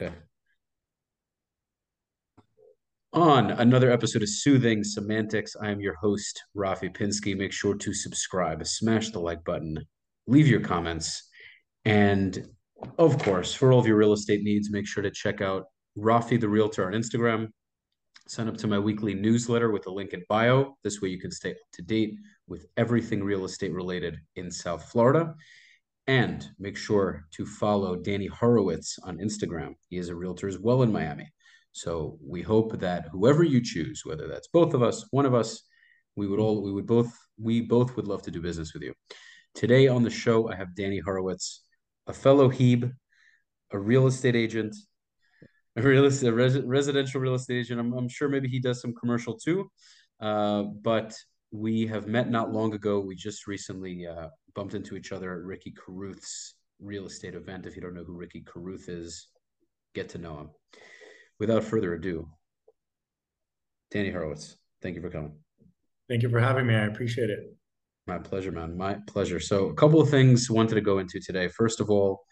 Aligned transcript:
Okay. 0.00 0.14
On 3.14 3.50
another 3.50 3.90
episode 3.90 4.22
of 4.22 4.28
Soothing 4.28 4.84
Semantics, 4.84 5.56
I 5.60 5.70
am 5.70 5.80
your 5.80 5.96
host, 5.96 6.40
Rafi 6.56 6.96
Pinsky. 6.96 7.36
Make 7.36 7.50
sure 7.50 7.74
to 7.74 7.92
subscribe, 7.92 8.64
smash 8.64 9.10
the 9.10 9.18
like 9.18 9.42
button, 9.42 9.84
leave 10.28 10.46
your 10.46 10.60
comments, 10.60 11.28
and 11.84 12.46
of 12.96 13.18
course, 13.18 13.52
for 13.52 13.72
all 13.72 13.80
of 13.80 13.88
your 13.88 13.96
real 13.96 14.12
estate 14.12 14.44
needs, 14.44 14.70
make 14.70 14.86
sure 14.86 15.02
to 15.02 15.10
check 15.10 15.40
out 15.40 15.64
Rafi 15.98 16.38
the 16.38 16.48
Realtor 16.48 16.86
on 16.86 16.92
Instagram. 16.92 17.48
Sign 18.28 18.46
up 18.46 18.56
to 18.58 18.68
my 18.68 18.78
weekly 18.78 19.14
newsletter 19.14 19.72
with 19.72 19.88
a 19.88 19.90
link 19.90 20.12
in 20.12 20.22
bio. 20.28 20.76
This 20.84 21.00
way 21.00 21.08
you 21.08 21.18
can 21.18 21.32
stay 21.32 21.50
up 21.50 21.56
to 21.72 21.82
date 21.82 22.14
with 22.46 22.66
everything 22.76 23.24
real 23.24 23.44
estate 23.44 23.72
related 23.72 24.16
in 24.36 24.48
South 24.52 24.92
Florida. 24.92 25.34
And 26.08 26.48
make 26.58 26.78
sure 26.78 27.26
to 27.32 27.44
follow 27.44 27.94
Danny 27.94 28.28
Horowitz 28.28 28.98
on 29.04 29.18
Instagram. 29.18 29.74
He 29.90 29.98
is 29.98 30.08
a 30.08 30.14
realtor 30.16 30.48
as 30.48 30.58
well 30.58 30.82
in 30.82 30.90
Miami. 30.90 31.30
So 31.72 32.18
we 32.26 32.40
hope 32.40 32.78
that 32.78 33.08
whoever 33.12 33.44
you 33.44 33.60
choose, 33.62 34.06
whether 34.06 34.26
that's 34.26 34.48
both 34.48 34.72
of 34.72 34.82
us, 34.82 35.04
one 35.10 35.26
of 35.26 35.34
us, 35.34 35.62
we 36.16 36.26
would 36.26 36.40
all 36.40 36.62
we 36.62 36.72
would 36.72 36.86
both 36.86 37.12
we 37.38 37.60
both 37.60 37.94
would 37.94 38.08
love 38.08 38.22
to 38.22 38.30
do 38.30 38.40
business 38.40 38.72
with 38.72 38.82
you. 38.82 38.94
Today 39.54 39.86
on 39.86 40.02
the 40.02 40.08
show, 40.10 40.50
I 40.50 40.56
have 40.56 40.74
Danny 40.74 40.98
Horowitz, 40.98 41.62
a 42.06 42.14
fellow 42.14 42.48
Hebe, 42.48 42.90
a 43.70 43.78
real 43.78 44.06
estate 44.06 44.34
agent, 44.34 44.74
a 45.76 45.82
real 45.82 46.06
estate 46.06 46.28
a 46.28 46.32
res, 46.32 46.58
residential 46.60 47.20
real 47.20 47.34
estate 47.34 47.58
agent. 47.58 47.80
I'm, 47.80 47.92
I'm 47.92 48.08
sure 48.08 48.30
maybe 48.30 48.48
he 48.48 48.60
does 48.60 48.80
some 48.80 48.94
commercial 48.94 49.36
too. 49.36 49.70
Uh, 50.20 50.62
but 50.82 51.14
we 51.50 51.86
have 51.86 52.06
met 52.06 52.30
not 52.30 52.50
long 52.50 52.72
ago. 52.72 52.98
We 52.98 53.14
just 53.14 53.46
recently 53.46 54.06
uh, 54.06 54.28
bumped 54.58 54.74
into 54.74 54.96
each 54.96 55.12
other 55.12 55.34
at 55.34 55.44
Ricky 55.44 55.70
Carruth's 55.70 56.54
real 56.80 57.06
estate 57.06 57.36
event. 57.36 57.64
If 57.64 57.76
you 57.76 57.80
don't 57.80 57.94
know 57.94 58.02
who 58.02 58.16
Ricky 58.16 58.40
Carruth 58.40 58.88
is, 58.88 59.28
get 59.94 60.08
to 60.08 60.18
know 60.18 60.36
him. 60.36 60.50
Without 61.38 61.62
further 61.62 61.94
ado, 61.94 62.28
Danny 63.92 64.10
Horowitz, 64.10 64.56
thank 64.82 64.96
you 64.96 65.00
for 65.00 65.10
coming. 65.10 65.30
Thank 66.08 66.24
you 66.24 66.28
for 66.28 66.40
having 66.40 66.66
me. 66.66 66.74
I 66.74 66.86
appreciate 66.86 67.30
it. 67.30 67.38
My 68.08 68.18
pleasure, 68.18 68.50
man. 68.50 68.76
My 68.76 68.94
pleasure. 69.06 69.38
So, 69.38 69.68
a 69.68 69.74
couple 69.74 70.00
of 70.00 70.10
things 70.10 70.50
wanted 70.50 70.74
to 70.74 70.80
go 70.80 70.98
into 70.98 71.20
today. 71.20 71.46
First 71.46 71.78
of 71.78 71.88
all, 71.88 72.24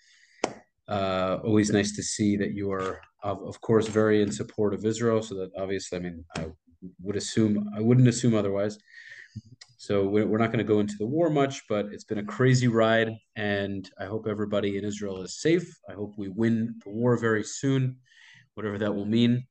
uh, 0.88 1.38
always 1.44 1.70
nice 1.70 1.94
to 1.94 2.02
see 2.02 2.36
that 2.38 2.54
you 2.54 2.72
are, 2.72 3.00
of, 3.22 3.40
of 3.44 3.60
course, 3.60 3.86
very 3.86 4.20
in 4.20 4.32
support 4.32 4.74
of 4.74 4.84
Israel. 4.84 5.22
So 5.22 5.36
that 5.36 5.50
obviously, 5.56 5.98
I 5.98 6.00
mean, 6.00 6.24
I 6.36 6.46
would 7.00 7.14
assume 7.14 7.70
I 7.76 7.80
wouldn't 7.80 8.08
assume 8.08 8.34
otherwise. 8.34 8.78
So 9.86 10.04
we're 10.04 10.38
not 10.38 10.48
going 10.48 10.58
to 10.58 10.64
go 10.64 10.80
into 10.80 10.96
the 10.98 11.06
war 11.06 11.30
much, 11.30 11.62
but 11.68 11.86
it's 11.92 12.02
been 12.02 12.18
a 12.18 12.24
crazy 12.24 12.66
ride, 12.66 13.12
and 13.36 13.88
I 14.00 14.06
hope 14.06 14.26
everybody 14.26 14.78
in 14.78 14.84
Israel 14.84 15.22
is 15.22 15.40
safe. 15.40 15.72
I 15.88 15.92
hope 15.92 16.14
we 16.16 16.28
win 16.28 16.74
the 16.84 16.90
war 16.90 17.16
very 17.16 17.44
soon, 17.44 17.98
whatever 18.54 18.78
that 18.78 18.92
will 18.92 19.04
mean. 19.04 19.46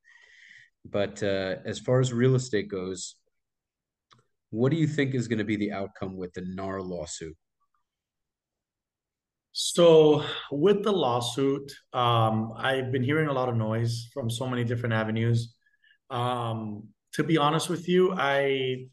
But 0.84 1.22
uh, 1.22 1.54
as 1.64 1.78
far 1.78 2.00
as 2.00 2.12
real 2.12 2.34
estate 2.34 2.68
goes, 2.68 3.14
what 4.50 4.72
do 4.72 4.76
you 4.76 4.86
think 4.86 5.14
is 5.14 5.26
going 5.26 5.38
to 5.38 5.44
be 5.44 5.56
the 5.56 5.72
outcome 5.72 6.18
with 6.18 6.34
the 6.34 6.44
NAR 6.46 6.82
lawsuit? 6.82 7.34
So, 9.52 10.22
with 10.52 10.82
the 10.82 10.92
lawsuit, 10.92 11.72
um, 11.94 12.52
I've 12.58 12.92
been 12.92 13.02
hearing 13.02 13.28
a 13.28 13.32
lot 13.32 13.48
of 13.48 13.56
noise 13.56 14.10
from 14.12 14.28
so 14.28 14.46
many 14.46 14.64
different 14.64 14.92
avenues. 14.92 15.54
Um, 16.10 16.88
to 17.14 17.24
be 17.24 17.38
honest 17.38 17.70
with 17.70 17.88
you, 17.88 18.12
I 18.12 18.88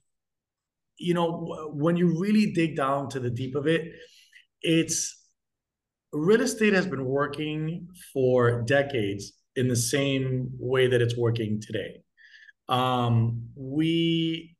you 0.98 1.14
know, 1.14 1.72
when 1.74 1.98
you 1.98 2.20
really 2.20 2.52
dig 2.52 2.76
down 2.76 3.10
to 3.10 3.20
the 3.20 3.30
deep 3.30 3.56
of 3.56 3.68
it, 3.68 3.92
it's 4.62 5.24
real 6.12 6.42
estate 6.42 6.74
has 6.74 6.86
been 6.86 7.06
working 7.06 7.88
for 8.14 8.62
decades 8.62 9.34
in 9.56 9.68
the 9.68 9.76
same 9.76 10.50
way 10.58 10.88
that 10.88 11.02
it's 11.02 11.18
working 11.18 11.60
today. 11.60 12.02
Um, 12.70 13.50
we 13.56 14.56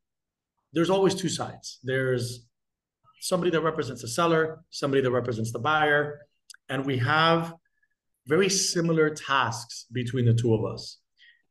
there's 0.74 0.90
always 0.90 1.16
two 1.16 1.30
sides. 1.30 1.80
There's 1.84 2.46
somebody 3.22 3.52
that 3.52 3.62
represents 3.62 4.02
the 4.02 4.08
seller, 4.08 4.64
somebody 4.72 5.02
that 5.02 5.12
represents 5.12 5.52
the 5.52 5.60
buyer, 5.60 6.20
and 6.68 6.86
we 6.86 6.98
have 6.98 7.54
very 8.28 8.50
similar 8.50 9.10
tasks 9.10 9.86
between 9.92 10.26
the 10.26 10.34
two 10.34 10.54
of 10.54 10.66
us. 10.66 10.98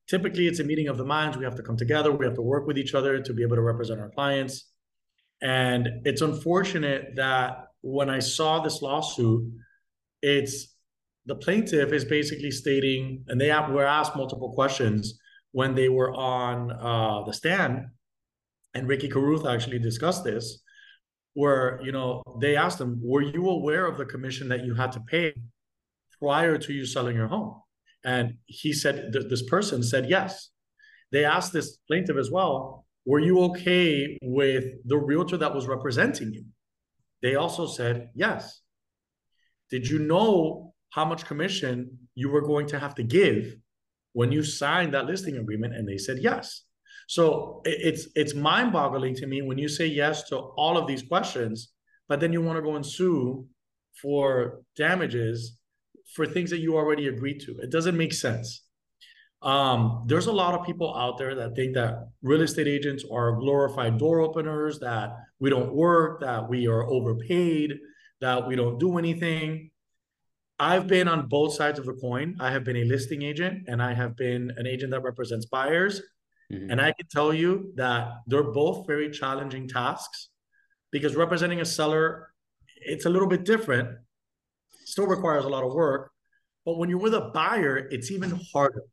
Typically, 0.09 0.49
it's 0.49 0.59
a 0.59 0.65
meeting 0.65 0.89
of 0.89 0.99
the 0.99 1.05
minds. 1.05 1.37
We 1.37 1.45
have 1.45 1.55
to 1.57 1.63
come 1.63 1.77
together. 1.77 2.11
We 2.11 2.27
have 2.27 2.35
to 2.35 2.43
work 2.43 2.67
with 2.67 2.77
each 2.77 2.95
other 2.95 3.21
to 3.21 3.33
be 3.33 3.43
able 3.43 3.57
to 3.57 3.63
represent 3.63 4.01
our 4.01 4.11
clients. 4.11 4.72
And 5.43 6.07
it's 6.07 6.23
unfortunate 6.23 7.17
that 7.17 7.67
when 7.81 8.09
I 8.09 8.21
saw 8.21 8.61
this 8.61 8.81
lawsuit, 8.81 9.53
it's 10.23 10.69
the 11.27 11.35
plaintiff 11.35 11.93
is 11.93 12.05
basically 12.05 12.53
stating, 12.53 13.25
and 13.29 13.41
they 13.41 13.49
were 13.49 13.85
asked 13.85 14.17
multiple 14.17 14.53
questions 14.53 15.19
when 15.51 15.75
they 15.75 15.89
were 15.89 16.15
on 16.15 16.71
uh, 16.71 17.25
the 17.25 17.33
stand, 17.33 17.87
and 18.75 18.89
Ricky 18.89 19.09
Carruth 19.09 19.47
actually 19.47 19.79
discussed 19.79 20.25
this, 20.25 20.63
where 21.35 21.81
you 21.83 21.93
know 21.93 22.23
they 22.41 22.57
asked 22.57 22.81
him, 22.81 23.01
"Were 23.03 23.23
you 23.23 23.49
aware 23.49 23.87
of 23.87 23.99
the 23.99 24.07
commission 24.07 24.49
that 24.49 24.65
you 24.65 24.75
had 24.75 24.93
to 24.93 25.01
pay 25.01 25.35
prior 26.21 26.57
to 26.57 26.73
you 26.73 26.87
selling 26.87 27.17
your 27.17 27.29
home?" 27.29 27.61
And 28.05 28.39
he 28.47 28.73
said, 28.73 29.13
th- 29.13 29.27
"This 29.29 29.43
person 29.43 29.83
said 29.83 30.09
yes." 30.09 30.51
They 31.11 31.25
asked 31.25 31.53
this 31.53 31.77
plaintiff 31.89 32.17
as 32.17 32.31
well, 32.31 32.87
were 33.05 33.19
you 33.19 33.41
okay 33.45 34.19
with 34.23 34.65
the 34.85 34.97
realtor 34.97 35.37
that 35.37 35.55
was 35.55 35.67
representing 35.67 36.33
you? 36.33 36.45
They 37.23 37.35
also 37.37 37.67
said 37.67 38.11
yes. 38.15 38.61
Did 39.71 39.89
you 39.89 39.99
know 39.99 40.75
how 40.91 41.05
much 41.05 41.25
commission 41.25 41.99
you 42.15 42.29
were 42.29 42.43
going 42.43 42.67
to 42.69 42.79
have 42.79 42.95
to 42.97 43.03
give 43.03 43.57
when 44.13 44.31
you 44.31 44.43
signed 44.43 44.95
that 44.95 45.07
listing 45.07 45.39
agreement? 45.39 45.75
And 45.75 45.89
they 45.89 45.99
said 45.99 46.19
yes. 46.19 46.65
So 47.09 47.63
it's 47.65 48.09
it's 48.15 48.35
mind-boggling 48.35 49.17
to 49.17 49.27
me 49.27 49.43
when 49.43 49.59
you 49.59 49.69
say 49.69 49.87
yes 49.87 50.25
to 50.29 50.37
all 50.37 50.77
of 50.79 50.87
these 50.87 51.03
questions, 51.03 51.73
but 52.09 52.21
then 52.21 52.33
you 52.33 52.41
want 52.41 52.57
to 52.57 52.63
go 52.63 52.77
and 52.77 52.87
sue 52.87 53.47
for 54.01 54.61
damages 54.77 55.59
for 56.15 56.27
things 56.27 56.51
that 56.51 56.61
you 56.61 56.77
already 56.77 57.09
agreed 57.09 57.41
to. 57.41 57.59
It 57.59 57.71
doesn't 57.71 57.97
make 57.97 58.13
sense. 58.13 58.62
Um, 59.43 60.05
there's 60.07 60.27
a 60.27 60.33
lot 60.33 60.55
of 60.55 60.65
people 60.65 60.97
out 60.97 61.19
there 61.19 61.35
that 61.35 61.57
think 61.57 61.75
that 61.75 62.09
real 62.23 62.43
estate 62.43 62.69
agents 62.69 63.05
are 63.11 63.33
glorified 63.33 63.99
door 63.99 64.21
openers, 64.21 64.79
that 64.79 65.17
we 65.41 65.51
don't 65.51 65.75
work, 65.75 66.21
that 66.21 66.49
we 66.49 66.69
are 66.69 66.85
overpaid, 66.85 67.79
that 68.21 68.47
we 68.47 68.55
don't 68.55 68.79
do 68.79 68.99
anything. 68.99 69.71
I've 70.61 70.87
been 70.87 71.09
on 71.09 71.27
both 71.27 71.55
sides 71.55 71.81
of 71.81 71.87
the 71.87 71.95
coin. 71.95 72.37
I 72.39 72.53
have 72.53 72.63
been 72.63 72.77
a 72.77 72.85
listing 72.85 73.23
agent 73.23 73.65
and 73.67 73.83
I 73.83 73.95
have 73.95 74.17
been 74.17 74.53
an 74.57 74.67
agent 74.67 74.93
that 74.93 75.03
represents 75.03 75.47
buyers. 75.47 76.01
Mm-hmm. 76.53 76.71
And 76.71 76.81
I 76.81 76.93
can 76.93 77.09
tell 77.11 77.35
you 77.35 77.73
that 77.75 78.13
they're 78.29 78.53
both 78.53 78.87
very 78.87 79.11
challenging 79.11 79.67
tasks 79.67 80.29
because 80.93 81.17
representing 81.17 81.61
a 81.61 81.65
seller, 81.65 82.33
it's 82.77 83.07
a 83.07 83.11
little 83.11 83.29
bit 83.29 83.45
different, 83.45 83.89
still 84.85 85.07
requires 85.07 85.45
a 85.45 85.49
lot 85.49 85.65
of 85.65 85.73
work. 85.73 86.13
But 86.65 86.79
when 86.79 86.89
you're 86.89 87.01
with 87.01 87.15
a 87.15 87.33
buyer, 87.35 87.89
it's 87.91 88.13
even 88.13 88.41
harder 88.53 88.85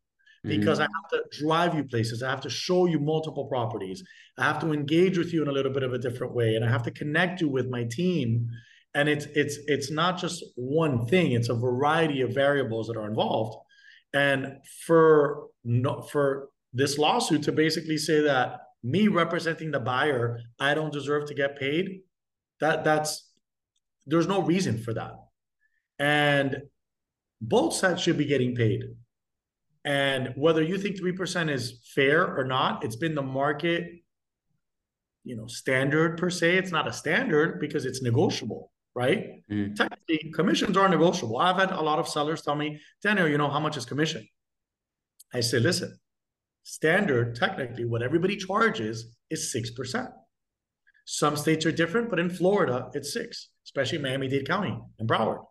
because 0.44 0.80
mm-hmm. 0.80 0.92
I 0.92 1.18
have 1.18 1.24
to 1.32 1.40
drive 1.40 1.76
you 1.76 1.84
places. 1.84 2.24
I 2.24 2.30
have 2.30 2.42
to 2.42 2.50
show 2.50 2.86
you 2.86 3.00
multiple 3.00 3.46
properties. 3.46 4.04
I 4.38 4.44
have 4.44 4.60
to 4.62 4.72
engage 4.72 5.18
with 5.18 5.34
you 5.34 5.42
in 5.42 5.48
a 5.48 5.52
little 5.52 5.72
bit 5.72 5.84
of 5.84 5.94
a 5.94 5.98
different 5.98 6.34
way, 6.34 6.56
and 6.56 6.64
I 6.64 6.70
have 6.70 6.84
to 6.84 6.92
connect 6.92 7.42
you 7.42 7.50
with 7.50 7.68
my 7.70 7.84
team. 7.84 8.50
And 8.96 9.08
it's 9.08 9.26
it's 9.36 9.58
it's 9.68 9.92
not 9.92 10.18
just 10.18 10.44
one 10.56 11.06
thing; 11.06 11.34
it's 11.34 11.50
a 11.50 11.56
variety 11.56 12.22
of 12.22 12.34
variables 12.34 12.88
that 12.88 12.98
are 12.98 13.08
involved. 13.08 13.58
And 14.14 14.58
for 14.86 15.48
no, 15.64 16.02
for 16.02 16.50
this 16.74 16.98
lawsuit 16.98 17.44
to 17.44 17.52
basically 17.52 17.98
say 17.98 18.22
that 18.22 18.62
me 18.84 19.08
representing 19.08 19.72
the 19.72 19.80
buyer, 19.80 20.40
I 20.60 20.74
don't 20.74 20.94
deserve 20.94 21.28
to 21.28 21.34
get 21.34 21.60
paid. 21.60 22.02
That 22.60 22.84
that's 22.84 23.30
there's 24.08 24.28
no 24.28 24.42
reason 24.42 24.82
for 24.82 24.94
that. 24.94 25.14
And 26.00 26.64
both 27.42 27.74
sides 27.74 28.02
should 28.02 28.18
be 28.18 28.26
getting 28.26 28.56
paid. 28.56 28.84
And 29.85 30.34
whether 30.35 30.61
you 30.61 30.78
think 30.78 30.99
3% 30.99 31.49
is 31.49 31.79
fair 31.96 32.37
or 32.37 32.43
not, 32.43 32.84
it's 32.84 32.97
been 32.97 33.16
the 33.16 33.22
market, 33.22 33.91
you 35.23 35.35
know, 35.35 35.47
standard 35.47 36.17
per 36.17 36.29
se. 36.29 36.58
It's 36.58 36.72
not 36.72 36.87
a 36.87 36.93
standard 36.93 37.59
because 37.59 37.85
it's 37.85 38.02
negotiable, 38.02 38.72
right? 38.93 39.41
Mm. 39.49 39.76
Technically, 39.76 40.31
commissions 40.34 40.76
are 40.76 40.90
negotiable. 40.90 41.37
I've 41.37 41.55
had 41.55 41.72
a 41.72 41.81
lot 41.81 41.99
of 41.99 42.08
sellers 42.08 42.41
tell 42.41 42.55
me, 42.55 42.79
Daniel, 43.02 43.28
you 43.28 43.37
know, 43.37 43.49
how 43.49 43.59
much 43.59 43.78
is 43.78 43.85
commission? 43.85 44.28
I 45.34 45.40
say, 45.40 45.59
listen, 45.59 45.97
standard, 46.64 47.35
technically, 47.35 47.85
what 47.85 48.02
everybody 48.02 48.35
charges 48.35 49.16
is 49.29 49.55
6%. 49.55 50.11
Some 51.05 51.35
states 51.35 51.66
are 51.66 51.72
different, 51.72 52.09
but 52.09 52.20
in 52.20 52.29
Florida, 52.29 52.90
it's 52.93 53.14
six, 53.14 53.49
especially 53.66 53.97
Miami-Dade 53.97 54.47
County 54.47 54.78
and 54.99 55.09
Broward. 55.09 55.43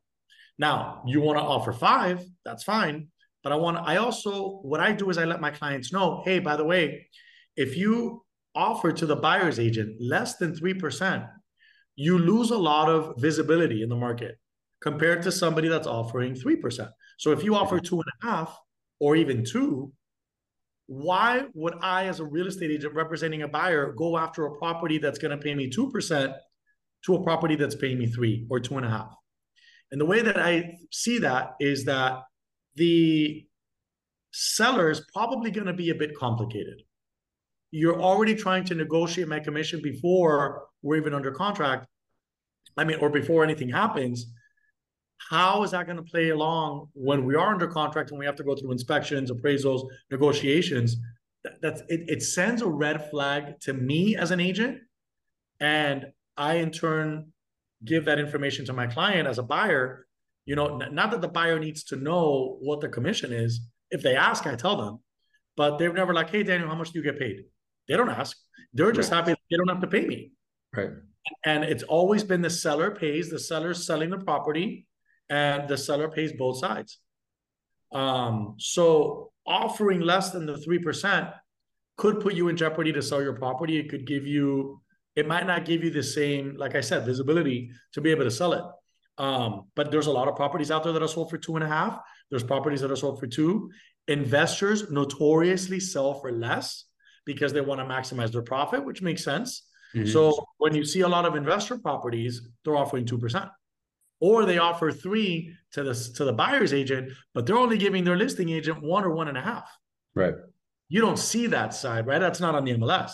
Now, 0.56 1.02
you 1.04 1.20
want 1.20 1.38
to 1.38 1.42
offer 1.42 1.72
five, 1.72 2.24
that's 2.44 2.62
fine. 2.62 3.08
But 3.42 3.52
I 3.52 3.56
want 3.56 3.78
I 3.78 3.96
also 3.96 4.58
what 4.62 4.80
I 4.80 4.92
do 4.92 5.10
is 5.10 5.18
I 5.18 5.24
let 5.24 5.40
my 5.40 5.50
clients 5.50 5.92
know, 5.92 6.22
hey, 6.24 6.38
by 6.38 6.56
the 6.56 6.64
way, 6.64 7.06
if 7.56 7.76
you 7.76 8.24
offer 8.54 8.92
to 8.92 9.06
the 9.06 9.16
buyer's 9.16 9.58
agent 9.58 9.96
less 10.00 10.36
than 10.36 10.54
3%, 10.54 11.28
you 11.96 12.18
lose 12.18 12.50
a 12.50 12.58
lot 12.58 12.88
of 12.88 13.14
visibility 13.20 13.82
in 13.82 13.88
the 13.88 13.96
market 13.96 14.36
compared 14.80 15.22
to 15.22 15.32
somebody 15.32 15.68
that's 15.68 15.86
offering 15.86 16.34
3%. 16.34 16.88
So 17.18 17.32
if 17.32 17.42
you 17.42 17.54
offer 17.54 17.80
two 17.80 17.96
and 17.96 18.04
a 18.22 18.26
half 18.26 18.58
or 19.00 19.16
even 19.16 19.44
two, 19.44 19.92
why 20.86 21.44
would 21.54 21.74
I, 21.82 22.06
as 22.06 22.20
a 22.20 22.24
real 22.24 22.46
estate 22.46 22.70
agent 22.70 22.94
representing 22.94 23.42
a 23.42 23.48
buyer, 23.48 23.92
go 23.92 24.16
after 24.16 24.46
a 24.46 24.56
property 24.56 24.98
that's 24.98 25.18
going 25.18 25.36
to 25.36 25.42
pay 25.42 25.54
me 25.54 25.70
2% 25.70 26.34
to 27.04 27.14
a 27.14 27.22
property 27.22 27.56
that's 27.56 27.74
paying 27.74 27.98
me 27.98 28.06
three 28.06 28.46
or 28.48 28.58
two 28.60 28.76
and 28.76 28.86
a 28.86 28.90
half? 28.90 29.14
And 29.90 30.00
the 30.00 30.06
way 30.06 30.22
that 30.22 30.38
I 30.38 30.76
see 30.90 31.18
that 31.18 31.54
is 31.60 31.84
that 31.84 32.22
the 32.78 33.46
seller 34.32 34.90
is 34.90 35.02
probably 35.12 35.50
going 35.50 35.66
to 35.66 35.72
be 35.72 35.90
a 35.90 35.94
bit 35.94 36.16
complicated. 36.16 36.82
You're 37.70 38.00
already 38.00 38.34
trying 38.34 38.64
to 38.64 38.74
negotiate 38.74 39.28
my 39.28 39.40
commission 39.40 39.82
before 39.82 40.64
we're 40.82 40.96
even 40.96 41.14
under 41.14 41.30
contract. 41.30 41.86
I 42.76 42.84
mean, 42.84 42.98
or 43.00 43.10
before 43.10 43.44
anything 43.44 43.68
happens. 43.68 44.26
How 45.30 45.62
is 45.64 45.72
that 45.72 45.86
going 45.86 45.96
to 45.96 46.02
play 46.02 46.30
along 46.30 46.88
when 46.94 47.24
we 47.24 47.34
are 47.34 47.52
under 47.52 47.66
contract 47.66 48.10
and 48.10 48.18
we 48.18 48.24
have 48.24 48.36
to 48.36 48.44
go 48.44 48.54
through 48.54 48.70
inspections, 48.72 49.30
appraisals, 49.30 49.86
negotiations? 50.10 50.96
that's 51.62 51.80
it, 51.88 52.04
it 52.08 52.22
sends 52.22 52.62
a 52.62 52.66
red 52.66 53.10
flag 53.10 53.60
to 53.60 53.72
me 53.72 54.16
as 54.16 54.30
an 54.30 54.40
agent. 54.40 54.78
And 55.60 56.06
I, 56.36 56.54
in 56.54 56.70
turn, 56.70 57.32
give 57.84 58.04
that 58.04 58.18
information 58.18 58.64
to 58.66 58.72
my 58.72 58.86
client 58.86 59.26
as 59.26 59.38
a 59.38 59.42
buyer. 59.42 60.06
You 60.48 60.56
know, 60.56 60.78
not 60.78 61.10
that 61.10 61.20
the 61.20 61.28
buyer 61.28 61.58
needs 61.58 61.84
to 61.84 61.96
know 61.96 62.56
what 62.60 62.80
the 62.80 62.88
commission 62.88 63.34
is. 63.34 63.60
If 63.90 64.00
they 64.02 64.16
ask, 64.16 64.46
I 64.46 64.54
tell 64.54 64.76
them. 64.76 65.00
But 65.58 65.76
they're 65.76 65.92
never 65.92 66.14
like, 66.14 66.30
hey, 66.30 66.42
Daniel, 66.42 66.70
how 66.70 66.74
much 66.74 66.90
do 66.90 66.98
you 66.98 67.04
get 67.04 67.18
paid? 67.18 67.44
They 67.86 67.98
don't 67.98 68.08
ask. 68.08 68.34
They're 68.72 68.90
just 68.90 69.12
right. 69.12 69.18
happy 69.18 69.34
they 69.50 69.58
don't 69.58 69.68
have 69.68 69.82
to 69.82 69.86
pay 69.86 70.06
me. 70.06 70.32
Right. 70.74 70.88
And 71.44 71.64
it's 71.64 71.82
always 71.82 72.24
been 72.24 72.40
the 72.40 72.48
seller 72.48 72.90
pays, 72.90 73.28
the 73.28 73.38
seller's 73.38 73.86
selling 73.86 74.08
the 74.08 74.16
property, 74.16 74.86
and 75.28 75.68
the 75.68 75.76
seller 75.76 76.08
pays 76.08 76.32
both 76.32 76.60
sides. 76.60 76.98
Um, 77.92 78.54
so 78.56 79.32
offering 79.46 80.00
less 80.00 80.30
than 80.30 80.46
the 80.46 80.54
3% 80.54 81.30
could 81.98 82.20
put 82.20 82.32
you 82.32 82.48
in 82.48 82.56
jeopardy 82.56 82.94
to 82.94 83.02
sell 83.02 83.22
your 83.22 83.34
property. 83.34 83.76
It 83.76 83.90
could 83.90 84.06
give 84.06 84.26
you, 84.26 84.80
it 85.14 85.28
might 85.28 85.46
not 85.46 85.66
give 85.66 85.84
you 85.84 85.90
the 85.90 86.02
same, 86.02 86.56
like 86.56 86.74
I 86.74 86.80
said, 86.80 87.04
visibility 87.04 87.70
to 87.92 88.00
be 88.00 88.10
able 88.10 88.24
to 88.24 88.30
sell 88.30 88.54
it. 88.54 88.64
Um, 89.18 89.64
but 89.74 89.90
there's 89.90 90.06
a 90.06 90.12
lot 90.12 90.28
of 90.28 90.36
properties 90.36 90.70
out 90.70 90.84
there 90.84 90.92
that 90.92 91.02
are 91.02 91.08
sold 91.08 91.28
for 91.28 91.38
two 91.38 91.56
and 91.56 91.64
a 91.64 91.68
half. 91.68 92.00
There's 92.30 92.44
properties 92.44 92.80
that 92.80 92.90
are 92.90 92.96
sold 92.96 93.18
for 93.18 93.26
two. 93.26 93.70
Investors 94.06 94.90
notoriously 94.90 95.80
sell 95.80 96.14
for 96.14 96.32
less 96.32 96.84
because 97.26 97.52
they 97.52 97.60
want 97.60 97.80
to 97.80 97.84
maximize 97.84 98.32
their 98.32 98.42
profit, 98.42 98.84
which 98.84 99.02
makes 99.02 99.24
sense. 99.24 99.66
Mm-hmm. 99.94 100.08
So 100.08 100.46
when 100.58 100.74
you 100.74 100.84
see 100.84 101.00
a 101.00 101.08
lot 101.08 101.24
of 101.24 101.34
investor 101.34 101.78
properties, 101.78 102.48
they're 102.64 102.76
offering 102.76 103.04
2%. 103.04 103.50
Or 104.20 104.44
they 104.44 104.58
offer 104.58 104.90
three 104.90 105.54
to 105.72 105.84
the 105.84 105.94
to 106.16 106.24
the 106.24 106.32
buyer's 106.32 106.72
agent, 106.72 107.12
but 107.34 107.46
they're 107.46 107.56
only 107.56 107.78
giving 107.78 108.02
their 108.02 108.16
listing 108.16 108.48
agent 108.48 108.82
one 108.82 109.04
or 109.04 109.14
one 109.14 109.28
and 109.28 109.38
a 109.38 109.40
half. 109.40 109.70
Right. 110.14 110.34
You 110.88 111.00
don't 111.00 111.18
see 111.18 111.46
that 111.48 111.72
side, 111.72 112.06
right? 112.06 112.18
That's 112.18 112.40
not 112.40 112.56
on 112.56 112.64
the 112.64 112.72
MLS. 112.72 113.12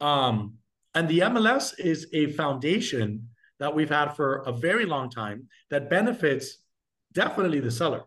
Um, 0.00 0.58
and 0.94 1.08
the 1.08 1.20
MLS 1.20 1.74
is 1.78 2.06
a 2.12 2.32
foundation 2.32 3.29
that 3.60 3.74
we've 3.74 3.90
had 3.90 4.16
for 4.16 4.42
a 4.46 4.52
very 4.52 4.84
long 4.84 5.10
time 5.10 5.46
that 5.70 5.88
benefits 5.88 6.56
definitely 7.12 7.60
the 7.60 7.70
seller. 7.70 8.02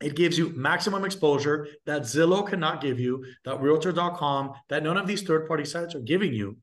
It 0.00 0.14
gives 0.14 0.38
you 0.38 0.50
maximum 0.50 1.04
exposure 1.04 1.66
that 1.86 2.02
Zillow 2.02 2.46
cannot 2.46 2.80
give 2.80 3.00
you, 3.00 3.24
that 3.44 3.60
Realtor.com, 3.60 4.52
that 4.68 4.82
none 4.82 4.96
of 4.96 5.06
these 5.06 5.22
third 5.22 5.48
party 5.48 5.64
sites 5.64 5.94
are 5.94 6.00
giving 6.00 6.32
you. 6.32 6.56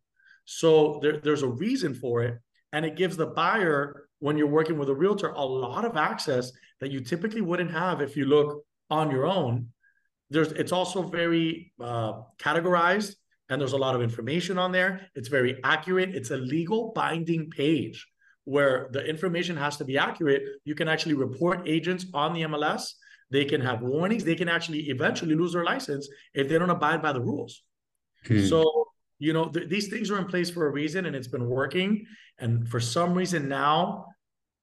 So 0.45 0.99
there, 1.01 1.19
there's 1.19 1.41
a 1.41 1.47
reason 1.47 1.93
for 1.93 2.23
it. 2.23 2.39
And 2.71 2.85
it 2.85 2.95
gives 2.95 3.17
the 3.17 3.27
buyer, 3.27 4.07
when 4.19 4.37
you're 4.37 4.47
working 4.47 4.77
with 4.77 4.89
a 4.89 4.95
realtor, 4.95 5.29
a 5.29 5.43
lot 5.43 5.85
of 5.85 5.97
access 5.97 6.51
that 6.79 6.91
you 6.91 6.99
typically 6.99 7.41
wouldn't 7.41 7.71
have 7.71 8.01
if 8.01 8.15
you 8.15 8.25
look 8.25 8.63
on 8.89 9.11
your 9.11 9.25
own. 9.25 9.69
There's 10.29 10.51
it's 10.51 10.71
also 10.71 11.03
very 11.03 11.71
uh, 11.79 12.21
categorized 12.39 13.15
and 13.49 13.61
there's 13.61 13.73
a 13.73 13.77
lot 13.77 13.95
of 13.95 14.01
information 14.01 14.57
on 14.57 14.71
there. 14.71 15.07
It's 15.15 15.27
very 15.27 15.59
accurate. 15.63 16.15
It's 16.15 16.31
a 16.31 16.37
legal 16.37 16.91
binding 16.95 17.49
page 17.49 18.05
where 18.45 18.89
the 18.91 19.03
information 19.05 19.57
has 19.57 19.77
to 19.77 19.85
be 19.85 19.97
accurate. 19.97 20.43
You 20.65 20.75
can 20.75 20.87
actually 20.87 21.15
report 21.15 21.67
agents 21.67 22.05
on 22.13 22.33
the 22.33 22.41
MLS. 22.43 22.93
They 23.31 23.45
can 23.45 23.61
have 23.61 23.81
warnings. 23.81 24.23
They 24.23 24.35
can 24.35 24.49
actually 24.49 24.89
eventually 24.89 25.35
lose 25.35 25.53
their 25.53 25.63
license 25.63 26.07
if 26.33 26.47
they 26.47 26.57
don't 26.57 26.69
abide 26.69 27.01
by 27.01 27.13
the 27.13 27.21
rules. 27.21 27.63
Hmm. 28.27 28.45
So 28.45 28.85
you 29.19 29.33
know 29.33 29.49
th- 29.49 29.69
these 29.69 29.87
things 29.87 30.11
are 30.11 30.17
in 30.17 30.25
place 30.25 30.49
for 30.49 30.67
a 30.67 30.69
reason 30.69 31.05
and 31.05 31.15
it's 31.15 31.27
been 31.27 31.47
working 31.47 32.05
and 32.39 32.67
for 32.67 32.79
some 32.79 33.13
reason 33.13 33.47
now 33.47 34.05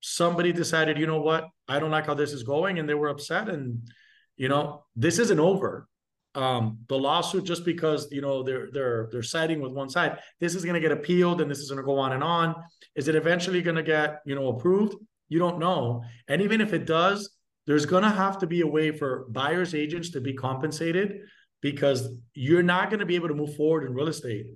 somebody 0.00 0.52
decided 0.52 0.99
you 0.99 1.06
know 1.06 1.20
what 1.20 1.49
i 1.69 1.79
don't 1.79 1.90
like 1.90 2.06
how 2.06 2.14
this 2.14 2.32
is 2.32 2.43
going 2.43 2.79
and 2.79 2.88
they 2.88 2.94
were 2.94 3.08
upset 3.08 3.49
and 3.49 3.88
you 4.37 4.49
know 4.49 4.84
this 4.96 5.19
isn't 5.19 5.40
over 5.40 5.88
um 6.34 6.79
the 6.88 6.96
lawsuit 6.96 7.44
just 7.44 7.64
because 7.64 8.08
you 8.11 8.23
know 8.23 8.43
they're 8.43 8.69
they're 8.73 9.08
they're 9.12 9.23
siding 9.23 9.61
with 9.61 9.73
one 9.73 9.90
side 9.90 10.19
this 10.40 10.55
is 10.55 10.64
going 10.64 10.75
to 10.75 10.81
get 10.81 10.90
appealed 10.90 11.40
and 11.43 11.50
this 11.50 11.58
is 11.58 11.69
going 11.69 11.76
to 11.76 11.84
go 11.84 11.99
on 11.99 12.12
and 12.12 12.25
on 12.25 12.55
is 12.96 13.08
it 13.08 13.14
eventually 13.14 13.61
going 13.61 13.76
to 13.76 13.82
get 13.82 14.20
you 14.25 14.34
know 14.34 14.49
approved 14.49 14.94
you 15.29 15.38
don't 15.38 15.58
know 15.58 16.02
and 16.29 16.40
even 16.40 16.61
if 16.61 16.73
it 16.73 16.87
does 16.87 17.37
there's 17.67 17.87
going 17.87 18.02
to 18.02 18.11
have 18.11 18.38
to 18.38 18.46
be 18.46 18.62
a 18.62 18.67
way 18.67 18.90
for 18.90 19.26
buyers 19.31 19.75
agents 19.75 20.11
to 20.11 20.20
be 20.20 20.32
compensated 20.32 21.20
because 21.61 22.08
you're 22.34 22.62
not 22.62 22.90
going 22.90 23.00
to 23.00 23.06
be 23.06 23.14
able 23.14 23.29
to 23.29 23.34
move 23.34 23.55
forward 23.55 23.84
in 23.84 23.94
real 23.94 24.08
estate 24.08 24.46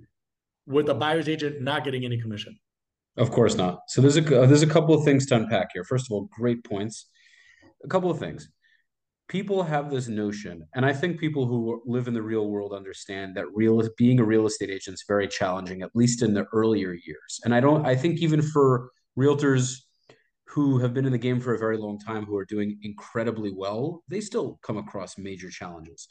with 0.65 0.89
a 0.89 0.93
buyer's 0.93 1.29
agent 1.29 1.61
not 1.61 1.83
getting 1.83 2.05
any 2.05 2.19
commission. 2.19 2.59
Of 3.15 3.31
course 3.31 3.55
not. 3.55 3.79
So 3.87 4.01
there's 4.01 4.17
a 4.17 4.21
there's 4.21 4.61
a 4.61 4.67
couple 4.67 4.93
of 4.93 5.03
things 5.03 5.25
to 5.27 5.35
unpack 5.35 5.69
here. 5.73 5.83
First 5.83 6.05
of 6.05 6.11
all, 6.11 6.29
great 6.31 6.63
points. 6.63 7.07
A 7.83 7.87
couple 7.87 8.11
of 8.11 8.19
things. 8.19 8.49
People 9.27 9.61
have 9.61 9.89
this 9.89 10.07
notion, 10.07 10.65
and 10.73 10.85
I 10.85 10.93
think 10.93 11.19
people 11.19 11.45
who 11.45 11.81
live 11.85 12.07
in 12.07 12.13
the 12.13 12.21
real 12.21 12.49
world 12.49 12.73
understand 12.73 13.35
that 13.35 13.53
real 13.53 13.81
being 13.97 14.19
a 14.19 14.23
real 14.23 14.45
estate 14.45 14.69
agent 14.69 14.95
is 14.95 15.03
very 15.05 15.27
challenging, 15.27 15.81
at 15.81 15.93
least 15.93 16.21
in 16.21 16.33
the 16.33 16.45
earlier 16.53 16.93
years. 16.93 17.41
And 17.43 17.53
I 17.53 17.59
don't. 17.59 17.85
I 17.85 17.95
think 17.95 18.19
even 18.19 18.41
for 18.41 18.89
realtors 19.19 19.79
who 20.45 20.79
have 20.79 20.93
been 20.93 21.05
in 21.05 21.11
the 21.11 21.17
game 21.17 21.41
for 21.41 21.53
a 21.53 21.59
very 21.59 21.77
long 21.77 21.99
time, 21.99 22.25
who 22.25 22.37
are 22.37 22.45
doing 22.45 22.79
incredibly 22.83 23.51
well, 23.53 24.01
they 24.07 24.21
still 24.21 24.59
come 24.63 24.77
across 24.77 25.17
major 25.17 25.49
challenges 25.49 26.07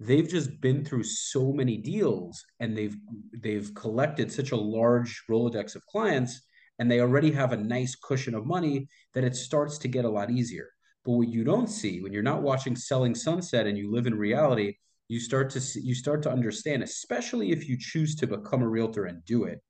they've 0.00 0.28
just 0.28 0.60
been 0.60 0.84
through 0.84 1.04
so 1.04 1.52
many 1.52 1.76
deals 1.76 2.44
and 2.60 2.76
they've 2.76 2.96
they've 3.40 3.72
collected 3.74 4.30
such 4.30 4.50
a 4.52 4.56
large 4.56 5.22
rolodex 5.30 5.76
of 5.76 5.86
clients 5.86 6.42
and 6.78 6.90
they 6.90 7.00
already 7.00 7.30
have 7.30 7.52
a 7.52 7.56
nice 7.56 7.94
cushion 7.94 8.34
of 8.34 8.46
money 8.46 8.88
that 9.14 9.24
it 9.24 9.36
starts 9.36 9.78
to 9.78 9.88
get 9.88 10.04
a 10.04 10.08
lot 10.08 10.30
easier 10.30 10.68
but 11.04 11.12
what 11.12 11.28
you 11.28 11.44
don't 11.44 11.68
see 11.68 12.00
when 12.00 12.12
you're 12.12 12.22
not 12.22 12.42
watching 12.42 12.76
selling 12.76 13.14
sunset 13.14 13.66
and 13.66 13.78
you 13.78 13.90
live 13.90 14.06
in 14.06 14.14
reality 14.14 14.74
you 15.08 15.20
start 15.20 15.50
to 15.50 15.60
see, 15.60 15.80
you 15.80 15.94
start 15.94 16.22
to 16.22 16.30
understand 16.30 16.82
especially 16.82 17.52
if 17.52 17.68
you 17.68 17.76
choose 17.78 18.14
to 18.14 18.26
become 18.26 18.62
a 18.62 18.68
realtor 18.68 19.04
and 19.04 19.24
do 19.24 19.44
it 19.44 19.60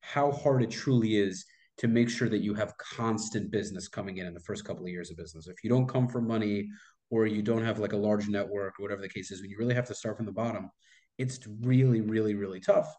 how 0.00 0.30
hard 0.30 0.62
it 0.62 0.70
truly 0.70 1.16
is 1.16 1.44
to 1.76 1.88
make 1.88 2.10
sure 2.10 2.28
that 2.28 2.42
you 2.42 2.54
have 2.54 2.76
constant 2.78 3.50
business 3.50 3.88
coming 3.88 4.18
in 4.18 4.26
in 4.26 4.34
the 4.34 4.40
first 4.40 4.64
couple 4.64 4.84
of 4.84 4.90
years 4.90 5.10
of 5.10 5.16
business 5.16 5.46
if 5.46 5.62
you 5.62 5.70
don't 5.70 5.88
come 5.88 6.08
from 6.08 6.26
money 6.26 6.68
or 7.10 7.26
you 7.26 7.42
don't 7.42 7.64
have 7.64 7.78
like 7.78 7.92
a 7.92 7.96
large 7.96 8.28
network 8.28 8.78
or 8.78 8.82
whatever 8.82 9.02
the 9.02 9.08
case 9.08 9.30
is, 9.30 9.40
when 9.40 9.50
you 9.50 9.58
really 9.58 9.74
have 9.74 9.86
to 9.88 9.94
start 9.94 10.16
from 10.16 10.26
the 10.26 10.32
bottom, 10.32 10.70
it's 11.18 11.40
really, 11.62 12.00
really, 12.00 12.34
really 12.34 12.60
tough. 12.60 12.94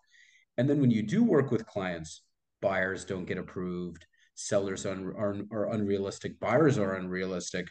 And 0.57 0.69
then 0.69 0.79
when 0.81 0.91
you 0.91 1.01
do 1.01 1.23
work 1.23 1.49
with 1.49 1.65
clients, 1.65 2.21
buyers 2.61 3.05
don't 3.05 3.25
get 3.25 3.37
approved, 3.37 4.05
sellers 4.35 4.85
are, 4.85 5.17
are, 5.17 5.35
are 5.51 5.73
unrealistic, 5.73 6.39
buyers 6.39 6.77
are 6.77 6.95
unrealistic. 6.95 7.67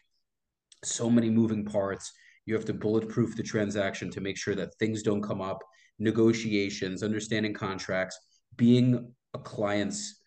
So 0.84 1.10
many 1.10 1.30
moving 1.30 1.64
parts. 1.64 2.12
You 2.46 2.54
have 2.54 2.64
to 2.66 2.75
bulletproof 2.75 3.37
the 3.37 3.42
transaction 3.42 4.10
to 4.10 4.20
make 4.20 4.37
sure 4.37 4.54
that 4.54 4.75
things 4.76 5.02
don't 5.02 5.22
come 5.22 5.40
up, 5.40 5.62
negotiations, 5.99 7.02
understanding 7.02 7.54
contracts, 7.54 8.18
being 8.56 9.12
a 9.34 9.38
client's, 9.38 10.22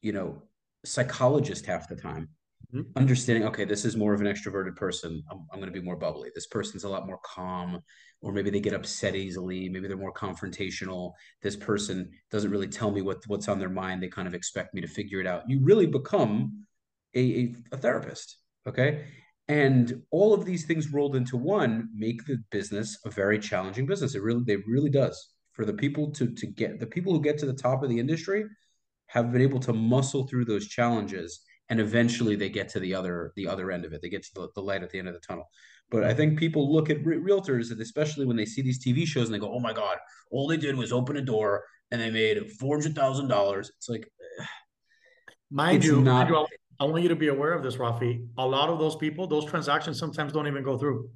you 0.00 0.12
know, 0.12 0.42
psychologist 0.84 1.66
half 1.66 1.88
the 1.88 1.96
time. 1.96 2.28
Mm-hmm. 2.74 2.98
understanding 2.98 3.46
okay 3.46 3.64
this 3.64 3.84
is 3.84 3.96
more 3.96 4.12
of 4.12 4.20
an 4.20 4.26
extroverted 4.26 4.74
person. 4.74 5.22
I'm, 5.30 5.46
I'm 5.52 5.60
going 5.60 5.72
to 5.72 5.78
be 5.78 5.84
more 5.84 5.94
bubbly. 5.94 6.30
This 6.34 6.48
person's 6.48 6.82
a 6.82 6.88
lot 6.88 7.06
more 7.06 7.20
calm 7.24 7.80
or 8.20 8.32
maybe 8.32 8.50
they 8.50 8.58
get 8.58 8.72
upset 8.72 9.14
easily. 9.14 9.68
Maybe 9.68 9.86
they're 9.86 9.96
more 9.96 10.12
confrontational. 10.12 11.12
This 11.42 11.54
person 11.54 12.10
doesn't 12.32 12.50
really 12.50 12.66
tell 12.66 12.90
me 12.90 13.02
what 13.02 13.18
what's 13.28 13.46
on 13.46 13.60
their 13.60 13.68
mind. 13.68 14.02
They 14.02 14.08
kind 14.08 14.26
of 14.26 14.34
expect 14.34 14.74
me 14.74 14.80
to 14.80 14.88
figure 14.88 15.20
it 15.20 15.28
out. 15.28 15.48
You 15.48 15.60
really 15.62 15.86
become 15.86 16.66
a, 17.14 17.20
a, 17.20 17.54
a 17.72 17.76
therapist 17.76 18.38
okay 18.66 19.04
and 19.48 20.02
all 20.10 20.34
of 20.34 20.44
these 20.44 20.66
things 20.66 20.92
rolled 20.92 21.14
into 21.14 21.36
one 21.36 21.88
make 21.94 22.24
the 22.26 22.42
business 22.50 22.98
a 23.04 23.10
very 23.10 23.38
challenging 23.38 23.86
business. 23.86 24.14
It 24.14 24.22
really 24.22 24.42
they 24.44 24.56
really 24.66 24.90
does. 24.90 25.32
For 25.52 25.64
the 25.64 25.74
people 25.74 26.10
to 26.12 26.28
to 26.32 26.46
get 26.46 26.80
the 26.80 26.86
people 26.86 27.12
who 27.12 27.20
get 27.20 27.38
to 27.38 27.46
the 27.46 27.54
top 27.54 27.82
of 27.82 27.88
the 27.88 27.98
industry 27.98 28.44
have 29.08 29.32
been 29.32 29.42
able 29.42 29.60
to 29.60 29.72
muscle 29.72 30.26
through 30.26 30.44
those 30.44 30.66
challenges 30.66 31.40
and 31.68 31.80
eventually 31.80 32.36
they 32.36 32.48
get 32.48 32.68
to 32.70 32.80
the 32.80 32.94
other 32.94 33.32
the 33.36 33.46
other 33.46 33.70
end 33.70 33.84
of 33.84 33.92
it. 33.92 34.02
They 34.02 34.08
get 34.08 34.24
to 34.24 34.34
the, 34.34 34.48
the 34.56 34.62
light 34.62 34.82
at 34.82 34.90
the 34.90 34.98
end 34.98 35.08
of 35.08 35.14
the 35.14 35.20
tunnel. 35.20 35.48
But 35.90 36.02
i 36.02 36.12
think 36.12 36.38
people 36.38 36.72
look 36.72 36.90
at 36.90 37.04
re- 37.04 37.16
realtors 37.18 37.70
and 37.70 37.80
especially 37.80 38.26
when 38.26 38.36
they 38.36 38.44
see 38.44 38.60
these 38.60 38.84
tv 38.84 39.06
shows 39.06 39.26
and 39.26 39.34
they 39.34 39.38
go 39.38 39.52
oh 39.52 39.60
my 39.60 39.72
god 39.72 39.98
all 40.32 40.48
they 40.48 40.56
did 40.56 40.74
was 40.76 40.92
open 40.92 41.16
a 41.16 41.22
door 41.22 41.62
and 41.92 42.00
they 42.00 42.10
made 42.10 42.38
$400000 42.60 43.58
it's 43.60 43.88
like 43.88 44.10
mind 45.50 45.84
you, 45.84 46.00
not, 46.00 46.28
I 46.78 46.84
want 46.84 47.02
you 47.02 47.08
to 47.08 47.16
be 47.16 47.28
aware 47.28 47.52
of 47.52 47.62
this, 47.62 47.76
Rafi. 47.76 48.26
A 48.38 48.46
lot 48.46 48.68
of 48.68 48.78
those 48.78 48.96
people, 48.96 49.26
those 49.26 49.46
transactions 49.46 49.98
sometimes 49.98 50.32
don't 50.32 50.46
even 50.46 50.62
go 50.62 50.76
through. 50.76 51.08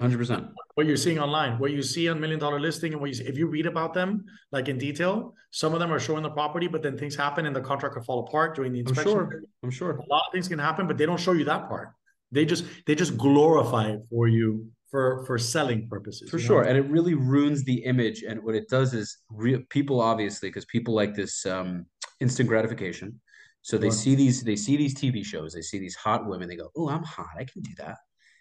Hundred 0.00 0.18
percent. 0.18 0.48
What 0.74 0.86
you're 0.86 0.96
seeing 0.96 1.20
online, 1.20 1.58
what 1.58 1.70
you 1.70 1.82
see 1.82 2.08
on 2.08 2.20
million 2.20 2.40
dollar 2.40 2.58
listing, 2.58 2.92
and 2.92 3.00
what 3.00 3.08
you 3.08 3.14
see, 3.14 3.24
if 3.24 3.38
you 3.38 3.46
read 3.46 3.66
about 3.66 3.94
them 3.94 4.24
like 4.50 4.68
in 4.68 4.76
detail, 4.76 5.34
some 5.50 5.72
of 5.72 5.78
them 5.78 5.92
are 5.92 6.00
showing 6.00 6.22
the 6.22 6.30
property, 6.30 6.66
but 6.66 6.82
then 6.82 6.98
things 6.98 7.14
happen 7.14 7.46
and 7.46 7.54
the 7.54 7.60
contract 7.60 7.94
could 7.94 8.04
fall 8.04 8.26
apart 8.26 8.56
during 8.56 8.72
the 8.72 8.80
inspection. 8.80 9.12
I'm 9.12 9.30
sure. 9.30 9.42
I'm 9.62 9.70
sure. 9.70 9.90
A 9.92 10.08
lot 10.08 10.24
of 10.26 10.32
things 10.32 10.48
can 10.48 10.58
happen, 10.58 10.88
but 10.88 10.98
they 10.98 11.06
don't 11.06 11.20
show 11.20 11.32
you 11.32 11.44
that 11.44 11.68
part. 11.68 11.90
They 12.32 12.44
just 12.44 12.64
they 12.86 12.96
just 12.96 13.16
glorify 13.16 13.90
it 13.90 14.00
for 14.10 14.26
you 14.26 14.66
for 14.90 15.24
for 15.26 15.38
selling 15.38 15.88
purposes. 15.88 16.28
For 16.28 16.38
you 16.38 16.42
know? 16.42 16.48
sure, 16.48 16.62
and 16.62 16.76
it 16.76 16.86
really 16.90 17.14
ruins 17.14 17.62
the 17.62 17.84
image. 17.84 18.24
And 18.24 18.42
what 18.42 18.56
it 18.56 18.68
does 18.68 18.94
is, 18.94 19.18
re- 19.30 19.64
people 19.70 20.00
obviously, 20.00 20.48
because 20.48 20.64
people 20.64 20.92
like 20.92 21.14
this 21.14 21.46
um, 21.46 21.86
instant 22.20 22.48
gratification, 22.48 23.20
so 23.64 23.78
they 23.78 23.88
see 23.88 24.14
these 24.14 24.42
they 24.42 24.56
see 24.56 24.76
these 24.76 24.94
TV 24.94 25.24
shows, 25.24 25.54
they 25.54 25.62
see 25.62 25.78
these 25.78 25.96
hot 25.96 26.26
women, 26.26 26.48
they 26.48 26.56
go, 26.56 26.70
"Oh, 26.76 26.88
I'm 26.90 27.02
hot, 27.02 27.34
I 27.38 27.44
can 27.44 27.62
do 27.62 27.74
that." 27.78 27.96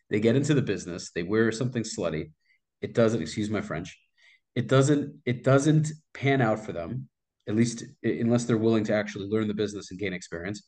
They 0.10 0.20
get 0.20 0.36
into 0.36 0.54
the 0.54 0.62
business, 0.62 1.12
they 1.16 1.24
wear 1.24 1.50
something 1.52 1.84
slutty. 1.84 2.32
It 2.82 2.94
doesn't, 2.94 3.22
excuse 3.22 3.50
my 3.50 3.62
French, 3.62 3.98
it 4.54 4.68
doesn't 4.68 5.22
it 5.26 5.46
doesn't 5.46 5.88
pan 6.14 6.42
out 6.42 6.60
for 6.66 6.74
them, 6.74 7.08
at 7.48 7.56
least 7.56 7.86
unless 8.04 8.44
they're 8.44 8.58
willing 8.58 8.84
to 8.90 8.94
actually 8.94 9.28
learn 9.30 9.48
the 9.48 9.54
business 9.54 9.92
and 9.92 10.00
gain 10.00 10.12
experience. 10.12 10.62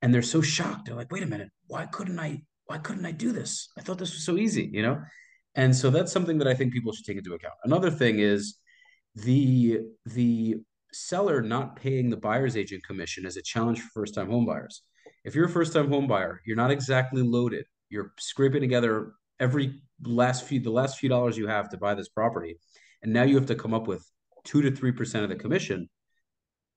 And 0.00 0.14
they're 0.14 0.22
so 0.22 0.40
shocked. 0.42 0.86
They're 0.86 0.94
like, 0.94 1.10
"Wait 1.10 1.24
a 1.24 1.26
minute, 1.26 1.50
why 1.66 1.86
couldn't 1.86 2.20
I? 2.20 2.44
Why 2.66 2.78
couldn't 2.78 3.04
I 3.04 3.12
do 3.12 3.32
this? 3.32 3.68
I 3.76 3.80
thought 3.82 3.98
this 3.98 4.14
was 4.14 4.24
so 4.24 4.36
easy," 4.36 4.70
you 4.72 4.82
know. 4.82 5.02
And 5.56 5.74
so 5.74 5.90
that's 5.90 6.12
something 6.12 6.38
that 6.38 6.46
I 6.46 6.54
think 6.54 6.72
people 6.72 6.92
should 6.92 7.04
take 7.04 7.18
into 7.18 7.34
account. 7.34 7.54
Another 7.64 7.90
thing 7.90 8.20
is 8.20 8.58
the 9.16 9.80
the 10.06 10.58
seller 11.06 11.42
not 11.42 11.76
paying 11.76 12.10
the 12.10 12.16
buyer's 12.16 12.56
agent 12.56 12.84
commission 12.84 13.26
is 13.26 13.36
a 13.36 13.42
challenge 13.42 13.80
for 13.80 13.88
first 14.00 14.14
time 14.14 14.28
homebuyers. 14.28 14.80
If 15.24 15.34
you're 15.34 15.46
a 15.46 15.50
first 15.50 15.72
time 15.72 15.88
homebuyer, 15.88 16.38
you're 16.46 16.56
not 16.56 16.70
exactly 16.70 17.22
loaded. 17.22 17.64
You're 17.90 18.12
scraping 18.18 18.60
together 18.60 19.12
every 19.40 19.80
last 20.02 20.44
few 20.44 20.60
the 20.60 20.70
last 20.70 20.98
few 20.98 21.08
dollars 21.08 21.36
you 21.36 21.46
have 21.46 21.68
to 21.70 21.76
buy 21.76 21.94
this 21.94 22.08
property, 22.08 22.56
and 23.02 23.12
now 23.12 23.22
you 23.22 23.34
have 23.36 23.46
to 23.46 23.54
come 23.54 23.74
up 23.74 23.86
with 23.86 24.04
two 24.44 24.62
to 24.62 24.70
three 24.70 24.92
percent 24.92 25.24
of 25.24 25.30
the 25.30 25.36
commission. 25.36 25.88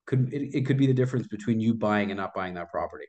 Could 0.05 0.33
it, 0.33 0.55
it 0.55 0.65
could 0.65 0.77
be 0.77 0.87
the 0.87 0.93
difference 0.93 1.27
between 1.27 1.59
you 1.59 1.73
buying 1.73 2.11
and 2.11 2.17
not 2.17 2.33
buying 2.33 2.55
that 2.55 2.71
property. 2.71 3.05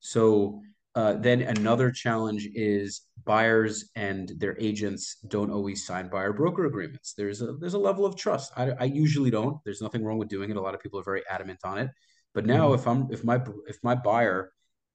So 0.00 0.60
uh, 0.94 1.14
then 1.14 1.42
another 1.42 1.90
challenge 1.90 2.48
is 2.54 3.02
buyers 3.24 3.90
and 3.96 4.32
their 4.38 4.56
agents 4.60 5.16
don't 5.28 5.50
always 5.50 5.84
sign 5.86 6.08
buyer 6.08 6.32
broker 6.32 6.66
agreements. 6.66 7.14
There's 7.14 7.42
a 7.42 7.54
there's 7.54 7.74
a 7.74 7.78
level 7.78 8.06
of 8.06 8.16
trust. 8.16 8.52
I, 8.56 8.70
I 8.78 8.84
usually 8.84 9.30
don't. 9.30 9.58
There's 9.64 9.82
nothing 9.82 10.04
wrong 10.04 10.18
with 10.18 10.28
doing 10.28 10.50
it. 10.50 10.56
A 10.56 10.60
lot 10.60 10.74
of 10.74 10.80
people 10.80 11.00
are 11.00 11.04
very 11.04 11.22
adamant 11.28 11.60
on 11.64 11.78
it. 11.78 11.90
But 12.32 12.46
now 12.46 12.70
Mhm. 12.70 12.74
if 12.74 12.86
I'm 12.86 13.08
if 13.10 13.24
my 13.24 13.42
if 13.66 13.78
my 13.82 13.94
buyer 13.94 14.52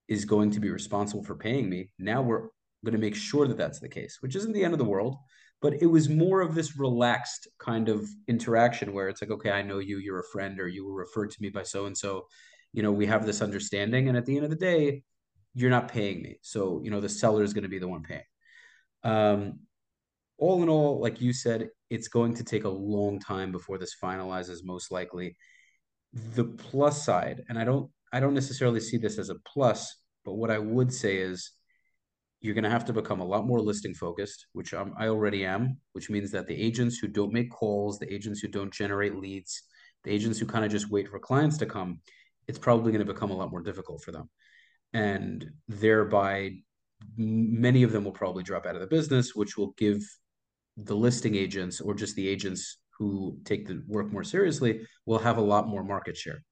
is 0.08 0.24
going 0.24 0.50
to 0.52 0.60
be 0.60 0.70
responsible 0.70 1.22
for 1.22 1.36
paying 1.36 1.68
me, 1.68 1.92
now 1.98 2.22
we're 2.22 2.48
going 2.84 2.92
to 2.92 2.98
make 2.98 3.14
sure 3.14 3.46
that 3.46 3.58
that's 3.58 3.80
the 3.80 3.88
case, 3.88 4.18
which 4.20 4.36
isn't 4.36 4.52
the 4.52 4.64
end 4.64 4.72
of 4.74 4.78
the 4.78 4.84
world. 4.84 5.16
But 5.62 5.74
it 5.82 5.86
was 5.86 6.08
more 6.08 6.40
of 6.40 6.54
this 6.54 6.78
relaxed 6.78 7.46
kind 7.58 7.88
of 7.90 8.08
interaction 8.26 8.94
where 8.94 9.08
it's 9.10 9.20
like, 9.20 9.30
okay, 9.30 9.50
I 9.50 9.60
know 9.62 9.78
you, 9.78 9.98
you're 9.98 10.20
a 10.20 10.30
friend, 10.32 10.58
or 10.58 10.66
you 10.68 10.86
were 10.86 10.94
referred 10.94 11.30
to 11.32 11.42
me 11.42 11.50
by 11.50 11.62
so 11.64 11.84
and 11.86 11.96
so. 11.96 12.26
You 12.72 12.82
know, 12.82 12.92
we 12.92 13.06
have 13.06 13.26
this 13.26 13.42
understanding, 13.42 14.08
and 14.08 14.16
at 14.16 14.24
the 14.26 14.36
end 14.36 14.44
of 14.44 14.50
the 14.50 14.56
day, 14.56 15.02
you're 15.54 15.70
not 15.70 15.88
paying 15.88 16.22
me. 16.22 16.38
So, 16.42 16.80
you 16.82 16.90
know, 16.90 17.00
the 17.00 17.08
seller 17.08 17.42
is 17.42 17.52
going 17.52 17.64
to 17.64 17.68
be 17.68 17.78
the 17.78 17.88
one 17.88 18.02
paying. 18.02 18.22
Um, 19.02 19.60
all 20.38 20.62
in 20.62 20.68
all, 20.68 21.00
like 21.00 21.20
you 21.20 21.32
said, 21.32 21.68
it's 21.90 22.08
going 22.08 22.34
to 22.34 22.44
take 22.44 22.64
a 22.64 22.68
long 22.68 23.18
time 23.18 23.52
before 23.52 23.78
this 23.78 23.96
finalizes, 24.02 24.64
most 24.64 24.90
likely. 24.90 25.36
The 26.34 26.44
plus 26.44 27.04
side, 27.04 27.42
and 27.48 27.58
I 27.58 27.64
don't 27.64 27.90
I 28.12 28.18
don't 28.18 28.34
necessarily 28.34 28.80
see 28.80 28.96
this 28.96 29.18
as 29.18 29.30
a 29.30 29.36
plus, 29.46 29.94
but 30.24 30.34
what 30.34 30.50
I 30.50 30.58
would 30.58 30.92
say 30.92 31.18
is 31.18 31.52
you're 32.40 32.54
going 32.54 32.64
to 32.64 32.70
have 32.70 32.86
to 32.86 32.92
become 32.92 33.20
a 33.20 33.24
lot 33.24 33.46
more 33.46 33.60
listing 33.60 33.94
focused, 33.94 34.46
which 34.52 34.72
I'm, 34.72 34.94
I 34.98 35.08
already 35.08 35.44
am, 35.44 35.76
which 35.92 36.10
means 36.10 36.32
that 36.32 36.48
the 36.48 36.60
agents 36.60 36.98
who 36.98 37.06
don't 37.06 37.32
make 37.32 37.50
calls, 37.50 37.98
the 37.98 38.12
agents 38.12 38.40
who 38.40 38.48
don't 38.48 38.72
generate 38.72 39.14
leads, 39.14 39.62
the 40.02 40.10
agents 40.10 40.38
who 40.38 40.46
kind 40.46 40.64
of 40.64 40.70
just 40.72 40.90
wait 40.90 41.08
for 41.08 41.20
clients 41.20 41.58
to 41.58 41.66
come, 41.66 42.00
it's 42.48 42.58
probably 42.58 42.90
going 42.92 43.06
to 43.06 43.12
become 43.12 43.30
a 43.30 43.36
lot 43.36 43.52
more 43.52 43.62
difficult 43.62 44.02
for 44.02 44.10
them 44.10 44.28
and 44.92 45.50
thereby 45.68 46.52
many 47.16 47.82
of 47.82 47.92
them 47.92 48.04
will 48.04 48.12
probably 48.12 48.42
drop 48.42 48.66
out 48.66 48.74
of 48.74 48.80
the 48.80 48.86
business, 48.86 49.34
which 49.34 49.56
will 49.56 49.74
give 49.76 50.02
the 50.76 50.94
listing 50.94 51.34
agents 51.34 51.80
or 51.80 51.94
just 51.94 52.14
the 52.16 52.28
agents 52.28 52.78
who 52.98 53.38
take 53.44 53.66
the 53.66 53.82
work 53.86 54.12
more 54.12 54.24
seriously 54.24 54.86
will 55.06 55.18
have 55.18 55.38
a 55.38 55.42
lot 55.42 55.68
more 55.68 55.82
market 55.82 56.16
share. 56.16 56.42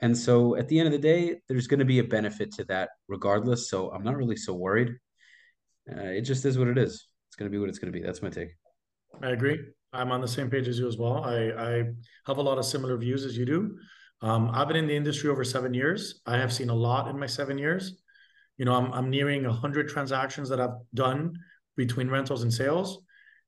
And 0.00 0.16
so 0.16 0.54
at 0.56 0.68
the 0.68 0.78
end 0.78 0.86
of 0.86 0.92
the 0.92 0.98
day, 0.98 1.40
there's 1.48 1.66
going 1.66 1.80
to 1.80 1.84
be 1.84 1.98
a 1.98 2.04
benefit 2.04 2.52
to 2.54 2.64
that 2.64 2.90
regardless. 3.08 3.68
So 3.68 3.90
I'm 3.90 4.04
not 4.04 4.16
really 4.16 4.36
so 4.36 4.54
worried. 4.54 4.90
Uh, 5.90 6.02
it 6.02 6.22
just 6.22 6.44
is 6.44 6.58
what 6.58 6.68
it 6.68 6.78
is. 6.78 7.08
It's 7.28 7.36
going 7.36 7.50
to 7.50 7.54
be 7.54 7.58
what 7.58 7.68
it's 7.68 7.78
going 7.78 7.92
to 7.92 7.98
be. 7.98 8.04
That's 8.04 8.22
my 8.22 8.28
take. 8.28 8.50
I 9.22 9.30
agree. 9.30 9.58
I'm 9.92 10.12
on 10.12 10.20
the 10.20 10.28
same 10.28 10.50
page 10.50 10.68
as 10.68 10.78
you 10.78 10.86
as 10.86 10.98
well. 10.98 11.24
I, 11.24 11.50
I 11.50 11.84
have 12.26 12.36
a 12.36 12.42
lot 12.42 12.58
of 12.58 12.64
similar 12.66 12.96
views 12.98 13.24
as 13.24 13.36
you 13.36 13.46
do. 13.46 13.78
Um, 14.20 14.50
I've 14.52 14.68
been 14.68 14.76
in 14.76 14.86
the 14.86 14.96
industry 14.96 15.30
over 15.30 15.44
seven 15.44 15.74
years. 15.74 16.20
I 16.26 16.36
have 16.38 16.52
seen 16.52 16.70
a 16.70 16.74
lot 16.74 17.08
in 17.08 17.18
my 17.18 17.26
seven 17.26 17.58
years. 17.58 17.94
You 18.56 18.64
know, 18.64 18.74
I'm, 18.74 18.92
I'm 18.92 19.10
nearing 19.10 19.44
100 19.44 19.88
transactions 19.88 20.48
that 20.48 20.60
I've 20.60 20.76
done 20.92 21.34
between 21.76 22.10
rentals 22.10 22.42
and 22.42 22.52
sales. 22.52 22.98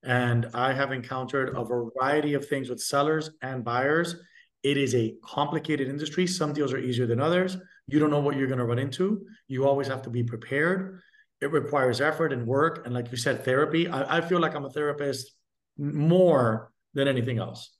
And 0.02 0.48
I 0.54 0.72
have 0.72 0.92
encountered 0.92 1.54
a 1.56 1.64
variety 1.64 2.34
of 2.34 2.46
things 2.46 2.70
with 2.70 2.80
sellers 2.80 3.30
and 3.42 3.64
buyers. 3.64 4.16
It 4.62 4.76
is 4.76 4.94
a 4.94 5.14
complicated 5.24 5.88
industry. 5.88 6.26
Some 6.26 6.52
deals 6.52 6.72
are 6.72 6.78
easier 6.78 7.06
than 7.06 7.20
others. 7.20 7.56
You 7.88 7.98
don't 7.98 8.10
know 8.10 8.20
what 8.20 8.36
you're 8.36 8.46
going 8.46 8.58
to 8.58 8.64
run 8.64 8.78
into. 8.78 9.26
You 9.48 9.66
always 9.66 9.88
have 9.88 10.02
to 10.02 10.10
be 10.10 10.22
prepared. 10.22 11.00
It 11.40 11.50
requires 11.50 12.00
effort 12.00 12.32
and 12.32 12.46
work. 12.46 12.86
And 12.86 12.94
like 12.94 13.10
you 13.10 13.16
said, 13.16 13.44
therapy. 13.44 13.88
I, 13.88 14.18
I 14.18 14.20
feel 14.20 14.38
like 14.38 14.54
I'm 14.54 14.64
a 14.64 14.70
therapist 14.70 15.32
more 15.76 16.72
than 16.94 17.08
anything 17.08 17.38
else. 17.38 17.70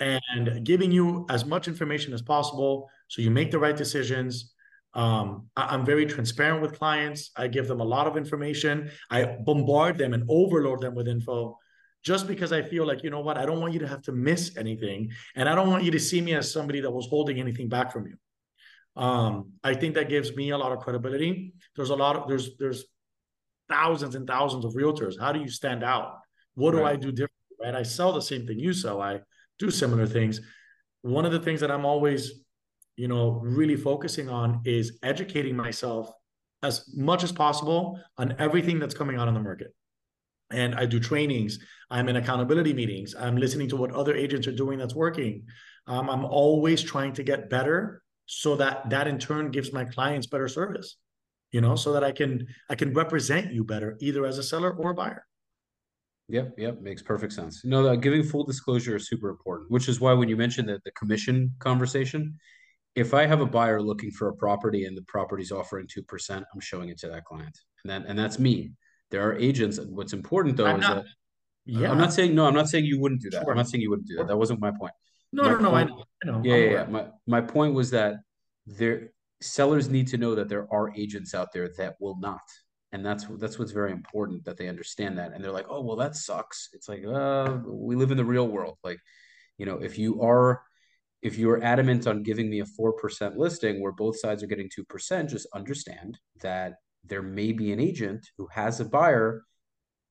And 0.00 0.64
giving 0.64 0.90
you 0.92 1.26
as 1.28 1.44
much 1.44 1.68
information 1.68 2.12
as 2.12 2.22
possible 2.22 2.88
so 3.08 3.22
you 3.22 3.30
make 3.30 3.50
the 3.50 3.58
right 3.58 3.76
decisions. 3.76 4.54
Um, 4.94 5.48
I, 5.56 5.74
I'm 5.74 5.84
very 5.84 6.06
transparent 6.06 6.62
with 6.62 6.78
clients. 6.78 7.30
I 7.36 7.48
give 7.48 7.68
them 7.68 7.80
a 7.80 7.84
lot 7.84 8.06
of 8.06 8.16
information. 8.16 8.90
I 9.10 9.36
bombard 9.44 9.98
them 9.98 10.14
and 10.14 10.24
overload 10.28 10.80
them 10.80 10.94
with 10.94 11.08
info 11.08 11.58
just 12.02 12.26
because 12.26 12.52
I 12.52 12.62
feel 12.62 12.86
like, 12.86 13.02
you 13.02 13.10
know 13.10 13.20
what, 13.20 13.36
I 13.36 13.44
don't 13.44 13.60
want 13.60 13.72
you 13.74 13.80
to 13.80 13.88
have 13.88 14.00
to 14.02 14.12
miss 14.12 14.56
anything. 14.56 15.10
And 15.34 15.48
I 15.48 15.54
don't 15.54 15.68
want 15.70 15.82
you 15.82 15.90
to 15.90 15.98
see 16.00 16.20
me 16.20 16.34
as 16.34 16.50
somebody 16.50 16.80
that 16.80 16.90
was 16.90 17.06
holding 17.08 17.40
anything 17.40 17.68
back 17.68 17.92
from 17.92 18.06
you. 18.06 18.16
Um, 19.02 19.52
I 19.62 19.74
think 19.74 19.96
that 19.96 20.08
gives 20.08 20.34
me 20.34 20.50
a 20.50 20.58
lot 20.58 20.72
of 20.72 20.78
credibility. 20.78 21.52
There's 21.74 21.90
a 21.90 21.96
lot 21.96 22.16
of 22.16 22.28
there's 22.28 22.56
there's 22.58 22.84
thousands 23.68 24.14
and 24.14 24.26
thousands 24.26 24.64
of 24.64 24.72
realtors. 24.74 25.20
How 25.20 25.32
do 25.32 25.40
you 25.40 25.48
stand 25.48 25.84
out? 25.84 26.18
What 26.54 26.70
do 26.70 26.78
Right. 26.78 26.92
I 26.92 26.96
do 26.96 27.10
different? 27.10 27.32
Right. 27.60 27.74
I 27.74 27.82
sell 27.82 28.12
the 28.12 28.22
same 28.22 28.46
thing 28.46 28.58
you 28.58 28.72
sell. 28.72 29.02
I 29.02 29.20
do 29.58 29.70
similar 29.70 30.06
things. 30.06 30.40
One 31.02 31.24
of 31.24 31.32
the 31.32 31.40
things 31.40 31.60
that 31.60 31.70
I'm 31.70 31.84
always, 31.84 32.44
you 32.96 33.08
know, 33.08 33.40
really 33.42 33.76
focusing 33.76 34.28
on 34.28 34.60
is 34.64 34.98
educating 35.02 35.56
myself 35.56 36.10
as 36.62 36.92
much 36.96 37.22
as 37.22 37.32
possible 37.32 38.00
on 38.18 38.34
everything 38.38 38.78
that's 38.78 38.94
coming 38.94 39.16
out 39.16 39.28
on 39.28 39.34
the 39.34 39.40
market. 39.40 39.74
And 40.50 40.74
I 40.74 40.86
do 40.86 41.00
trainings. 41.00 41.58
I'm 41.90 42.08
in 42.08 42.16
accountability 42.16 42.72
meetings. 42.72 43.14
I'm 43.18 43.36
listening 43.36 43.68
to 43.70 43.76
what 43.76 43.92
other 43.92 44.14
agents 44.14 44.46
are 44.46 44.52
doing 44.52 44.78
that's 44.78 44.94
working. 44.94 45.44
Um, 45.86 46.08
I'm 46.08 46.24
always 46.24 46.82
trying 46.82 47.12
to 47.14 47.22
get 47.22 47.50
better 47.50 48.02
so 48.26 48.56
that 48.56 48.90
that 48.90 49.06
in 49.06 49.18
turn 49.18 49.50
gives 49.50 49.72
my 49.72 49.84
clients 49.84 50.26
better 50.26 50.48
service. 50.48 50.96
You 51.52 51.60
know, 51.60 51.76
so 51.76 51.92
that 51.92 52.04
I 52.04 52.12
can 52.12 52.46
I 52.68 52.74
can 52.74 52.92
represent 52.92 53.52
you 53.52 53.64
better, 53.64 53.96
either 54.00 54.26
as 54.26 54.38
a 54.38 54.42
seller 54.42 54.72
or 54.72 54.90
a 54.90 54.94
buyer. 54.94 55.24
Yep, 56.28 56.54
yep, 56.58 56.80
makes 56.80 57.02
perfect 57.02 57.32
sense. 57.32 57.64
No, 57.64 57.96
giving 57.96 58.22
full 58.24 58.44
disclosure 58.44 58.96
is 58.96 59.08
super 59.08 59.28
important, 59.28 59.70
which 59.70 59.88
is 59.88 60.00
why 60.00 60.12
when 60.12 60.28
you 60.28 60.36
mentioned 60.36 60.68
that 60.68 60.82
the 60.84 60.90
commission 60.92 61.52
conversation, 61.60 62.36
if 62.96 63.14
I 63.14 63.26
have 63.26 63.40
a 63.40 63.46
buyer 63.46 63.80
looking 63.80 64.10
for 64.10 64.28
a 64.28 64.34
property 64.34 64.86
and 64.86 64.96
the 64.96 65.02
property's 65.02 65.52
offering 65.52 65.86
2%, 65.86 66.30
I'm 66.52 66.60
showing 66.60 66.88
it 66.88 66.98
to 66.98 67.08
that 67.08 67.24
client. 67.24 67.56
And 67.84 67.90
that 67.90 68.08
and 68.08 68.18
that's 68.18 68.38
me. 68.40 68.72
There 69.12 69.22
are 69.28 69.36
agents. 69.36 69.78
What's 69.78 70.12
important 70.12 70.56
though 70.56 70.66
I'm 70.66 70.80
is 70.80 70.88
not- 70.88 70.96
that 71.04 71.04
Yeah. 71.66 71.90
I'm 71.92 71.98
not 71.98 72.12
saying 72.12 72.34
no, 72.34 72.46
I'm 72.46 72.54
not 72.54 72.68
saying 72.68 72.84
you 72.86 72.98
wouldn't 73.00 73.20
do 73.22 73.30
that. 73.30 73.42
Sure. 73.42 73.50
I'm 73.52 73.56
not 73.56 73.68
saying 73.68 73.82
you 73.82 73.90
wouldn't 73.90 74.08
do 74.08 74.16
that. 74.16 74.26
That 74.26 74.36
wasn't 74.36 74.60
my 74.60 74.72
point. 74.72 74.94
no, 75.32 75.42
my 75.44 75.50
no, 75.50 75.58
no. 75.58 75.68
I 75.74 75.84
point- 75.84 75.90
know. 75.90 76.04
I 76.24 76.26
know. 76.26 76.42
Yeah, 76.44 76.56
yeah, 76.56 76.70
yeah. 76.72 76.84
My 76.86 77.06
my 77.26 77.40
point 77.40 77.74
was 77.74 77.90
that 77.90 78.16
there 78.66 79.12
sellers 79.40 79.88
need 79.88 80.08
to 80.08 80.16
know 80.16 80.34
that 80.34 80.48
there 80.48 80.66
are 80.72 80.92
agents 80.96 81.34
out 81.34 81.52
there 81.52 81.68
that 81.78 81.94
will 82.00 82.18
not. 82.18 82.40
And 82.92 83.04
that's 83.04 83.26
that's 83.38 83.58
what's 83.58 83.72
very 83.72 83.92
important 83.92 84.44
that 84.44 84.56
they 84.56 84.68
understand 84.68 85.18
that. 85.18 85.32
And 85.32 85.42
they're 85.44 85.52
like, 85.52 85.66
oh 85.68 85.82
well, 85.82 85.96
that 85.96 86.16
sucks. 86.16 86.68
It's 86.72 86.88
like, 86.88 87.04
uh, 87.04 87.58
we 87.66 87.96
live 87.96 88.10
in 88.10 88.16
the 88.16 88.24
real 88.24 88.48
world. 88.48 88.78
Like, 88.84 89.00
you 89.58 89.66
know, 89.66 89.78
if 89.78 89.98
you 89.98 90.22
are 90.22 90.62
if 91.22 91.36
you're 91.36 91.62
adamant 91.62 92.06
on 92.06 92.22
giving 92.22 92.48
me 92.48 92.60
a 92.60 92.66
four 92.66 92.92
percent 92.92 93.36
listing 93.36 93.82
where 93.82 93.92
both 93.92 94.18
sides 94.18 94.42
are 94.42 94.46
getting 94.46 94.70
two 94.72 94.84
percent, 94.84 95.30
just 95.30 95.48
understand 95.54 96.18
that 96.42 96.74
there 97.04 97.22
may 97.22 97.52
be 97.52 97.72
an 97.72 97.80
agent 97.80 98.26
who 98.38 98.48
has 98.52 98.80
a 98.80 98.84
buyer 98.84 99.42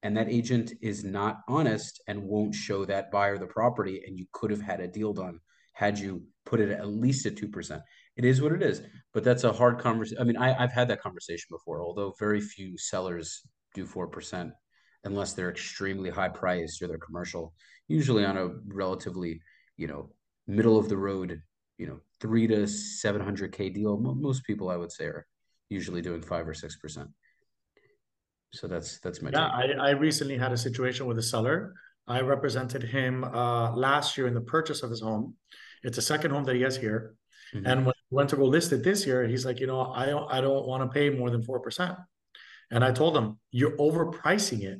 and 0.03 0.15
that 0.15 0.29
agent 0.29 0.73
is 0.81 1.03
not 1.03 1.39
honest 1.47 2.01
and 2.07 2.21
won't 2.21 2.53
show 2.53 2.85
that 2.85 3.11
buyer 3.11 3.37
the 3.37 3.47
property 3.47 4.03
and 4.05 4.17
you 4.17 4.25
could 4.33 4.51
have 4.51 4.61
had 4.61 4.79
a 4.79 4.87
deal 4.87 5.13
done 5.13 5.39
had 5.73 5.97
you 5.97 6.23
put 6.45 6.59
it 6.59 6.69
at 6.69 6.87
least 6.87 7.25
at 7.25 7.35
2% 7.35 7.81
it 8.17 8.25
is 8.25 8.41
what 8.41 8.51
it 8.51 8.61
is. 8.61 8.81
But 9.13 9.23
that's 9.23 9.43
a 9.43 9.51
hard 9.51 9.79
conversation. 9.79 10.21
I 10.21 10.25
mean, 10.25 10.37
I, 10.37 10.61
I've 10.61 10.71
had 10.71 10.87
that 10.89 11.01
conversation 11.01 11.47
before, 11.49 11.81
although 11.81 12.13
very 12.19 12.41
few 12.41 12.77
sellers 12.77 13.41
do 13.73 13.85
4% 13.85 14.51
unless 15.03 15.33
they're 15.33 15.51
extremely 15.51 16.09
high 16.09 16.29
priced 16.29 16.81
or 16.81 16.87
they're 16.87 16.97
commercial, 16.97 17.53
usually 17.87 18.25
on 18.25 18.37
a 18.37 18.49
relatively, 18.67 19.39
you 19.77 19.87
know, 19.87 20.09
middle 20.47 20.77
of 20.77 20.89
the 20.89 20.97
road, 20.97 21.41
you 21.77 21.87
know, 21.87 21.99
three 22.19 22.47
to 22.47 22.63
700K 22.63 23.73
deal. 23.73 23.97
Most 23.97 24.43
people, 24.45 24.69
I 24.69 24.77
would 24.77 24.91
say, 24.91 25.05
are 25.05 25.27
usually 25.69 26.01
doing 26.01 26.21
five 26.21 26.47
or 26.47 26.53
6%. 26.53 27.07
So 28.53 28.67
that's, 28.67 28.99
that's 28.99 29.21
my 29.21 29.29
yeah, 29.31 29.47
I, 29.47 29.65
I 29.79 29.89
recently 29.91 30.37
had 30.37 30.51
a 30.51 30.57
situation 30.57 31.05
with 31.05 31.17
a 31.19 31.23
seller. 31.23 31.73
I 32.07 32.21
represented 32.21 32.83
him 32.83 33.23
uh, 33.23 33.75
last 33.75 34.17
year 34.17 34.27
in 34.27 34.33
the 34.33 34.41
purchase 34.41 34.81
of 34.81 34.89
his 34.89 35.01
home. 35.01 35.35
It's 35.83 35.97
a 35.97 36.01
second 36.01 36.31
home 36.31 36.45
that 36.45 36.55
he 36.55 36.61
has 36.61 36.77
here. 36.77 37.15
Mm-hmm. 37.53 37.65
And 37.65 37.85
when 37.85 37.94
went 38.09 38.29
to 38.29 38.35
go 38.35 38.45
list 38.45 38.71
it 38.71 38.83
this 38.83 39.05
year, 39.05 39.25
he's 39.27 39.45
like, 39.45 39.59
you 39.59 39.67
know, 39.67 39.81
I 39.81 40.05
don't, 40.05 40.31
I 40.31 40.41
don't 40.41 40.65
want 40.65 40.83
to 40.83 40.93
pay 40.93 41.09
more 41.09 41.29
than 41.29 41.41
four 41.41 41.59
percent. 41.59 41.97
And 42.71 42.83
I 42.83 42.91
told 42.91 43.15
him, 43.15 43.39
you're 43.51 43.77
overpricing 43.77 44.63
it 44.63 44.79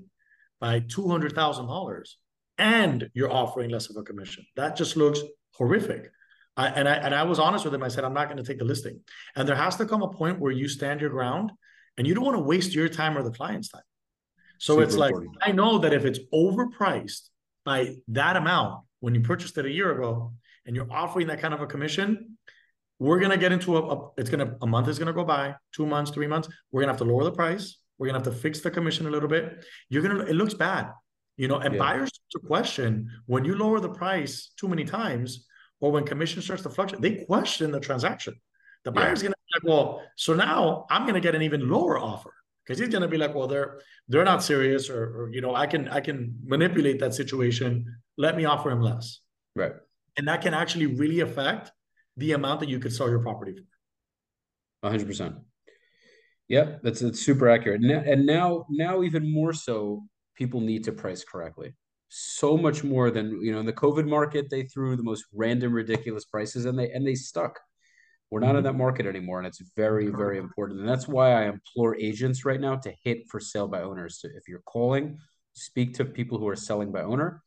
by 0.59 0.79
two 0.79 1.07
hundred 1.07 1.33
thousand 1.33 1.67
dollars, 1.67 2.17
and 2.57 3.09
you're 3.13 3.31
offering 3.31 3.69
less 3.69 3.89
of 3.89 3.97
a 3.97 4.03
commission. 4.03 4.45
That 4.55 4.75
just 4.75 4.95
looks 4.97 5.19
horrific. 5.53 6.11
I, 6.57 6.67
and 6.69 6.87
I 6.87 6.93
and 6.95 7.13
I 7.13 7.23
was 7.23 7.39
honest 7.39 7.65
with 7.65 7.73
him. 7.73 7.83
I 7.83 7.89
said, 7.89 8.03
I'm 8.03 8.13
not 8.13 8.25
going 8.25 8.37
to 8.37 8.43
take 8.43 8.59
the 8.59 8.65
listing. 8.65 9.01
And 9.35 9.47
there 9.47 9.55
has 9.55 9.75
to 9.77 9.85
come 9.85 10.01
a 10.01 10.07
point 10.07 10.39
where 10.39 10.51
you 10.51 10.67
stand 10.67 11.01
your 11.01 11.09
ground, 11.09 11.51
and 11.97 12.07
you 12.07 12.13
don't 12.13 12.25
want 12.25 12.37
to 12.37 12.43
waste 12.43 12.73
your 12.73 12.89
time 12.89 13.17
or 13.17 13.23
the 13.23 13.31
client's 13.31 13.69
time. 13.69 13.83
So 14.57 14.75
Super 14.75 14.83
it's 14.83 14.95
like 14.95 15.11
important. 15.11 15.37
I 15.41 15.51
know 15.51 15.79
that 15.79 15.93
if 15.93 16.05
it's 16.05 16.19
overpriced 16.33 17.29
by 17.65 17.95
that 18.07 18.37
amount 18.37 18.85
when 19.01 19.13
you 19.13 19.21
purchased 19.21 19.57
it 19.57 19.65
a 19.65 19.71
year 19.71 19.91
ago, 19.91 20.33
and 20.65 20.75
you're 20.75 20.91
offering 20.91 21.27
that 21.27 21.41
kind 21.41 21.53
of 21.53 21.61
a 21.61 21.67
commission, 21.67 22.37
we're 22.99 23.19
gonna 23.19 23.37
get 23.37 23.51
into 23.51 23.77
a, 23.77 23.95
a, 23.95 24.09
it's 24.17 24.29
gonna 24.29 24.55
a 24.61 24.67
month 24.67 24.87
is 24.87 24.99
gonna 24.99 25.13
go 25.13 25.23
by, 25.23 25.55
two 25.73 25.85
months, 25.85 26.11
three 26.11 26.27
months. 26.27 26.47
We're 26.71 26.81
gonna 26.81 26.93
have 26.93 26.99
to 26.99 27.05
lower 27.05 27.23
the 27.23 27.31
price. 27.31 27.77
We're 27.97 28.07
gonna 28.07 28.19
have 28.19 28.33
to 28.33 28.39
fix 28.39 28.61
the 28.61 28.71
commission 28.71 29.05
a 29.07 29.09
little 29.09 29.29
bit. 29.29 29.65
You're 29.89 30.01
gonna 30.01 30.23
it 30.23 30.33
looks 30.33 30.53
bad, 30.53 30.91
you 31.37 31.47
know. 31.47 31.57
And 31.57 31.73
yeah. 31.73 31.79
buyers 31.79 32.11
to 32.31 32.39
question 32.39 33.09
when 33.25 33.43
you 33.45 33.57
lower 33.57 33.79
the 33.79 33.89
price 33.89 34.51
too 34.57 34.67
many 34.67 34.85
times, 34.85 35.45
or 35.81 35.91
when 35.91 36.05
commission 36.05 36.41
starts 36.41 36.63
to 36.63 36.69
fluctuate, 36.69 37.01
they 37.01 37.25
question 37.25 37.71
the 37.71 37.79
transaction. 37.79 38.35
The 38.85 38.91
buyer's 38.91 39.21
yeah. 39.21 39.27
gonna 39.27 39.35
be 39.35 39.67
like, 39.67 39.75
well, 39.75 40.03
so 40.15 40.33
now 40.33 40.85
I'm 40.89 41.05
gonna 41.05 41.21
get 41.21 41.35
an 41.35 41.41
even 41.41 41.69
lower 41.69 41.99
offer 41.99 42.31
because 42.63 42.79
he's 42.79 42.89
gonna 42.89 43.07
be 43.07 43.17
like, 43.17 43.35
well, 43.35 43.47
they're 43.47 43.81
they're 44.07 44.23
not 44.23 44.41
serious, 44.43 44.89
or, 44.89 45.03
or 45.03 45.29
you 45.33 45.41
know, 45.41 45.53
I 45.53 45.67
can 45.67 45.89
I 45.89 45.99
can 45.99 46.37
manipulate 46.45 46.99
that 46.99 47.13
situation. 47.13 47.85
Let 48.17 48.37
me 48.37 48.45
offer 48.45 48.71
him 48.71 48.81
less. 48.81 49.19
Right. 49.55 49.73
And 50.17 50.27
that 50.29 50.41
can 50.41 50.53
actually 50.53 50.85
really 50.85 51.19
affect 51.19 51.71
the 52.17 52.33
amount 52.33 52.59
that 52.61 52.69
you 52.69 52.79
could 52.79 52.93
sell 52.93 53.09
your 53.09 53.19
property 53.19 53.53
for. 53.53 54.89
100%. 54.89 55.41
Yep, 56.47 56.81
that's, 56.83 56.99
that's 56.99 57.21
super 57.21 57.49
accurate. 57.49 57.81
And 57.81 58.25
now, 58.25 58.65
now 58.69 59.01
even 59.03 59.31
more 59.31 59.53
so, 59.53 60.03
people 60.35 60.61
need 60.61 60.83
to 60.83 60.91
price 60.91 61.23
correctly. 61.23 61.73
So 62.09 62.55
much 62.55 62.83
more 62.83 63.09
than 63.09 63.41
you 63.41 63.51
know 63.51 63.59
in 63.59 63.65
the 63.65 63.73
COVID 63.73 64.07
market, 64.07 64.49
they 64.49 64.63
threw 64.63 64.95
the 64.95 65.03
most 65.03 65.25
random, 65.33 65.73
ridiculous 65.73 66.23
prices, 66.23 66.65
and 66.65 66.77
they 66.77 66.91
and 66.91 67.05
they 67.05 67.15
stuck. 67.15 67.59
We're 68.29 68.39
not 68.39 68.51
in 68.51 68.55
mm-hmm. 68.57 68.65
that 68.65 68.73
market 68.73 69.05
anymore, 69.05 69.39
and 69.39 69.47
it's 69.47 69.61
very, 69.75 70.07
very 70.07 70.37
important. 70.37 70.79
And 70.79 70.89
that's 70.89 71.07
why 71.07 71.31
I 71.31 71.47
implore 71.47 71.95
agents 71.95 72.45
right 72.45 72.59
now 72.59 72.75
to 72.77 72.93
hit 73.03 73.27
for 73.29 73.39
sale 73.39 73.67
by 73.67 73.81
owners. 73.81 74.19
So 74.19 74.29
if 74.35 74.47
you're 74.47 74.63
calling, 74.65 75.17
speak 75.53 75.95
to 75.95 76.05
people 76.05 76.37
who 76.37 76.47
are 76.47 76.55
selling 76.55 76.91
by 76.91 77.01
owner, 77.01 77.43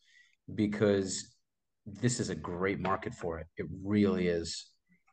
because 0.54 1.26
this 2.00 2.20
is 2.20 2.30
a 2.30 2.34
great 2.34 2.80
market 2.80 3.14
for 3.14 3.38
it. 3.38 3.46
It 3.56 3.66
really 3.84 4.28
is. 4.28 4.66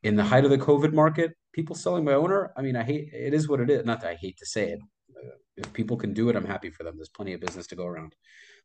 In 0.03 0.15
the 0.15 0.23
height 0.23 0.45
of 0.45 0.51
the 0.51 0.57
COVID 0.57 0.93
market, 0.93 1.33
people 1.53 1.75
selling 1.75 2.05
by 2.05 2.13
owner, 2.13 2.51
I 2.55 2.61
mean, 2.61 2.75
I 2.75 2.83
hate 2.83 3.09
it 3.13 3.33
is 3.33 3.47
what 3.47 3.59
it 3.59 3.69
is. 3.69 3.85
Not 3.85 4.01
that 4.01 4.09
I 4.11 4.15
hate 4.15 4.37
to 4.37 4.45
say 4.45 4.71
it. 4.71 4.79
Uh, 5.15 5.35
if 5.57 5.73
people 5.73 5.97
can 5.97 6.13
do 6.13 6.29
it, 6.29 6.35
I'm 6.35 6.45
happy 6.45 6.69
for 6.69 6.83
them. 6.83 6.95
There's 6.95 7.09
plenty 7.09 7.33
of 7.33 7.41
business 7.41 7.67
to 7.67 7.75
go 7.75 7.85
around. 7.85 8.13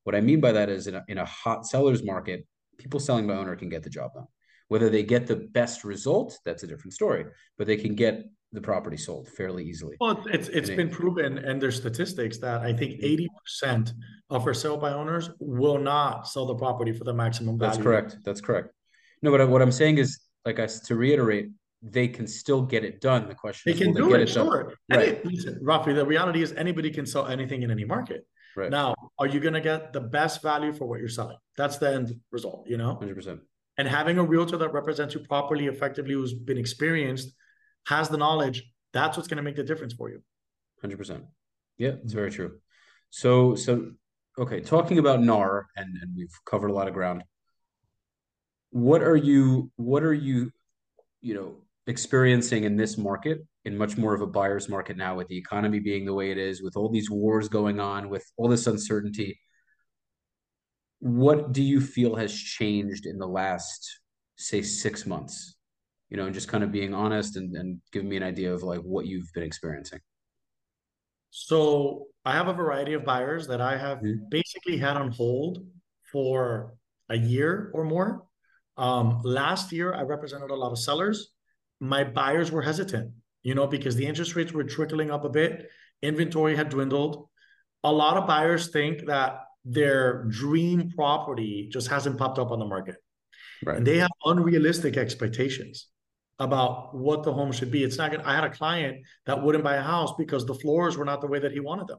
What 0.05 0.15
I 0.15 0.21
mean 0.21 0.41
by 0.41 0.53
that 0.53 0.69
is 0.69 0.87
in 0.87 0.95
a, 0.95 1.05
in 1.09 1.19
a 1.19 1.25
hot 1.25 1.67
seller's 1.67 2.03
market, 2.03 2.47
people 2.79 3.01
selling 3.01 3.27
by 3.27 3.35
owner 3.35 3.57
can 3.57 3.69
get 3.69 3.83
the 3.83 3.91
job 3.91 4.13
done. 4.15 4.27
Whether 4.69 4.89
they 4.89 5.03
get 5.03 5.27
the 5.27 5.37
best 5.37 5.85
result, 5.85 6.39
that's 6.45 6.63
a 6.63 6.67
different 6.67 6.93
story, 6.93 7.27
but 7.59 7.67
they 7.67 7.77
can 7.77 7.95
get 7.95 8.25
the 8.53 8.61
property 8.61 8.97
sold 8.97 9.29
fairly 9.29 9.65
easily. 9.65 9.97
Well, 10.01 10.25
it's 10.27 10.49
it's 10.49 10.71
been 10.71 10.91
proven, 10.91 11.39
and 11.39 11.61
there's 11.63 11.77
statistics 11.77 12.39
that 12.39 12.63
I 12.63 12.73
think 12.73 13.01
mm-hmm. 13.01 13.65
80% 13.65 13.93
of 14.31 14.47
our 14.47 14.55
sale 14.55 14.77
by 14.77 14.93
owners 14.93 15.31
will 15.39 15.79
not 15.79 16.29
sell 16.29 16.47
the 16.47 16.55
property 16.55 16.93
for 16.93 17.05
the 17.05 17.15
maximum 17.15 17.59
value. 17.59 17.73
That's 17.73 17.83
correct. 17.83 18.17
That's 18.25 18.41
correct. 18.41 18.71
No, 19.23 19.31
but 19.31 19.49
what 19.49 19.63
I'm 19.63 19.73
saying 19.73 19.99
is, 19.99 20.19
like 20.45 20.59
I 20.59 20.67
to 20.67 20.95
reiterate, 20.97 21.51
they 21.83 22.09
can 22.09 22.27
still 22.27 22.63
get 22.63 22.85
it 22.85 23.01
done. 23.01 23.29
The 23.29 23.35
question 23.35 23.73
they 23.73 23.79
is, 23.79 23.85
can 23.85 23.95
do 23.95 24.15
it, 24.15 24.23
it 24.23 24.29
sure. 24.29 24.75
Right. 24.91 25.25
listen, 25.25 25.61
Rafi, 25.63 25.95
the 25.95 26.05
reality 26.05 26.43
is 26.43 26.53
anybody 26.53 26.91
can 26.91 27.07
sell 27.07 27.27
anything 27.27 27.63
in 27.63 27.71
any 27.71 27.85
market. 27.85 28.27
Right. 28.57 28.71
Now, 28.71 28.95
are 29.19 29.27
you 29.27 29.41
going 29.41 29.55
to 29.55 29.61
get 29.61 29.93
the 29.93 30.01
best 30.01 30.43
value 30.43 30.73
for 30.73 30.87
what 30.87 30.99
you're 30.99 31.09
selling? 31.09 31.37
That's 31.57 31.79
the 31.79 31.95
end 31.95 32.21
result, 32.33 32.67
you 32.69 32.77
know? 32.77 32.99
100%. 33.01 33.41
And 33.79 33.89
having 33.89 34.19
a 34.19 34.25
realtor 34.25 34.57
that 34.59 34.73
represents 34.73 35.15
you 35.15 35.21
properly, 35.21 35.67
effectively, 35.67 36.15
who's 36.15 36.35
been 36.35 36.59
experienced 36.59 37.33
has 37.87 38.09
the 38.09 38.17
knowledge, 38.17 38.63
that's 38.93 39.17
what's 39.17 39.29
going 39.29 39.37
to 39.37 39.43
make 39.43 39.57
the 39.57 39.63
difference 39.63 39.93
for 39.93 40.11
you. 40.11 40.23
100%. 40.85 41.23
Yeah, 41.79 41.95
it's 42.03 42.13
very 42.13 42.31
true. 42.31 42.59
So, 43.11 43.55
so, 43.55 43.93
okay, 44.39 44.61
talking 44.61 44.99
about 44.99 45.23
NAR, 45.23 45.67
and, 45.77 45.97
and 46.01 46.15
we've 46.17 46.35
covered 46.45 46.71
a 46.71 46.75
lot 46.75 46.89
of 46.89 46.95
ground. 46.95 47.25
What 48.71 49.03
are 49.03 49.17
you, 49.17 49.71
what 49.77 50.03
are 50.03 50.15
you, 50.15 50.51
you 51.21 51.35
know, 51.35 51.57
experiencing 51.87 52.65
in 52.65 52.77
this 52.77 52.97
market 52.97 53.47
in 53.65 53.77
much 53.77 53.97
more 53.97 54.15
of 54.15 54.21
a 54.21 54.27
buyer's 54.27 54.69
market 54.69 54.97
now 54.97 55.17
with 55.17 55.29
the 55.29 55.37
economy 55.37 55.81
being 55.81 56.05
the 56.05 56.15
way 56.15 56.31
it 56.31 56.39
is, 56.39 56.63
with 56.63 56.77
all 56.77 56.89
these 56.89 57.11
wars 57.11 57.49
going 57.49 57.81
on, 57.81 58.09
with 58.09 58.25
all 58.37 58.49
this 58.49 58.67
uncertainty? 58.67 59.41
What 61.01 61.53
do 61.53 61.63
you 61.63 61.81
feel 61.81 62.15
has 62.17 62.33
changed 62.33 63.07
in 63.07 63.19
the 63.19 63.27
last, 63.27 64.01
say, 64.37 64.63
six 64.63 65.07
months 65.07 65.57
you 66.11 66.17
know, 66.17 66.27
and 66.27 66.35
just 66.35 66.49
kind 66.49 66.65
of 66.65 66.73
being 66.73 66.93
honest 66.93 67.37
and, 67.37 67.57
and 67.57 67.81
giving 67.93 68.09
me 68.09 68.17
an 68.17 68.23
idea 68.23 68.53
of 68.53 68.63
like 68.63 68.81
what 68.81 69.07
you've 69.07 69.33
been 69.33 69.45
experiencing. 69.45 70.01
So 71.31 72.07
I 72.25 72.33
have 72.33 72.49
a 72.49 72.53
variety 72.53 72.95
of 72.95 73.05
buyers 73.05 73.47
that 73.47 73.61
I 73.61 73.79
have 73.79 73.99
mm-hmm. 73.99 74.29
basically 74.29 74.77
had 74.77 74.97
on 74.97 75.13
hold 75.13 75.65
for 76.11 76.75
a 77.09 77.17
year 77.17 77.71
or 77.73 77.85
more. 77.85 78.25
Um, 78.77 79.21
last 79.23 79.71
year, 79.71 79.95
I 79.95 80.03
represented 80.03 80.51
a 80.51 80.55
lot 80.55 80.73
of 80.73 80.79
sellers. 80.79 81.31
My 81.81 82.03
buyers 82.03 82.51
were 82.51 82.63
hesitant, 82.63 83.13
you 83.45 83.55
know, 83.55 83.69
because 83.69 83.95
the 83.95 84.07
interest 84.07 84.35
rates 84.35 84.53
were 84.53 84.65
trickling 84.65 85.11
up 85.13 85.25
a 85.25 85.29
bit, 85.29 85.69
inventory 86.03 86.57
had 86.57 86.71
dwindled. 86.71 87.29
A 87.85 87.93
lot 87.93 88.17
of 88.17 88.27
buyers 88.27 88.71
think 88.71 89.07
that 89.07 89.41
their 89.65 90.25
dream 90.25 90.91
property 90.97 91.69
just 91.71 91.89
hasn't 91.89 92.19
popped 92.19 92.39
up 92.39 92.51
on 92.51 92.59
the 92.59 92.67
market. 92.67 92.97
Right. 93.65 93.77
And 93.77 93.87
they 93.87 93.99
have 93.99 94.11
unrealistic 94.25 94.97
expectations 94.97 95.87
about 96.41 96.97
what 96.97 97.23
the 97.23 97.33
home 97.33 97.53
should 97.53 97.71
be. 97.71 97.85
It's 97.85 97.99
not 97.99 98.11
good. 98.11 98.23
I 98.23 98.35
had 98.35 98.45
a 98.45 98.51
client 98.51 99.05
that 99.27 99.43
wouldn't 99.43 99.63
buy 99.63 99.77
a 99.77 99.83
house 99.83 100.15
because 100.17 100.47
the 100.47 100.55
floors 100.55 100.97
were 100.97 101.05
not 101.05 101.21
the 101.21 101.27
way 101.27 101.39
that 101.39 101.53
he 101.53 101.61
wanted 101.61 101.87
them. 101.87 101.99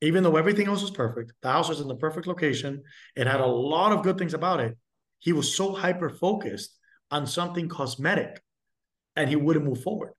Even 0.00 0.22
though 0.22 0.36
everything 0.36 0.68
else 0.68 0.80
was 0.80 0.92
perfect, 0.92 1.32
the 1.42 1.50
house 1.50 1.68
was 1.68 1.80
in 1.80 1.88
the 1.88 1.96
perfect 1.96 2.28
location. 2.28 2.82
It 3.16 3.26
had 3.26 3.40
a 3.40 3.46
lot 3.46 3.92
of 3.92 4.04
good 4.04 4.16
things 4.16 4.32
about 4.32 4.60
it. 4.60 4.78
He 5.18 5.32
was 5.32 5.54
so 5.54 5.72
hyper 5.72 6.08
focused 6.08 6.76
on 7.10 7.26
something 7.26 7.68
cosmetic 7.68 8.40
and 9.16 9.28
he 9.28 9.36
wouldn't 9.36 9.64
move 9.64 9.82
forward. 9.82 10.12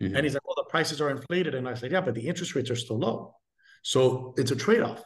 Mm-hmm. 0.00 0.16
And 0.16 0.24
he's 0.24 0.34
like, 0.34 0.46
well, 0.46 0.56
the 0.56 0.70
prices 0.70 1.00
are 1.00 1.10
inflated. 1.10 1.54
And 1.54 1.68
I 1.68 1.74
said, 1.74 1.90
yeah, 1.90 2.00
but 2.00 2.14
the 2.14 2.26
interest 2.26 2.54
rates 2.54 2.70
are 2.70 2.76
still 2.76 2.98
low. 2.98 3.34
So 3.82 4.34
it's 4.36 4.52
a 4.52 4.56
trade 4.56 4.80
off. 4.80 5.02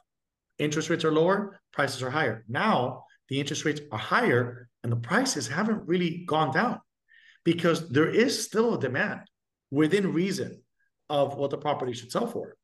Interest 0.58 0.90
rates 0.90 1.04
are 1.04 1.12
lower, 1.12 1.60
prices 1.72 2.02
are 2.02 2.10
higher. 2.10 2.44
Now 2.48 3.04
the 3.28 3.40
interest 3.40 3.64
rates 3.64 3.80
are 3.90 3.98
higher 3.98 4.68
and 4.82 4.92
the 4.92 4.96
prices 4.96 5.48
haven't 5.48 5.86
really 5.86 6.24
gone 6.26 6.52
down 6.52 6.80
because 7.46 7.88
there 7.90 8.10
is 8.10 8.44
still 8.44 8.74
a 8.74 8.80
demand 8.80 9.20
within 9.70 10.12
reason 10.12 10.60
of 11.08 11.36
what 11.36 11.50
the 11.50 11.56
property 11.56 11.92
should 11.92 12.10
sell 12.10 12.26
for. 12.26 12.56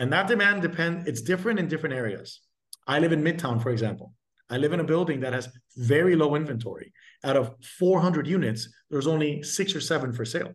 And 0.00 0.12
that 0.12 0.26
demand 0.26 0.62
depend 0.62 1.06
it's 1.06 1.22
different 1.22 1.60
in 1.60 1.68
different 1.68 1.94
areas. 1.94 2.40
I 2.88 2.98
live 2.98 3.12
in 3.12 3.22
Midtown, 3.22 3.62
for 3.62 3.70
example. 3.70 4.12
I 4.50 4.58
live 4.58 4.72
in 4.72 4.80
a 4.80 4.84
building 4.84 5.20
that 5.20 5.32
has 5.32 5.48
very 5.76 6.16
low 6.16 6.34
inventory. 6.34 6.92
Out 7.24 7.36
of 7.36 7.54
400 7.78 8.26
units, 8.26 8.68
there's 8.90 9.06
only 9.06 9.44
six 9.44 9.76
or 9.76 9.80
seven 9.80 10.12
for 10.12 10.24
sale. 10.24 10.52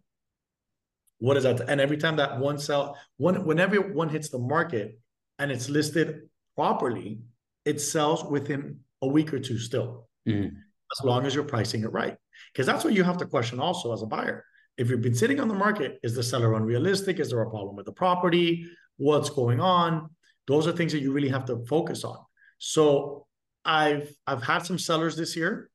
What 1.19 1.37
is 1.37 1.43
that? 1.43 1.61
And 1.69 1.79
every 1.79 1.97
time 1.97 2.17
that 2.17 2.39
one 2.39 2.59
sell, 2.59 2.97
one 3.17 3.45
whenever 3.45 3.77
one 3.79 4.09
hits 4.09 4.29
the 4.29 4.39
market 4.39 4.99
and 5.39 5.49
it's 5.49 5.69
listed 5.69 6.29
properly, 6.55 7.21
it 7.63 7.79
sells 7.79 8.23
within 8.25 8.79
a 9.01 9.07
week 9.07 9.33
or 9.33 9.39
two 9.39 9.57
still, 9.57 10.09
mm-hmm. 10.27 10.55
as 10.55 11.05
long 11.05 11.25
as 11.25 11.33
you're 11.33 11.45
pricing 11.45 11.83
it 11.83 11.91
right. 11.93 12.17
Because 12.51 12.65
that's 12.65 12.83
what 12.83 12.93
you 12.93 13.03
have 13.03 13.17
to 13.17 13.25
question 13.25 13.59
also 13.59 13.93
as 13.93 14.01
a 14.01 14.05
buyer. 14.05 14.45
If 14.77 14.89
you've 14.89 15.01
been 15.01 15.15
sitting 15.15 15.39
on 15.39 15.47
the 15.47 15.53
market, 15.53 15.99
is 16.03 16.15
the 16.15 16.23
seller 16.23 16.53
unrealistic? 16.55 17.19
Is 17.19 17.29
there 17.29 17.41
a 17.41 17.49
problem 17.49 17.75
with 17.75 17.85
the 17.85 17.91
property? 17.91 18.65
What's 18.97 19.29
going 19.29 19.59
on? 19.59 20.09
Those 20.47 20.67
are 20.67 20.71
things 20.71 20.91
that 20.93 21.01
you 21.01 21.11
really 21.11 21.29
have 21.29 21.45
to 21.45 21.65
focus 21.65 22.03
on. 22.03 22.17
So 22.57 23.27
I've 23.65 24.13
I've 24.25 24.43
had 24.43 24.65
some 24.65 24.79
sellers 24.79 25.15
this 25.15 25.35
year, 25.35 25.69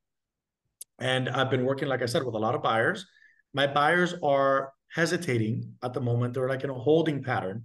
and 0.99 1.29
I've 1.29 1.51
been 1.51 1.65
working, 1.65 1.89
like 1.89 2.03
I 2.03 2.07
said, 2.07 2.25
with 2.25 2.35
a 2.35 2.39
lot 2.39 2.55
of 2.55 2.63
buyers. 2.63 3.07
my 3.55 3.67
buyers 3.67 4.15
are 4.23 4.73
hesitating 4.95 5.75
at 5.83 5.95
the 5.95 6.01
moment. 6.01 6.35
They're 6.35 6.49
like 6.49 6.65
in 6.65 6.71
a 6.71 6.75
holding 6.75 7.23
pattern 7.23 7.65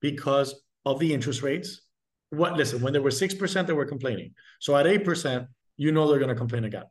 because 0.00 0.54
of 0.84 0.98
the 0.98 1.12
interest 1.14 1.42
rates. 1.42 1.82
What 2.30 2.56
listen, 2.56 2.82
when 2.82 2.92
they 2.92 2.98
were 2.98 3.10
6%, 3.10 3.66
they 3.66 3.72
were 3.72 3.86
complaining. 3.86 4.34
So 4.60 4.76
at 4.76 4.86
8%, 4.86 5.46
you 5.76 5.92
know 5.92 6.08
they're 6.08 6.20
gonna 6.20 6.34
complain 6.34 6.64
again. 6.64 6.84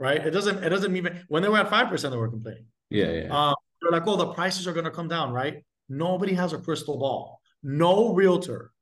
Right? 0.00 0.26
It 0.26 0.30
doesn't, 0.30 0.64
it 0.64 0.70
doesn't 0.70 0.96
even 0.96 1.24
when 1.28 1.42
they 1.42 1.50
were 1.50 1.58
at 1.58 1.68
5%, 1.68 2.10
they 2.10 2.16
were 2.16 2.30
complaining. 2.30 2.64
Yeah, 2.88 3.12
yeah. 3.12 3.28
Um, 3.48 3.54
they're 3.82 3.90
like, 3.92 4.06
oh, 4.06 4.16
the 4.16 4.32
prices 4.32 4.66
are 4.66 4.72
gonna 4.72 4.90
come 4.90 5.08
down, 5.08 5.30
right? 5.30 5.62
Nobody 5.90 6.32
has 6.32 6.54
a 6.54 6.58
crystal 6.58 6.98
ball. 6.98 7.40
No 7.62 8.14
realtor, 8.14 8.72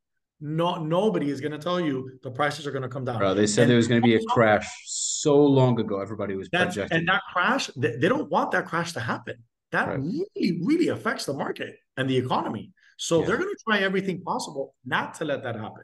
no 0.40 0.76
nobody 0.76 1.28
is 1.31 1.40
gonna 1.40 1.59
tell 1.59 1.81
you 1.81 2.12
the 2.22 2.31
prices 2.31 2.68
are 2.68 2.70
gonna 2.70 2.88
come 2.88 3.04
down. 3.04 3.18
Bro, 3.18 3.35
they 3.35 3.48
said 3.48 3.62
And 3.62 3.70
there 3.70 3.76
was 3.76 3.88
going 3.88 4.00
to 4.00 4.07
be 4.07 4.14
a 4.14 4.22
crash 4.26 4.68
so 4.87 5.44
long 5.44 5.81
ago. 5.81 6.00
Everybody 6.00 6.37
was 6.37 6.48
projecting. 6.48 6.96
and 6.98 7.09
that 7.09 7.22
crash, 7.33 7.66
they, 7.76 7.96
they 7.96 8.09
don't 8.09 8.31
want 8.31 8.52
that 8.52 8.66
crash 8.66 8.92
to 8.92 9.00
happen. 9.00 9.37
That 9.72 9.88
Right. 9.88 9.98
really, 10.00 10.61
really 10.62 10.88
affects 10.88 11.24
the 11.24 11.33
market 11.33 11.74
and 11.96 12.09
the 12.09 12.16
economy. 12.16 12.70
So 12.96 13.20
Yeah. 13.20 13.26
they're 13.26 13.37
going 13.38 13.50
to 13.50 13.62
try 13.68 13.81
everything 13.81 14.22
possible 14.22 14.76
not 14.85 15.14
to 15.14 15.24
let 15.24 15.42
that 15.42 15.57
happen. 15.57 15.83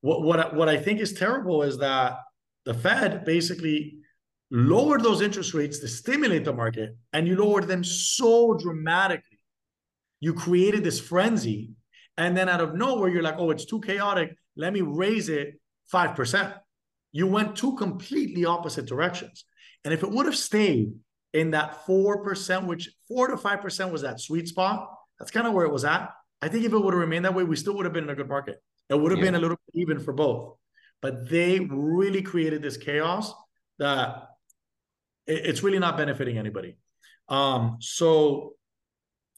What 0.00 0.22
what 0.22 0.54
what 0.54 0.68
I 0.68 0.76
think 0.76 1.00
is 1.00 1.12
terrible 1.12 1.64
is 1.64 1.78
that 1.78 2.18
the 2.64 2.74
Fed 2.74 3.24
basically 3.24 3.98
lowered 4.50 5.02
those 5.02 5.20
interest 5.20 5.54
rates 5.54 5.78
to 5.80 5.88
stimulate 5.88 6.44
the 6.44 6.52
market, 6.52 6.96
and 7.12 7.26
you 7.26 7.36
lowered 7.36 7.66
them 7.66 7.82
so 7.84 8.54
dramatically. 8.54 9.38
You 10.20 10.34
created 10.34 10.84
this 10.84 11.00
frenzy, 11.00 11.70
and 12.16 12.36
then 12.36 12.48
out 12.48 12.60
of 12.60 12.74
nowhere, 12.74 13.10
you're 13.10 13.22
like, 13.22 13.38
"Oh, 13.38 13.50
it's 13.50 13.64
too 13.64 13.80
chaotic. 13.80 14.36
Let 14.56 14.72
me 14.72 14.80
raise 14.80 15.28
it 15.28 15.60
five 15.86 16.14
percent." 16.14 16.54
You 17.12 17.26
went 17.26 17.56
two 17.56 17.74
completely 17.76 18.44
opposite 18.44 18.86
directions. 18.86 19.44
And 19.84 19.92
if 19.94 20.02
it 20.02 20.10
would 20.10 20.26
have 20.26 20.36
stayed 20.36 20.94
in 21.32 21.50
that 21.52 21.84
4%, 21.86 22.66
which 22.66 22.90
4 23.06 23.28
to 23.28 23.36
5% 23.36 23.92
was 23.92 24.02
that 24.02 24.18
sweet 24.20 24.48
spot, 24.48 24.88
that's 25.18 25.30
kind 25.30 25.46
of 25.46 25.52
where 25.52 25.66
it 25.66 25.72
was 25.72 25.84
at. 25.84 26.10
I 26.42 26.48
think 26.48 26.64
if 26.64 26.72
it 26.72 26.78
would 26.78 26.92
have 26.94 27.00
remained 27.00 27.24
that 27.24 27.34
way, 27.34 27.44
we 27.44 27.54
still 27.56 27.74
would 27.76 27.84
have 27.84 27.92
been 27.92 28.04
in 28.04 28.10
a 28.10 28.14
good 28.14 28.28
market. 28.28 28.60
It 28.88 28.98
would 28.98 29.12
have 29.12 29.18
Yeah. 29.18 29.26
been 29.26 29.34
a 29.36 29.38
little 29.38 29.58
bit 29.72 29.80
even 29.80 30.00
for 30.00 30.12
both. 30.12 30.58
But 31.00 31.28
they 31.28 31.60
really 31.60 32.22
created 32.22 32.62
this 32.62 32.76
chaos 32.76 33.32
that 33.78 34.28
it's 35.26 35.62
really 35.62 35.78
not 35.78 35.96
benefiting 35.96 36.38
anybody. 36.38 36.76
Um, 37.28 37.78
so 37.80 38.54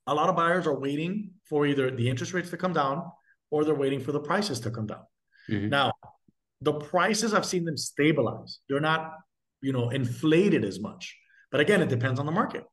a 0.06 0.14
lot 0.14 0.28
of 0.28 0.36
buyers 0.36 0.66
are 0.66 0.78
waiting 0.78 1.32
for 1.48 1.66
either 1.66 1.90
the 1.90 2.08
interest 2.08 2.32
rates 2.32 2.50
to 2.50 2.56
come 2.56 2.72
down 2.72 3.04
or 3.50 3.64
they're 3.64 3.74
waiting 3.74 4.00
for 4.00 4.12
the 4.12 4.20
prices 4.20 4.60
to 4.60 4.70
come 4.70 4.86
down. 4.86 5.04
Mhm. 5.48 5.68
Now, 5.68 5.92
the 6.60 6.74
prices 6.74 7.34
I've 7.34 7.46
seen 7.46 7.64
them 7.64 7.76
stabilize. 7.76 8.60
They're 8.68 8.80
not, 8.80 9.12
you 9.60 9.72
know, 9.72 9.90
inflated 9.90 10.64
as 10.64 10.80
much. 10.80 11.16
But 11.50 11.60
again, 11.60 11.80
it 11.80 11.88
depends 11.88 12.18
on 12.18 12.26
the 12.26 12.32
market. 12.32 12.64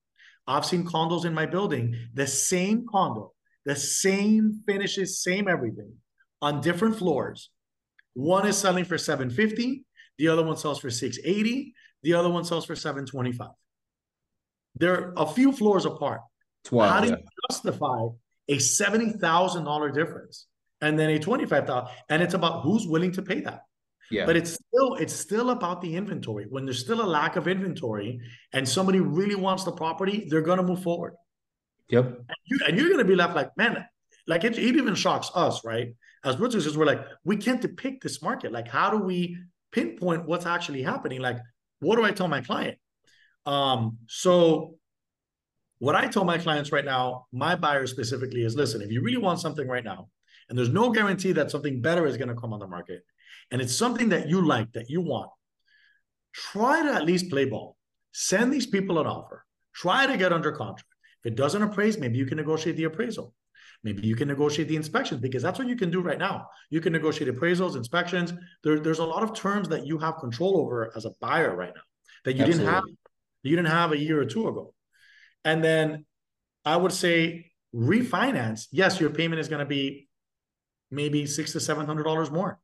I've 0.47 0.65
seen 0.65 0.85
condos 0.85 1.25
in 1.25 1.33
my 1.33 1.45
building, 1.45 1.95
the 2.13 2.27
same 2.27 2.85
condo, 2.91 3.33
the 3.65 3.75
same 3.75 4.63
finishes, 4.65 5.21
same 5.21 5.47
everything 5.47 5.93
on 6.41 6.61
different 6.61 6.97
floors. 6.97 7.49
One 8.13 8.45
is 8.45 8.57
selling 8.57 8.85
for 8.85 8.97
750, 8.97 9.85
the 10.17 10.27
other 10.27 10.43
one 10.43 10.57
sells 10.57 10.79
for 10.79 10.89
680, 10.89 11.73
the 12.03 12.13
other 12.13 12.29
one 12.29 12.45
sells 12.45 12.65
for 12.65 12.75
725. 12.75 13.49
They're 14.75 15.13
a 15.17 15.25
few 15.25 15.51
floors 15.51 15.85
apart. 15.85 16.21
It's 16.63 16.71
How 16.71 17.01
do 17.01 17.09
yeah. 17.09 17.15
you 17.17 17.23
justify 17.49 18.07
a 18.47 18.59
seventy 18.59 19.11
thousand 19.11 19.65
dollar 19.65 19.91
difference 19.91 20.47
and 20.81 20.97
then 20.97 21.09
a 21.09 21.19
twenty 21.19 21.45
five 21.45 21.67
thousand? 21.67 21.93
And 22.09 22.23
it's 22.23 22.33
about 22.33 22.61
who's 22.63 22.87
willing 22.87 23.11
to 23.13 23.21
pay 23.21 23.41
that. 23.41 23.61
Yeah. 24.09 24.25
But 24.25 24.37
it's 24.37 24.53
still 24.53 24.95
it's 24.95 25.13
still 25.13 25.49
about 25.51 25.81
the 25.81 25.95
inventory. 25.95 26.45
When 26.49 26.65
there's 26.65 26.79
still 26.79 27.01
a 27.01 27.07
lack 27.07 27.35
of 27.35 27.47
inventory 27.47 28.19
and 28.53 28.67
somebody 28.67 28.99
really 28.99 29.35
wants 29.35 29.63
the 29.63 29.71
property, 29.71 30.27
they're 30.29 30.41
gonna 30.41 30.63
move 30.63 30.81
forward. 30.81 31.13
Yep. 31.89 32.05
And, 32.05 32.37
you, 32.45 32.59
and 32.67 32.77
you're 32.77 32.89
gonna 32.89 33.03
be 33.03 33.15
left 33.15 33.35
like, 33.35 33.55
man, 33.57 33.85
like 34.27 34.43
it, 34.43 34.57
it 34.57 34.75
even 34.75 34.95
shocks 34.95 35.29
us, 35.35 35.63
right? 35.65 35.95
As 36.23 36.37
producers, 36.37 36.77
we're 36.77 36.85
like, 36.85 37.01
we 37.25 37.35
can't 37.35 37.61
depict 37.61 38.01
this 38.01 38.21
market. 38.21 38.51
Like, 38.53 38.69
how 38.69 38.89
do 38.89 38.97
we 38.97 39.37
pinpoint 39.71 40.25
what's 40.25 40.45
actually 40.45 40.81
happening? 40.81 41.19
Like, 41.19 41.37
what 41.83 41.97
do 41.97 42.03
I 42.03 42.11
tell 42.11 42.27
my 42.27 42.41
client? 42.41 42.77
Um, 43.45 43.97
so 44.07 44.75
what 45.79 45.95
I 45.95 46.07
tell 46.07 46.23
my 46.23 46.37
clients 46.37 46.71
right 46.71 46.85
now, 46.85 47.25
my 47.31 47.55
buyers 47.55 47.91
specifically, 47.91 48.43
is 48.43 48.55
listen, 48.55 48.81
if 48.81 48.91
you 48.91 49.01
really 49.01 49.17
want 49.17 49.39
something 49.39 49.67
right 49.67 49.83
now, 49.83 50.09
and 50.47 50.57
there's 50.57 50.69
no 50.69 50.91
guarantee 50.91 51.33
that 51.33 51.51
something 51.51 51.81
better 51.81 52.05
is 52.05 52.17
going 52.17 52.29
to 52.29 52.35
come 52.35 52.53
on 52.53 52.59
the 52.59 52.67
market, 52.67 53.01
and 53.51 53.61
it's 53.61 53.75
something 53.75 54.09
that 54.09 54.29
you 54.29 54.45
like, 54.45 54.71
that 54.73 54.89
you 54.89 55.01
want, 55.01 55.29
try 56.33 56.81
to 56.81 56.93
at 56.93 57.05
least 57.05 57.29
play 57.29 57.45
ball. 57.45 57.77
Send 58.13 58.53
these 58.53 58.65
people 58.65 58.99
an 58.99 59.07
offer. 59.07 59.45
Try 59.73 60.07
to 60.07 60.17
get 60.17 60.31
under 60.31 60.51
contract. 60.51 60.87
If 61.23 61.31
it 61.31 61.35
doesn't 61.35 61.61
appraise, 61.61 61.97
maybe 61.97 62.17
you 62.17 62.25
can 62.25 62.37
negotiate 62.37 62.77
the 62.77 62.83
appraisal. 62.85 63.33
Maybe 63.83 64.07
you 64.07 64.15
can 64.15 64.29
negotiate 64.29 64.69
the 64.69 64.77
inspections 64.77 65.19
because 65.19 65.43
that's 65.43 65.59
what 65.59 65.67
you 65.67 65.75
can 65.75 65.91
do 65.91 65.99
right 66.01 66.17
now. 66.17 66.47
You 66.69 66.79
can 66.79 66.93
negotiate 66.93 67.33
appraisals, 67.33 67.75
inspections. 67.75 68.33
There, 68.63 68.79
there's 68.79 68.99
a 68.99 69.05
lot 69.05 69.23
of 69.23 69.33
terms 69.33 69.67
that 69.69 69.85
you 69.85 69.97
have 69.97 70.17
control 70.17 70.57
over 70.57 70.91
as 70.95 71.05
a 71.05 71.11
buyer 71.19 71.53
right 71.53 71.73
now 71.75 71.81
that 72.23 72.35
you 72.35 72.45
didn't 72.45 72.65
have 72.65 72.83
you 73.43 73.55
didn't 73.57 73.71
have 73.71 73.91
a 73.91 73.97
year 73.97 74.21
or 74.21 74.25
two 74.25 74.47
ago. 74.47 74.73
And 75.43 75.63
then 75.63 76.05
I 76.63 76.77
would 76.77 76.93
say 76.93 77.51
refinance. 77.75 78.67
Yes, 78.71 79.01
your 79.01 79.09
payment 79.09 79.41
is 79.41 79.49
going 79.49 79.59
to 79.59 79.65
be 79.65 80.07
maybe 80.89 81.25
six 81.25 81.51
to 81.51 81.59
seven 81.59 81.85
hundred 81.85 82.03
dollars 82.03 82.31
more. 82.31 82.59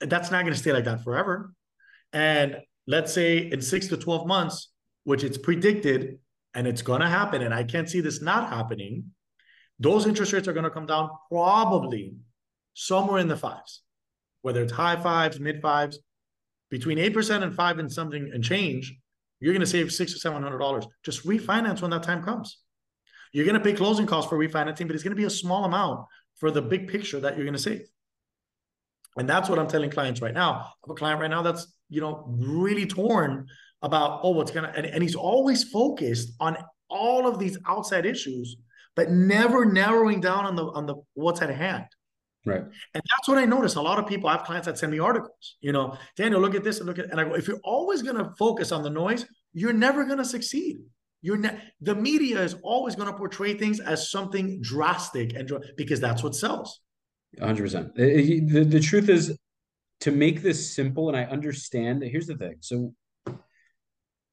That's 0.00 0.30
not 0.30 0.42
going 0.42 0.52
to 0.52 0.58
stay 0.58 0.72
like 0.72 0.84
that 0.84 1.02
forever. 1.02 1.52
And 2.12 2.58
let's 2.86 3.12
say 3.12 3.38
in 3.38 3.60
six 3.60 3.88
to 3.88 3.96
twelve 3.96 4.26
months, 4.28 4.70
which 5.02 5.24
it's 5.24 5.38
predicted 5.38 6.20
and 6.54 6.68
it's 6.68 6.82
going 6.82 7.00
to 7.00 7.08
happen, 7.08 7.42
and 7.42 7.52
I 7.52 7.64
can't 7.64 7.88
see 7.88 8.00
this 8.00 8.22
not 8.22 8.50
happening. 8.50 9.10
Those 9.78 10.06
interest 10.06 10.32
rates 10.32 10.48
are 10.48 10.52
going 10.52 10.64
to 10.64 10.70
come 10.70 10.86
down 10.86 11.10
probably 11.30 12.14
somewhere 12.74 13.18
in 13.18 13.28
the 13.28 13.36
fives, 13.36 13.82
whether 14.42 14.62
it's 14.62 14.72
high 14.72 14.96
fives, 14.96 15.40
mid 15.40 15.60
fives, 15.60 15.98
between 16.70 16.98
eight 16.98 17.14
percent 17.14 17.44
and 17.44 17.54
five 17.54 17.78
and 17.78 17.92
something 17.92 18.30
and 18.32 18.42
change 18.42 18.96
you're 19.44 19.52
going 19.52 19.60
to 19.60 19.66
save 19.66 19.92
six 19.92 20.14
or 20.14 20.18
seven 20.18 20.42
hundred 20.42 20.58
dollars. 20.58 20.86
Just 21.02 21.26
refinance 21.26 21.82
when 21.82 21.90
that 21.90 22.02
time 22.02 22.22
comes. 22.22 22.58
You're 23.32 23.44
going 23.44 23.58
to 23.58 23.60
pay 23.60 23.74
closing 23.74 24.06
costs 24.06 24.30
for 24.30 24.38
refinancing, 24.38 24.86
but 24.86 24.94
it's 24.94 25.02
going 25.02 25.14
to 25.14 25.20
be 25.20 25.24
a 25.24 25.30
small 25.30 25.64
amount 25.64 26.06
for 26.36 26.50
the 26.50 26.62
big 26.62 26.88
picture 26.88 27.20
that 27.20 27.36
you're 27.36 27.44
going 27.44 27.52
to 27.52 27.60
save. 27.60 27.82
And 29.18 29.28
that's 29.28 29.50
what 29.50 29.58
I'm 29.58 29.68
telling 29.68 29.90
clients 29.90 30.22
right 30.22 30.32
now. 30.32 30.52
I 30.52 30.62
have 30.62 30.90
a 30.90 30.94
client 30.94 31.20
right 31.20 31.30
now 31.30 31.42
that's 31.42 31.66
you 31.90 32.00
know 32.00 32.24
really 32.26 32.86
torn 32.86 33.46
about 33.82 34.20
oh 34.22 34.30
what's 34.30 34.50
gonna 34.50 34.72
and, 34.74 34.86
and 34.86 35.02
he's 35.02 35.14
always 35.14 35.64
focused 35.64 36.32
on 36.40 36.56
all 36.88 37.26
of 37.26 37.38
these 37.38 37.58
outside 37.66 38.06
issues, 38.06 38.56
but 38.96 39.10
never 39.10 39.64
narrowing 39.64 40.20
down 40.20 40.44
on 40.44 40.56
the 40.56 40.64
on 40.64 40.86
the 40.86 40.96
what's 41.14 41.42
at 41.42 41.50
hand. 41.50 41.86
Right. 42.46 42.60
And 42.60 43.02
that's 43.10 43.28
what 43.28 43.38
I 43.38 43.46
notice. 43.46 43.74
A 43.76 43.80
lot 43.80 43.98
of 43.98 44.06
people 44.06 44.28
I 44.28 44.32
have 44.32 44.44
clients 44.44 44.66
that 44.66 44.78
send 44.78 44.92
me 44.92 44.98
articles. 44.98 45.56
You 45.60 45.72
know, 45.72 45.96
Daniel, 46.16 46.40
look 46.40 46.54
at 46.54 46.62
this 46.62 46.78
and 46.78 46.86
look 46.86 46.98
at, 46.98 47.10
and 47.10 47.18
I 47.18 47.24
go, 47.24 47.34
if 47.34 47.48
you're 47.48 47.60
always 47.64 48.02
going 48.02 48.16
to 48.16 48.32
focus 48.38 48.70
on 48.70 48.82
the 48.82 48.90
noise, 48.90 49.24
you're 49.54 49.72
never 49.72 50.04
going 50.04 50.18
to 50.18 50.24
succeed. 50.26 50.78
You're 51.22 51.38
ne- 51.38 51.58
the 51.80 51.94
media 51.94 52.42
is 52.42 52.56
always 52.62 52.96
going 52.96 53.10
to 53.10 53.16
portray 53.16 53.54
things 53.54 53.80
as 53.80 54.10
something 54.10 54.60
drastic 54.60 55.34
and 55.34 55.48
dr- 55.48 55.62
because 55.78 56.00
that's 56.00 56.22
what 56.22 56.34
sells. 56.34 56.80
100%. 57.40 57.94
The, 57.94 58.02
eh, 58.02 58.06
eh, 58.06 58.40
the, 58.46 58.64
the 58.64 58.80
truth 58.80 59.08
is, 59.08 59.36
to 60.00 60.10
make 60.10 60.42
this 60.42 60.74
simple, 60.74 61.08
and 61.08 61.16
I 61.16 61.24
understand, 61.24 62.02
that 62.02 62.08
here's 62.08 62.26
the 62.26 62.36
thing. 62.36 62.56
So 62.60 62.94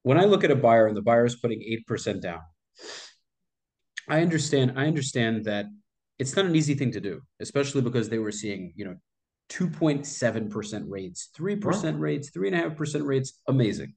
when 0.02 0.18
I 0.18 0.24
look 0.24 0.44
at 0.44 0.50
a 0.50 0.56
buyer 0.56 0.86
and 0.86 0.94
the 0.94 1.00
buyer 1.00 1.24
is 1.24 1.36
putting 1.36 1.60
8% 1.88 2.20
down, 2.20 2.40
I 4.08 4.20
understand, 4.20 4.74
I 4.76 4.86
understand 4.86 5.44
that 5.44 5.66
it's 6.18 6.36
not 6.36 6.46
an 6.46 6.56
easy 6.56 6.74
thing 6.74 6.92
to 6.92 7.00
do, 7.00 7.20
especially 7.40 7.82
because 7.82 8.08
they 8.08 8.18
were 8.18 8.32
seeing, 8.32 8.72
you 8.76 8.84
know, 8.84 8.96
2.7% 9.50 10.84
rates, 10.88 11.28
3% 11.38 11.98
rates, 11.98 12.30
3.5% 12.30 13.06
rates, 13.06 13.40
amazing. 13.48 13.94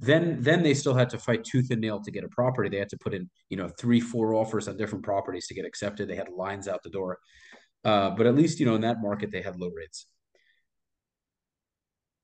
Then 0.00 0.40
then 0.40 0.62
they 0.62 0.74
still 0.74 0.94
had 0.94 1.10
to 1.10 1.18
fight 1.18 1.42
tooth 1.42 1.70
and 1.70 1.80
nail 1.80 2.00
to 2.00 2.10
get 2.12 2.22
a 2.22 2.28
property. 2.28 2.68
They 2.68 2.78
had 2.78 2.88
to 2.90 2.98
put 2.98 3.14
in, 3.14 3.28
you 3.48 3.56
know, 3.56 3.68
three, 3.68 4.00
four 4.00 4.34
offers 4.34 4.68
on 4.68 4.76
different 4.76 5.04
properties 5.04 5.48
to 5.48 5.54
get 5.54 5.64
accepted. 5.64 6.08
They 6.08 6.14
had 6.14 6.28
lines 6.28 6.68
out 6.68 6.84
the 6.84 6.90
door. 6.90 7.18
Uh, 7.84 8.10
but 8.10 8.26
at 8.26 8.36
least, 8.36 8.60
you 8.60 8.66
know, 8.66 8.76
in 8.76 8.82
that 8.82 9.00
market, 9.00 9.32
they 9.32 9.42
had 9.42 9.58
low 9.58 9.70
rates. 9.70 10.06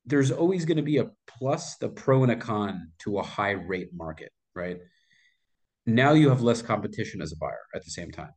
There's 0.07 0.31
always 0.31 0.65
going 0.65 0.77
to 0.77 0.83
be 0.83 0.99
a 0.99 1.11
plus, 1.27 1.77
the 1.79 1.89
pro 1.89 2.23
and 2.23 2.31
a 2.31 2.37
con 2.37 2.93
to 3.01 3.19
a 3.19 3.23
high 3.23 3.53
rate 3.53 3.89
market, 3.93 4.31
right? 4.55 4.79
Now 5.87 6.13
you 6.13 6.29
have 6.31 6.43
less 6.43 6.63
competition 6.63 7.21
as 7.21 7.33
a 7.33 7.37
buyer 7.37 7.67
at 7.75 7.85
the 7.85 7.91
same 7.91 8.11
time. 8.11 8.33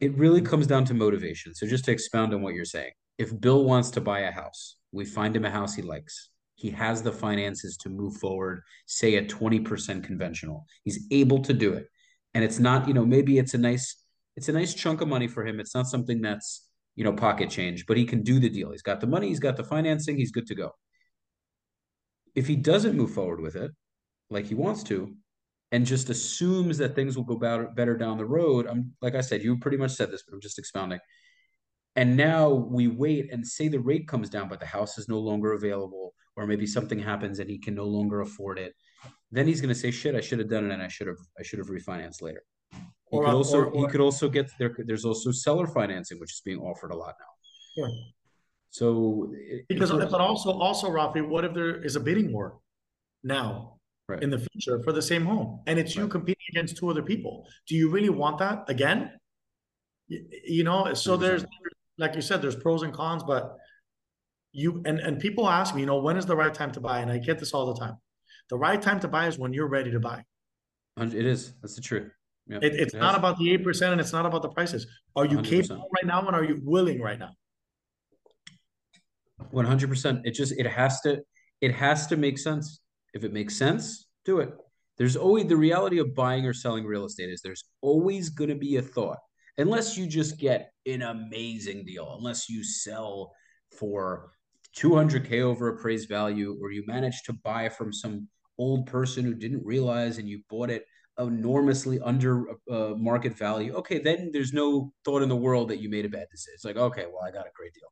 It 0.00 0.16
really 0.16 0.40
comes 0.40 0.66
down 0.66 0.84
to 0.86 0.94
motivation. 0.94 1.54
So 1.54 1.66
just 1.66 1.84
to 1.86 1.92
expound 1.92 2.32
on 2.32 2.42
what 2.42 2.54
you're 2.54 2.64
saying, 2.64 2.92
if 3.18 3.38
Bill 3.38 3.64
wants 3.64 3.90
to 3.90 4.00
buy 4.00 4.20
a 4.20 4.32
house, 4.32 4.76
we 4.92 5.04
find 5.04 5.34
him 5.34 5.44
a 5.44 5.50
house 5.50 5.74
he 5.74 5.82
likes. 5.82 6.30
He 6.54 6.70
has 6.70 7.02
the 7.02 7.12
finances 7.12 7.76
to 7.78 7.88
move 7.88 8.16
forward, 8.16 8.62
say 8.86 9.16
a 9.16 9.24
20% 9.24 10.02
conventional. 10.02 10.66
He's 10.84 11.06
able 11.10 11.42
to 11.42 11.52
do 11.52 11.72
it. 11.72 11.86
And 12.34 12.44
it's 12.44 12.58
not, 12.58 12.88
you 12.88 12.94
know, 12.94 13.04
maybe 13.04 13.38
it's 13.38 13.54
a 13.54 13.58
nice, 13.58 13.96
it's 14.36 14.48
a 14.48 14.52
nice 14.52 14.74
chunk 14.74 15.00
of 15.00 15.08
money 15.08 15.28
for 15.28 15.46
him. 15.46 15.60
It's 15.60 15.74
not 15.74 15.86
something 15.86 16.20
that's, 16.20 16.66
you 16.96 17.04
know, 17.04 17.12
pocket 17.12 17.50
change, 17.50 17.86
but 17.86 17.96
he 17.96 18.04
can 18.04 18.22
do 18.22 18.40
the 18.40 18.48
deal. 18.48 18.70
He's 18.72 18.82
got 18.82 19.00
the 19.00 19.06
money, 19.06 19.28
he's 19.28 19.40
got 19.40 19.56
the 19.56 19.64
financing, 19.64 20.16
he's 20.16 20.32
good 20.32 20.46
to 20.48 20.54
go. 20.54 20.72
If 22.34 22.46
he 22.46 22.56
doesn't 22.56 22.96
move 22.96 23.12
forward 23.12 23.40
with 23.40 23.56
it, 23.56 23.70
like 24.30 24.46
he 24.46 24.54
wants 24.54 24.82
to, 24.84 25.14
and 25.72 25.84
just 25.84 26.08
assumes 26.08 26.78
that 26.78 26.94
things 26.94 27.16
will 27.16 27.24
go 27.24 27.36
better, 27.36 27.68
better 27.74 27.96
down 27.96 28.16
the 28.16 28.24
road. 28.24 28.66
I'm 28.66 28.92
like 29.02 29.14
I 29.14 29.20
said, 29.20 29.42
you 29.42 29.58
pretty 29.58 29.76
much 29.76 29.92
said 29.92 30.10
this, 30.10 30.22
but 30.22 30.34
I'm 30.34 30.40
just 30.40 30.58
expounding. 30.58 30.98
And 31.96 32.16
now 32.16 32.50
we 32.50 32.88
wait 32.88 33.32
and 33.32 33.46
say 33.46 33.68
the 33.68 33.80
rate 33.80 34.06
comes 34.06 34.30
down, 34.30 34.48
but 34.48 34.60
the 34.60 34.66
house 34.66 34.98
is 34.98 35.08
no 35.08 35.18
longer 35.18 35.52
available, 35.52 36.14
or 36.36 36.46
maybe 36.46 36.66
something 36.66 36.98
happens 36.98 37.38
and 37.38 37.50
he 37.50 37.58
can 37.58 37.74
no 37.74 37.84
longer 37.84 38.20
afford 38.20 38.58
it. 38.58 38.74
Then 39.30 39.46
he's 39.46 39.60
going 39.60 39.74
to 39.74 39.74
say, 39.74 39.90
"Shit, 39.90 40.14
I 40.14 40.20
should 40.20 40.38
have 40.38 40.48
done 40.48 40.70
it, 40.70 40.72
and 40.72 40.82
I 40.82 40.88
should 40.88 41.06
have, 41.06 41.18
I 41.38 41.42
should 41.42 41.58
have 41.58 41.68
refinanced 41.68 42.22
later." 42.22 42.42
He 42.72 43.16
or, 43.16 43.24
could 43.24 43.34
also, 43.34 43.58
or, 43.58 43.66
or, 43.66 43.86
he 43.86 43.90
could 43.90 44.00
also 44.00 44.28
get 44.28 44.50
there. 44.58 44.74
There's 44.78 45.04
also 45.04 45.32
seller 45.32 45.66
financing, 45.66 46.18
which 46.18 46.32
is 46.32 46.40
being 46.44 46.60
offered 46.60 46.92
a 46.92 46.96
lot 46.96 47.14
now. 47.18 47.82
Sure. 47.82 47.90
So 48.70 49.32
because, 49.68 49.90
but 49.90 50.20
also, 50.20 50.52
also, 50.52 50.88
Rafi, 50.90 51.26
what 51.26 51.44
if 51.44 51.54
there 51.54 51.82
is 51.82 51.96
a 51.96 52.00
bidding 52.00 52.32
war 52.32 52.58
now 53.22 53.77
right. 54.08 54.22
in 54.22 54.30
the 54.30 54.38
future 54.38 54.82
for 54.82 54.92
the 54.92 55.02
same 55.02 55.24
home, 55.24 55.60
and 55.66 55.78
it's 55.78 55.96
right. 55.96 56.04
you 56.04 56.08
competing 56.08 56.46
against 56.50 56.76
two 56.76 56.88
other 56.88 57.02
people? 57.02 57.46
Do 57.66 57.74
you 57.74 57.90
really 57.90 58.08
want 58.08 58.38
that 58.38 58.64
again? 58.68 59.12
You, 60.08 60.24
you 60.44 60.64
know, 60.64 60.94
so 60.94 61.16
there's 61.16 61.44
like 61.98 62.14
you 62.14 62.22
said, 62.22 62.40
there's 62.40 62.56
pros 62.56 62.82
and 62.82 62.92
cons, 62.92 63.22
but 63.22 63.56
you 64.52 64.82
and 64.86 64.98
and 65.00 65.18
people 65.18 65.48
ask 65.48 65.74
me, 65.74 65.82
you 65.82 65.86
know, 65.86 65.98
when 65.98 66.16
is 66.16 66.26
the 66.26 66.36
right 66.36 66.52
time 66.52 66.72
to 66.72 66.80
buy? 66.80 67.00
And 67.00 67.10
I 67.10 67.18
get 67.18 67.38
this 67.38 67.52
all 67.52 67.72
the 67.72 67.78
time. 67.78 67.96
The 68.50 68.56
right 68.56 68.80
time 68.80 69.00
to 69.00 69.08
buy 69.08 69.26
is 69.26 69.38
when 69.38 69.52
you're 69.52 69.68
ready 69.68 69.90
to 69.90 70.00
buy. 70.00 70.24
It 70.96 71.14
is. 71.14 71.52
That's 71.60 71.76
the 71.76 71.82
truth. 71.82 72.10
Yep. 72.48 72.62
It, 72.62 72.74
it's 72.74 72.94
it 72.94 72.98
not 72.98 73.14
about 73.14 73.38
the 73.38 73.52
eight 73.52 73.62
percent, 73.62 73.92
and 73.92 74.00
it's 74.00 74.12
not 74.12 74.26
about 74.26 74.42
the 74.42 74.48
prices. 74.48 74.86
Are 75.14 75.26
you 75.26 75.38
100%. 75.38 75.44
capable 75.44 75.88
right 75.94 76.06
now, 76.06 76.26
and 76.26 76.34
are 76.34 76.44
you 76.44 76.60
willing 76.64 77.00
right 77.00 77.18
now? 77.18 77.30
One 79.50 79.64
hundred 79.64 79.90
percent. 79.90 80.22
It 80.24 80.32
just 80.32 80.52
it 80.58 80.66
has 80.66 81.00
to 81.02 81.20
it 81.60 81.72
has 81.74 82.06
to 82.08 82.16
make 82.16 82.38
sense. 82.38 82.80
If 83.14 83.24
it 83.24 83.32
makes 83.32 83.56
sense, 83.56 84.06
do 84.24 84.40
it. 84.40 84.52
There's 84.96 85.16
always 85.16 85.46
the 85.46 85.56
reality 85.56 85.98
of 85.98 86.14
buying 86.14 86.44
or 86.44 86.52
selling 86.52 86.84
real 86.84 87.04
estate 87.04 87.30
is 87.30 87.40
there's 87.40 87.64
always 87.80 88.30
going 88.30 88.50
to 88.50 88.56
be 88.56 88.76
a 88.76 88.82
thought 88.82 89.18
unless 89.58 89.96
you 89.96 90.06
just 90.06 90.38
get 90.38 90.72
an 90.86 91.02
amazing 91.02 91.84
deal, 91.84 92.16
unless 92.18 92.48
you 92.48 92.64
sell 92.64 93.32
for 93.76 94.32
200k 94.76 95.40
over 95.40 95.68
appraised 95.68 96.08
value, 96.08 96.56
or 96.60 96.70
you 96.70 96.84
manage 96.86 97.22
to 97.24 97.32
buy 97.44 97.68
from 97.68 97.92
some 97.92 98.28
old 98.58 98.86
person 98.86 99.24
who 99.24 99.34
didn't 99.34 99.64
realize 99.64 100.18
and 100.18 100.28
you 100.28 100.40
bought 100.48 100.70
it 100.70 100.84
enormously 101.18 101.98
under 102.00 102.44
uh, 102.70 102.94
market 102.96 103.36
value. 103.36 103.74
Okay, 103.74 103.98
then 103.98 104.30
there's 104.32 104.52
no 104.52 104.92
thought 105.04 105.22
in 105.22 105.28
the 105.28 105.36
world 105.36 105.68
that 105.68 105.80
you 105.80 105.88
made 105.88 106.04
a 106.04 106.08
bad 106.08 106.26
decision. 106.30 106.54
It's 106.54 106.64
like, 106.64 106.76
okay, 106.76 107.06
well, 107.06 107.24
I 107.24 107.30
got 107.30 107.46
a 107.46 107.50
great 107.54 107.74
deal. 107.74 107.88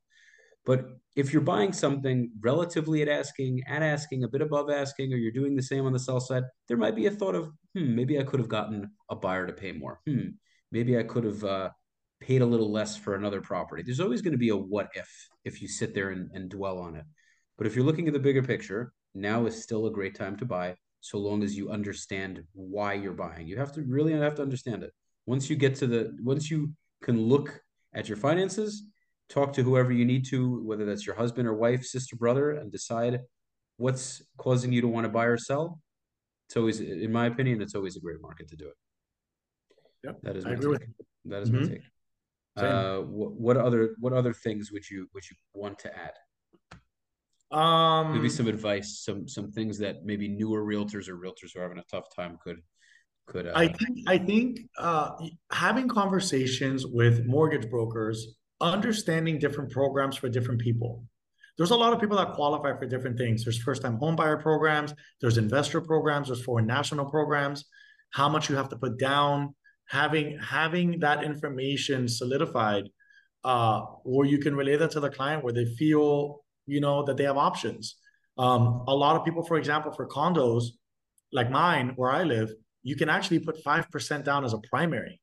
But 0.67 0.89
if 1.15 1.31
you're 1.31 1.41
buying 1.41 1.71
something 1.71 2.29
relatively 2.41 3.01
at 3.01 3.07
asking, 3.07 3.63
at 3.67 3.81
asking, 3.81 4.25
a 4.25 4.27
bit 4.27 4.41
above 4.41 4.69
asking, 4.69 5.13
or 5.13 5.15
you're 5.15 5.31
doing 5.31 5.55
the 5.55 5.63
same 5.63 5.85
on 5.85 5.93
the 5.93 5.99
sell 5.99 6.19
side, 6.19 6.43
there 6.67 6.75
might 6.75 6.95
be 6.95 7.05
a 7.05 7.11
thought 7.11 7.35
of, 7.35 7.49
hmm, 7.73 7.95
maybe 7.95 8.19
I 8.19 8.23
could 8.23 8.41
have 8.41 8.49
gotten 8.49 8.91
a 9.09 9.15
buyer 9.15 9.47
to 9.47 9.53
pay 9.53 9.71
more. 9.71 10.01
Hmm, 10.05 10.31
maybe 10.73 10.97
I 10.99 11.03
could 11.03 11.23
have 11.23 11.43
uh, 11.45 11.69
paid 12.19 12.41
a 12.41 12.45
little 12.45 12.69
less 12.69 12.97
for 12.97 13.15
another 13.15 13.39
property. 13.39 13.81
There's 13.81 14.01
always 14.01 14.21
going 14.21 14.33
to 14.33 14.37
be 14.37 14.49
a 14.49 14.57
what 14.57 14.89
if 14.93 15.09
if 15.45 15.61
you 15.61 15.69
sit 15.69 15.95
there 15.95 16.09
and, 16.09 16.29
and 16.33 16.49
dwell 16.49 16.79
on 16.79 16.97
it. 16.97 17.05
But 17.57 17.65
if 17.65 17.75
you're 17.75 17.85
looking 17.85 18.07
at 18.07 18.13
the 18.13 18.19
bigger 18.19 18.43
picture, 18.43 18.91
now 19.15 19.45
is 19.45 19.63
still 19.63 19.87
a 19.87 19.91
great 19.91 20.15
time 20.15 20.35
to 20.37 20.45
buy, 20.45 20.75
so 20.99 21.17
long 21.17 21.43
as 21.43 21.55
you 21.55 21.71
understand 21.71 22.43
why 22.53 22.93
you're 22.93 23.13
buying. 23.13 23.47
You 23.47 23.57
have 23.57 23.71
to 23.73 23.81
really 23.83 24.11
have 24.11 24.35
to 24.35 24.41
understand 24.41 24.83
it. 24.83 24.91
Once 25.25 25.49
you 25.49 25.55
get 25.55 25.75
to 25.75 25.87
the 25.87 26.15
once 26.21 26.51
you 26.51 26.73
can 27.01 27.21
look 27.21 27.61
at 27.93 28.09
your 28.09 28.17
finances, 28.17 28.83
talk 29.29 29.53
to 29.53 29.63
whoever 29.63 29.91
you 29.91 30.05
need 30.05 30.25
to, 30.27 30.63
whether 30.63 30.85
that's 30.85 31.05
your 31.05 31.15
husband 31.15 31.47
or 31.47 31.53
wife, 31.53 31.83
sister, 31.85 32.15
brother, 32.15 32.51
and 32.51 32.71
decide 32.71 33.21
what's 33.77 34.21
causing 34.37 34.71
you 34.71 34.81
to 34.81 34.87
want 34.87 35.05
to 35.05 35.09
buy 35.09 35.25
or 35.25 35.37
sell. 35.37 35.79
It's 36.47 36.57
always, 36.57 36.79
in 36.79 37.11
my 37.11 37.25
opinion, 37.25 37.61
it's 37.61 37.75
always 37.75 37.97
a 37.97 37.99
great 37.99 38.21
market 38.21 38.47
to 38.49 38.55
do 38.55 38.67
it. 38.67 38.75
Yep, 40.03 40.17
that 40.23 40.35
is 40.37 40.45
my 40.45 40.51
I 40.51 40.53
agree 40.53 40.77
take. 40.77 40.87
With 40.97 41.07
that 41.25 41.41
is 41.41 41.51
mm-hmm. 41.51 41.63
my 41.63 41.69
take. 41.69 41.83
Uh, 42.55 43.01
what, 43.01 43.33
what 43.33 43.57
other 43.57 43.95
what 43.99 44.13
other 44.13 44.33
things 44.33 44.71
would 44.71 44.89
you 44.89 45.07
would 45.13 45.29
you 45.29 45.35
want 45.53 45.77
to 45.79 45.91
add? 45.95 46.13
Um, 47.55 48.13
maybe 48.13 48.29
some 48.29 48.47
advice, 48.47 49.01
some 49.03 49.27
some 49.27 49.51
things 49.51 49.77
that 49.79 50.05
maybe 50.05 50.27
newer 50.27 50.63
realtors 50.63 51.07
or 51.07 51.17
realtors 51.17 51.51
who 51.53 51.59
are 51.59 51.63
having 51.63 51.77
a 51.77 51.83
tough 51.91 52.05
time 52.15 52.37
could 52.43 52.61
could. 53.27 53.47
Uh, 53.47 53.53
I 53.55 53.67
think 53.67 53.99
I 54.07 54.17
think 54.17 54.61
uh, 54.77 55.11
having 55.51 55.87
conversations 55.87 56.87
with 56.87 57.25
mortgage 57.25 57.69
brokers, 57.69 58.36
understanding 58.61 59.39
different 59.39 59.71
programs 59.71 60.15
for 60.15 60.29
different 60.29 60.61
people. 60.61 61.03
There's 61.57 61.71
a 61.71 61.75
lot 61.75 61.93
of 61.93 61.99
people 61.99 62.17
that 62.17 62.33
qualify 62.33 62.77
for 62.77 62.85
different 62.85 63.17
things. 63.17 63.43
There's 63.43 63.61
first-time 63.61 63.97
homebuyer 63.97 64.41
programs. 64.41 64.93
There's 65.21 65.37
investor 65.37 65.81
programs. 65.81 66.27
There's 66.27 66.43
foreign 66.43 66.67
national 66.67 67.05
programs. 67.05 67.65
How 68.11 68.29
much 68.29 68.49
you 68.49 68.55
have 68.55 68.69
to 68.69 68.77
put 68.77 68.99
down 68.99 69.55
having 69.87 70.37
having 70.39 70.99
that 70.99 71.23
information 71.23 72.07
solidified 72.07 72.85
uh, 73.43 73.81
where 74.03 74.27
you 74.27 74.37
can 74.37 74.55
relay 74.55 74.75
that 74.75 74.91
to 74.91 74.99
the 74.99 75.09
client 75.09 75.43
where 75.43 75.53
they 75.53 75.65
feel 75.65 76.43
you 76.65 76.81
know 76.81 77.03
that 77.03 77.17
they 77.17 77.23
have 77.23 77.37
options 77.37 77.95
um, 78.37 78.83
a 78.87 78.95
lot 78.95 79.15
of 79.15 79.25
people 79.25 79.43
for 79.43 79.57
example 79.57 79.91
for 79.91 80.07
condos 80.07 80.65
like 81.31 81.49
mine 81.49 81.93
where 81.95 82.11
i 82.11 82.23
live 82.23 82.51
you 82.83 82.95
can 82.95 83.09
actually 83.09 83.39
put 83.39 83.61
5% 83.63 84.23
down 84.23 84.45
as 84.45 84.53
a 84.53 84.59
primary 84.69 85.19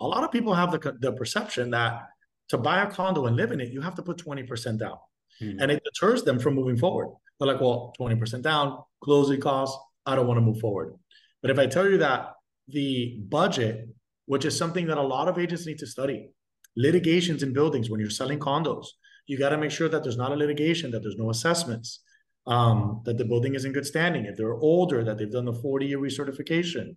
a 0.00 0.06
lot 0.06 0.24
of 0.24 0.30
people 0.30 0.54
have 0.54 0.72
the, 0.72 0.96
the 1.00 1.12
perception 1.12 1.70
that 1.70 2.02
to 2.48 2.58
buy 2.58 2.82
a 2.82 2.90
condo 2.90 3.26
and 3.26 3.36
live 3.36 3.52
in 3.52 3.60
it 3.60 3.72
you 3.72 3.80
have 3.80 3.94
to 3.94 4.02
put 4.02 4.16
20% 4.18 4.78
down 4.78 4.96
mm-hmm. 5.42 5.60
and 5.60 5.70
it 5.70 5.82
deters 5.84 6.22
them 6.22 6.38
from 6.38 6.54
moving 6.54 6.76
forward 6.76 7.08
they're 7.38 7.48
like 7.48 7.60
well 7.60 7.94
20% 7.98 8.42
down 8.42 8.78
closing 9.02 9.40
costs 9.40 9.76
i 10.06 10.14
don't 10.14 10.26
want 10.26 10.38
to 10.38 10.42
move 10.42 10.60
forward 10.60 10.94
but 11.42 11.50
if 11.50 11.58
i 11.58 11.66
tell 11.66 11.88
you 11.88 11.98
that 11.98 12.32
the 12.68 13.18
budget 13.28 13.88
which 14.28 14.44
is 14.44 14.56
something 14.56 14.86
that 14.86 14.98
a 14.98 15.02
lot 15.02 15.26
of 15.26 15.38
agents 15.38 15.66
need 15.66 15.78
to 15.78 15.86
study. 15.86 16.28
Litigations 16.76 17.42
in 17.42 17.54
buildings 17.54 17.88
when 17.88 17.98
you're 17.98 18.10
selling 18.10 18.38
condos, 18.38 18.88
you 19.26 19.38
got 19.38 19.48
to 19.48 19.56
make 19.56 19.70
sure 19.70 19.88
that 19.88 20.02
there's 20.02 20.18
not 20.18 20.32
a 20.32 20.36
litigation, 20.36 20.90
that 20.90 21.00
there's 21.00 21.16
no 21.16 21.30
assessments, 21.30 22.00
um, 22.46 23.00
that 23.06 23.16
the 23.16 23.24
building 23.24 23.54
is 23.54 23.64
in 23.64 23.72
good 23.72 23.86
standing. 23.86 24.26
If 24.26 24.36
they're 24.36 24.54
older, 24.54 25.02
that 25.02 25.16
they've 25.16 25.32
done 25.32 25.46
the 25.46 25.54
40 25.54 25.86
year 25.86 25.98
recertification, 25.98 26.94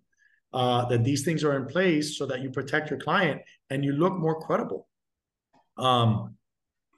uh, 0.52 0.84
that 0.90 1.04
these 1.04 1.24
things 1.24 1.42
are 1.42 1.56
in 1.56 1.64
place 1.64 2.18
so 2.18 2.26
that 2.26 2.42
you 2.42 2.50
protect 2.50 2.90
your 2.90 2.98
client 2.98 3.40
and 3.70 3.82
you 3.82 3.92
look 3.92 4.14
more 4.18 4.38
credible. 4.38 4.86
Um, 5.78 6.36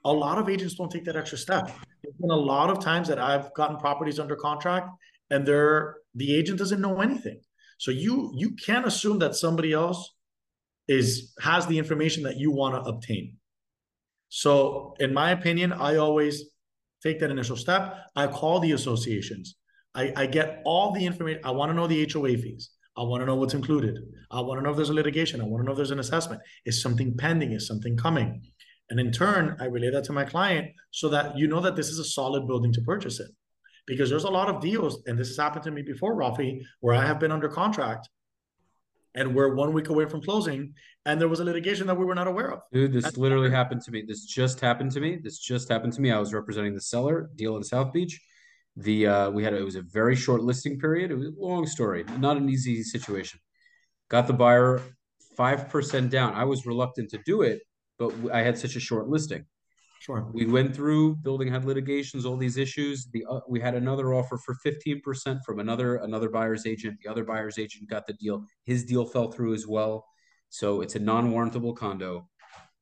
a 0.03 0.11
lot 0.11 0.37
of 0.37 0.49
agents 0.49 0.75
don't 0.75 0.91
take 0.91 1.05
that 1.05 1.15
extra 1.15 1.37
step. 1.37 1.65
There's 2.03 2.15
been 2.19 2.29
a 2.29 2.35
lot 2.35 2.69
of 2.69 2.79
times 2.79 3.07
that 3.07 3.19
I've 3.19 3.53
gotten 3.53 3.77
properties 3.77 4.19
under 4.19 4.35
contract 4.35 4.89
and 5.29 5.45
they're 5.45 5.97
the 6.13 6.35
agent 6.35 6.59
doesn't 6.59 6.81
know 6.81 7.01
anything. 7.01 7.39
So 7.77 7.91
you 7.91 8.31
you 8.35 8.51
can't 8.51 8.85
assume 8.85 9.19
that 9.19 9.35
somebody 9.35 9.73
else 9.73 10.13
is 10.87 11.33
has 11.41 11.65
the 11.67 11.77
information 11.77 12.23
that 12.23 12.37
you 12.37 12.51
want 12.51 12.75
to 12.75 12.89
obtain. 12.89 13.37
So, 14.29 14.95
in 14.99 15.13
my 15.13 15.31
opinion, 15.31 15.73
I 15.73 15.95
always 15.95 16.43
take 17.01 17.19
that 17.19 17.31
initial 17.31 17.55
step. 17.55 17.97
I 18.15 18.27
call 18.27 18.59
the 18.59 18.73
associations. 18.73 19.55
I, 19.93 20.11
I 20.15 20.25
get 20.25 20.61
all 20.65 20.91
the 20.91 21.05
information. 21.05 21.41
I 21.43 21.51
want 21.51 21.69
to 21.69 21.73
know 21.73 21.87
the 21.87 22.09
HOA 22.11 22.37
fees. 22.37 22.71
I 22.97 23.03
want 23.03 23.21
to 23.21 23.25
know 23.25 23.35
what's 23.35 23.53
included. 23.53 23.97
I 24.31 24.41
want 24.41 24.59
to 24.59 24.63
know 24.63 24.71
if 24.71 24.75
there's 24.75 24.89
a 24.89 24.93
litigation. 24.93 25.41
I 25.41 25.45
want 25.45 25.61
to 25.61 25.65
know 25.65 25.71
if 25.71 25.77
there's 25.77 25.91
an 25.91 25.99
assessment. 25.99 26.41
Is 26.65 26.81
something 26.81 27.15
pending? 27.17 27.51
Is 27.51 27.67
something 27.67 27.95
coming? 27.97 28.41
And 28.89 28.99
in 28.99 29.11
turn, 29.11 29.57
I 29.59 29.65
relay 29.65 29.89
that 29.91 30.03
to 30.05 30.13
my 30.13 30.25
client 30.25 30.67
so 30.91 31.09
that 31.09 31.37
you 31.37 31.47
know 31.47 31.59
that 31.61 31.75
this 31.75 31.89
is 31.89 31.99
a 31.99 32.03
solid 32.03 32.47
building 32.47 32.71
to 32.73 32.81
purchase 32.81 33.19
it. 33.19 33.31
Because 33.87 34.09
there's 34.09 34.23
a 34.23 34.29
lot 34.29 34.49
of 34.49 34.61
deals, 34.61 35.01
and 35.05 35.17
this 35.17 35.27
has 35.29 35.37
happened 35.37 35.63
to 35.63 35.71
me 35.71 35.81
before, 35.81 36.15
Rafi, 36.15 36.61
where 36.79 36.95
I 36.95 37.05
have 37.05 37.19
been 37.19 37.31
under 37.31 37.47
contract 37.47 38.09
and 39.15 39.33
we're 39.33 39.55
one 39.55 39.73
week 39.73 39.89
away 39.89 40.05
from 40.05 40.21
closing 40.21 40.73
and 41.05 41.19
there 41.19 41.27
was 41.27 41.39
a 41.39 41.43
litigation 41.43 41.87
that 41.87 41.95
we 41.95 42.05
were 42.05 42.15
not 42.15 42.27
aware 42.27 42.51
of. 42.51 42.61
Dude 42.71 42.93
this 42.93 43.05
That's 43.05 43.17
literally 43.17 43.49
happened 43.49 43.81
to 43.81 43.91
me. 43.91 44.03
This 44.05 44.25
just 44.25 44.59
happened 44.59 44.91
to 44.91 44.99
me. 44.99 45.17
This 45.21 45.39
just 45.39 45.69
happened 45.69 45.93
to 45.93 46.01
me. 46.01 46.11
I 46.11 46.19
was 46.19 46.33
representing 46.33 46.75
the 46.75 46.81
seller 46.81 47.29
deal 47.35 47.57
in 47.57 47.63
south 47.63 47.93
beach. 47.93 48.21
The 48.77 49.07
uh 49.07 49.29
we 49.31 49.43
had 49.43 49.53
a, 49.53 49.57
it 49.57 49.65
was 49.65 49.75
a 49.75 49.81
very 49.81 50.15
short 50.15 50.41
listing 50.41 50.79
period. 50.79 51.11
It 51.11 51.15
was 51.15 51.27
a 51.27 51.31
long 51.37 51.65
story 51.65 52.03
not 52.19 52.37
an 52.37 52.49
easy 52.49 52.83
situation. 52.83 53.39
Got 54.09 54.27
the 54.27 54.33
buyer 54.33 54.81
5% 55.37 56.09
down. 56.09 56.33
I 56.33 56.43
was 56.43 56.65
reluctant 56.65 57.09
to 57.09 57.19
do 57.25 57.41
it 57.41 57.61
but 57.97 58.13
i 58.31 58.41
had 58.41 58.57
such 58.57 58.75
a 58.75 58.79
short 58.79 59.07
listing 59.07 59.45
Sure. 60.05 60.29
We 60.33 60.45
went 60.45 60.75
through 60.75 61.15
building 61.15 61.51
had 61.51 61.65
litigations, 61.65 62.27
all 62.27 62.37
these 62.37 62.57
issues. 62.57 63.07
The 63.07 63.25
uh, 63.27 63.39
we 63.49 63.59
had 63.59 63.73
another 63.73 64.13
offer 64.13 64.37
for 64.37 64.55
15% 64.63 65.43
from 65.43 65.59
another 65.59 65.95
another 65.95 66.29
buyer's 66.29 66.67
agent. 66.67 66.99
The 67.03 67.09
other 67.09 67.23
buyer's 67.23 67.57
agent 67.57 67.89
got 67.89 68.05
the 68.05 68.13
deal. 68.13 68.45
His 68.65 68.85
deal 68.85 69.03
fell 69.05 69.31
through 69.31 69.55
as 69.55 69.65
well. 69.65 70.05
So 70.49 70.81
it's 70.81 70.93
a 70.93 70.99
non-warrantable 70.99 71.75
condo. 71.75 72.29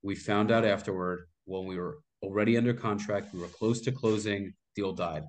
We 0.02 0.16
found 0.16 0.52
out 0.52 0.66
afterward 0.66 1.28
when 1.46 1.66
we 1.66 1.78
were 1.78 2.00
already 2.22 2.58
under 2.58 2.74
contract, 2.74 3.34
we 3.34 3.40
were 3.40 3.48
close 3.48 3.80
to 3.82 3.94
closing, 3.94 4.54
deal 4.76 4.92
died. 4.92 5.24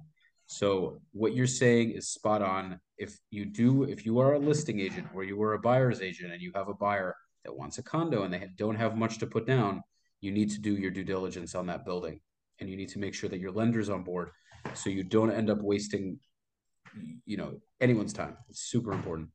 So 0.47 1.01
what 1.13 1.35
you're 1.35 1.47
saying 1.47 1.93
is 1.93 2.09
spot 2.09 2.43
on. 2.43 2.81
If 2.99 3.17
you 3.31 3.45
do, 3.45 3.85
if 3.85 4.05
you 4.05 4.19
are 4.19 4.35
a 4.35 4.39
listing 4.39 4.81
agent 4.81 5.07
or 5.15 5.23
you 5.23 5.37
were 5.37 5.55
a 5.55 5.61
buyer's 5.61 6.01
agent 6.01 6.33
and 6.33 6.43
you 6.43 6.51
have 6.57 6.69
a 6.69 6.75
buyer 6.75 7.15
that 7.45 7.57
wants 7.57 7.79
a 7.79 7.83
condo 7.83 8.23
and 8.23 8.33
they 8.33 8.49
don't 8.57 8.77
have 8.77 8.97
much 8.97 9.19
to 9.19 9.27
put 9.27 9.47
down, 9.47 9.83
you 10.21 10.31
need 10.31 10.51
to 10.51 10.61
do 10.61 10.75
your 10.75 10.91
due 10.91 11.05
diligence 11.05 11.55
on 11.55 11.67
that 11.67 11.85
building 11.85 12.21
and 12.61 12.69
you 12.69 12.77
need 12.77 12.89
to 12.89 12.99
make 12.99 13.15
sure 13.15 13.29
that 13.29 13.41
your 13.41 13.53
lender's 13.53 13.91
on 13.91 14.03
board 14.03 14.31
so 14.73 14.89
you 14.91 15.05
don't 15.05 15.31
end 15.31 15.51
up 15.51 15.61
wasting 15.61 16.19
you 17.27 17.37
know 17.37 17.55
anyone's 17.81 18.13
time 18.13 18.37
it's 18.49 18.63
super 18.63 18.93
important 18.93 19.29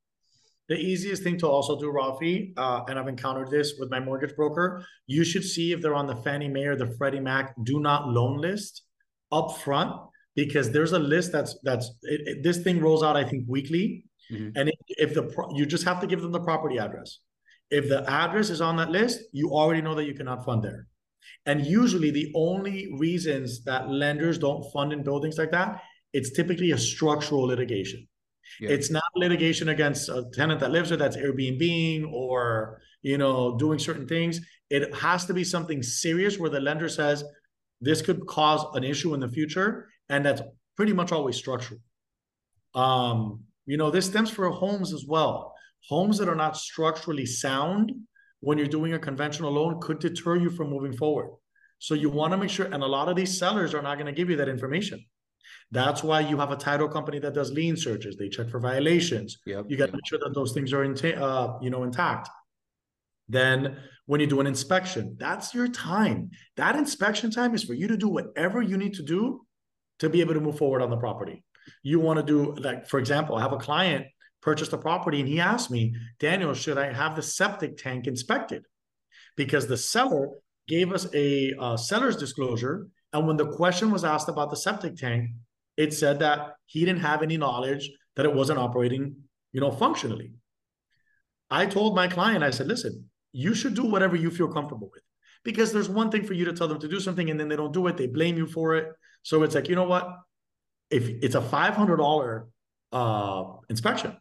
the 0.69 0.75
easiest 0.75 1.23
thing 1.23 1.35
to 1.39 1.47
also 1.47 1.79
do, 1.79 1.87
Rafi, 1.91 2.53
uh, 2.55 2.83
and 2.87 2.99
I've 2.99 3.07
encountered 3.07 3.49
this 3.49 3.73
with 3.79 3.89
my 3.89 3.99
mortgage 3.99 4.35
broker, 4.35 4.85
you 5.07 5.23
should 5.23 5.43
see 5.43 5.71
if 5.71 5.81
they're 5.81 5.95
on 5.95 6.05
the 6.05 6.15
Fannie 6.17 6.47
Mae 6.47 6.65
or 6.65 6.75
the 6.75 6.93
Freddie 6.95 7.19
Mac 7.19 7.55
do 7.63 7.79
not 7.79 8.07
loan 8.07 8.37
list 8.37 8.83
up 9.31 9.57
front 9.57 9.99
because 10.35 10.71
there's 10.71 10.91
a 10.91 10.99
list 10.99 11.31
that's 11.31 11.57
that's 11.63 11.89
it, 12.03 12.21
it, 12.27 12.43
this 12.43 12.59
thing 12.59 12.79
rolls 12.79 13.01
out 13.01 13.17
I 13.17 13.23
think 13.23 13.45
weekly, 13.47 14.05
mm-hmm. 14.31 14.49
and 14.55 14.69
if, 14.69 14.75
if 14.87 15.13
the 15.15 15.23
pro- 15.23 15.55
you 15.55 15.65
just 15.65 15.85
have 15.85 15.99
to 16.01 16.07
give 16.07 16.21
them 16.21 16.31
the 16.31 16.39
property 16.39 16.77
address. 16.77 17.17
If 17.71 17.87
the 17.87 18.09
address 18.09 18.49
is 18.49 18.61
on 18.61 18.77
that 18.77 18.89
list, 18.89 19.21
you 19.31 19.51
already 19.51 19.81
know 19.81 19.95
that 19.95 20.05
you 20.05 20.13
cannot 20.13 20.45
fund 20.45 20.63
there. 20.63 20.87
And 21.45 21.65
usually, 21.65 22.11
the 22.11 22.31
only 22.35 22.91
reasons 22.97 23.63
that 23.63 23.89
lenders 23.89 24.37
don't 24.37 24.69
fund 24.71 24.93
in 24.93 25.03
buildings 25.03 25.37
like 25.37 25.51
that, 25.51 25.81
it's 26.13 26.31
typically 26.31 26.71
a 26.71 26.77
structural 26.77 27.43
litigation. 27.43 28.07
Yeah. 28.59 28.71
It's 28.71 28.89
not 28.89 29.03
litigation 29.15 29.69
against 29.69 30.09
a 30.09 30.25
tenant 30.33 30.59
that 30.61 30.71
lives 30.71 30.89
there 30.89 30.97
that's 30.97 31.17
Airbnb 31.17 32.11
or 32.11 32.81
you 33.01 33.17
know 33.17 33.57
doing 33.57 33.79
certain 33.79 34.07
things. 34.07 34.41
It 34.69 34.93
has 34.95 35.25
to 35.25 35.33
be 35.33 35.43
something 35.43 35.83
serious 35.83 36.37
where 36.37 36.49
the 36.49 36.59
lender 36.59 36.89
says 36.89 37.23
this 37.81 38.01
could 38.01 38.25
cause 38.27 38.65
an 38.75 38.83
issue 38.83 39.13
in 39.13 39.19
the 39.19 39.29
future, 39.29 39.87
and 40.09 40.25
that's 40.25 40.41
pretty 40.75 40.93
much 40.93 41.11
always 41.11 41.37
structural. 41.37 41.79
Um, 42.75 43.43
you 43.65 43.77
know, 43.77 43.91
this 43.91 44.05
stems 44.05 44.29
for 44.29 44.49
homes 44.49 44.93
as 44.93 45.05
well. 45.07 45.53
Homes 45.87 46.17
that 46.17 46.29
are 46.29 46.35
not 46.35 46.57
structurally 46.57 47.25
sound 47.25 47.91
when 48.41 48.57
you're 48.57 48.67
doing 48.67 48.93
a 48.93 48.99
conventional 48.99 49.51
loan 49.51 49.79
could 49.81 49.99
deter 49.99 50.35
you 50.35 50.49
from 50.49 50.69
moving 50.69 50.93
forward. 50.93 51.31
So 51.79 51.93
you 51.93 52.09
want 52.09 52.31
to 52.31 52.37
make 52.37 52.49
sure, 52.49 52.65
and 52.65 52.83
a 52.83 52.87
lot 52.87 53.09
of 53.09 53.15
these 53.15 53.37
sellers 53.37 53.73
are 53.73 53.81
not 53.81 53.95
going 53.95 54.05
to 54.05 54.11
give 54.11 54.29
you 54.29 54.35
that 54.37 54.49
information. 54.49 55.03
That's 55.71 56.03
why 56.03 56.21
you 56.21 56.37
have 56.37 56.51
a 56.51 56.55
title 56.55 56.89
company 56.89 57.19
that 57.19 57.33
does 57.33 57.51
lien 57.51 57.77
searches. 57.77 58.17
They 58.17 58.29
check 58.29 58.49
for 58.49 58.59
violations. 58.59 59.37
Yep, 59.45 59.65
you 59.67 59.77
got 59.77 59.85
to 59.85 59.91
yep. 59.91 59.95
make 59.95 60.07
sure 60.07 60.19
that 60.19 60.33
those 60.33 60.51
things 60.51 60.73
are 60.73 60.83
in, 60.83 60.95
uh, 61.15 61.57
you 61.61 61.69
know, 61.69 61.83
intact. 61.83 62.29
Then 63.27 63.77
when 64.05 64.19
you 64.19 64.27
do 64.27 64.39
an 64.39 64.47
inspection, 64.47 65.15
that's 65.19 65.53
your 65.53 65.67
time. 65.67 66.31
That 66.57 66.75
inspection 66.75 67.31
time 67.31 67.53
is 67.53 67.63
for 67.63 67.73
you 67.73 67.87
to 67.87 67.97
do 67.97 68.09
whatever 68.09 68.61
you 68.61 68.77
need 68.77 68.95
to 68.95 69.03
do 69.03 69.45
to 69.99 70.09
be 70.09 70.21
able 70.21 70.33
to 70.33 70.39
move 70.39 70.57
forward 70.57 70.81
on 70.81 70.89
the 70.89 70.97
property. 70.97 71.43
You 71.83 71.99
want 71.99 72.17
to 72.17 72.23
do 72.23 72.55
like, 72.55 72.87
for 72.87 72.99
example, 72.99 73.35
I 73.35 73.41
have 73.41 73.53
a 73.53 73.57
client 73.57 74.07
purchased 74.41 74.73
a 74.73 74.77
property 74.77 75.19
and 75.19 75.27
he 75.27 75.39
asked 75.39 75.71
me, 75.71 75.95
Daniel, 76.19 76.53
should 76.53 76.77
I 76.77 76.93
have 76.93 77.15
the 77.15 77.21
septic 77.21 77.77
tank 77.77 78.07
inspected? 78.07 78.65
Because 79.35 79.67
the 79.67 79.77
seller 79.77 80.29
gave 80.67 80.93
us 80.93 81.07
a 81.13 81.53
uh, 81.59 81.77
seller's 81.77 82.15
disclosure. 82.15 82.87
And 83.11 83.27
when 83.27 83.37
the 83.37 83.51
question 83.51 83.91
was 83.91 84.03
asked 84.03 84.29
about 84.29 84.49
the 84.49 84.57
septic 84.57 84.95
tank, 84.95 85.31
it 85.77 85.93
said 85.93 86.19
that 86.19 86.55
he 86.65 86.85
didn't 86.85 87.01
have 87.01 87.23
any 87.23 87.37
knowledge 87.37 87.89
that 88.15 88.25
it 88.25 88.33
wasn't 88.33 88.59
operating, 88.59 89.15
you 89.51 89.61
know, 89.61 89.71
functionally. 89.71 90.33
I 91.49 91.65
told 91.65 91.95
my 91.95 92.07
client, 92.07 92.43
I 92.43 92.51
said, 92.51 92.67
listen, 92.67 93.09
you 93.31 93.53
should 93.53 93.73
do 93.73 93.85
whatever 93.85 94.15
you 94.15 94.29
feel 94.29 94.47
comfortable 94.47 94.89
with. 94.91 95.03
Because 95.43 95.71
there's 95.71 95.89
one 95.89 96.11
thing 96.11 96.25
for 96.25 96.33
you 96.33 96.45
to 96.45 96.53
tell 96.53 96.67
them 96.67 96.79
to 96.79 96.87
do 96.87 96.99
something 96.99 97.29
and 97.29 97.39
then 97.39 97.47
they 97.47 97.55
don't 97.55 97.73
do 97.73 97.87
it, 97.87 97.97
they 97.97 98.07
blame 98.07 98.37
you 98.37 98.45
for 98.45 98.75
it. 98.75 98.91
So 99.23 99.43
it's 99.43 99.55
like, 99.55 99.69
you 99.69 99.75
know 99.75 99.85
what? 99.85 100.07
If 100.89 101.07
it's 101.07 101.35
a 101.35 101.41
$500 101.41 102.45
uh, 102.91 103.43
inspection, 103.69 104.17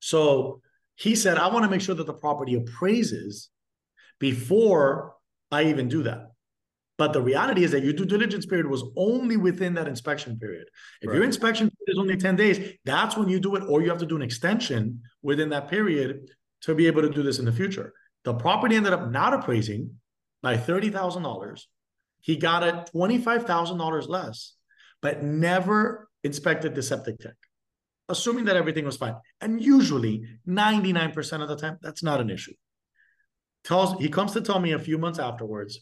so 0.00 0.60
he 0.96 1.14
said, 1.14 1.38
I 1.38 1.48
want 1.48 1.64
to 1.64 1.70
make 1.70 1.80
sure 1.80 1.94
that 1.94 2.06
the 2.06 2.12
property 2.12 2.54
appraises 2.56 3.48
before 4.18 5.14
I 5.50 5.64
even 5.64 5.88
do 5.88 6.02
that. 6.02 6.32
But 6.98 7.14
the 7.14 7.22
reality 7.22 7.64
is 7.64 7.70
that 7.70 7.82
your 7.82 7.94
due 7.94 8.04
diligence 8.04 8.44
period 8.44 8.66
was 8.66 8.84
only 8.96 9.38
within 9.38 9.72
that 9.74 9.88
inspection 9.88 10.38
period. 10.38 10.66
If 11.00 11.08
right. 11.08 11.14
your 11.14 11.24
inspection 11.24 11.70
period 11.70 11.94
is 11.94 11.98
only 11.98 12.16
10 12.18 12.36
days, 12.36 12.74
that's 12.84 13.16
when 13.16 13.30
you 13.30 13.40
do 13.40 13.56
it, 13.56 13.62
or 13.66 13.80
you 13.80 13.88
have 13.88 14.00
to 14.00 14.06
do 14.06 14.16
an 14.16 14.22
extension 14.22 15.00
within 15.22 15.48
that 15.50 15.68
period 15.68 16.28
to 16.62 16.74
be 16.74 16.86
able 16.86 17.00
to 17.00 17.08
do 17.08 17.22
this 17.22 17.38
in 17.38 17.46
the 17.46 17.52
future. 17.52 17.94
The 18.24 18.34
property 18.34 18.76
ended 18.76 18.92
up 18.92 19.10
not 19.10 19.32
appraising 19.32 19.94
by 20.42 20.58
$30,000. 20.58 21.62
He 22.20 22.36
got 22.36 22.62
it 22.62 22.90
$25,000 22.94 24.08
less, 24.08 24.54
but 25.00 25.22
never 25.22 26.10
inspected 26.22 26.74
the 26.74 26.82
septic 26.82 27.18
tank 27.18 27.36
assuming 28.10 28.44
that 28.46 28.56
everything 28.56 28.84
was 28.84 28.96
fine. 28.96 29.14
And 29.40 29.62
usually, 29.62 30.24
99% 30.46 31.42
of 31.42 31.48
the 31.48 31.56
time, 31.56 31.78
that's 31.82 32.02
not 32.02 32.20
an 32.20 32.30
issue. 32.30 32.54
Tells 33.64 33.98
he 34.00 34.08
comes 34.08 34.32
to 34.32 34.40
tell 34.40 34.58
me 34.58 34.72
a 34.72 34.78
few 34.78 34.98
months 34.98 35.18
afterwards 35.18 35.80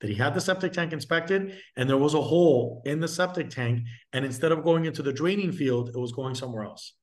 that 0.00 0.10
he 0.10 0.16
had 0.16 0.34
the 0.34 0.40
septic 0.40 0.72
tank 0.72 0.92
inspected 0.92 1.58
and 1.76 1.88
there 1.88 1.96
was 1.96 2.14
a 2.14 2.20
hole 2.20 2.82
in 2.84 3.00
the 3.00 3.08
septic 3.08 3.50
tank. 3.50 3.80
And 4.12 4.24
instead 4.24 4.52
of 4.52 4.62
going 4.62 4.84
into 4.84 5.02
the 5.02 5.12
draining 5.12 5.52
field, 5.52 5.88
it 5.88 5.98
was 5.98 6.12
going 6.12 6.34
somewhere 6.34 6.64
else. 6.64 6.94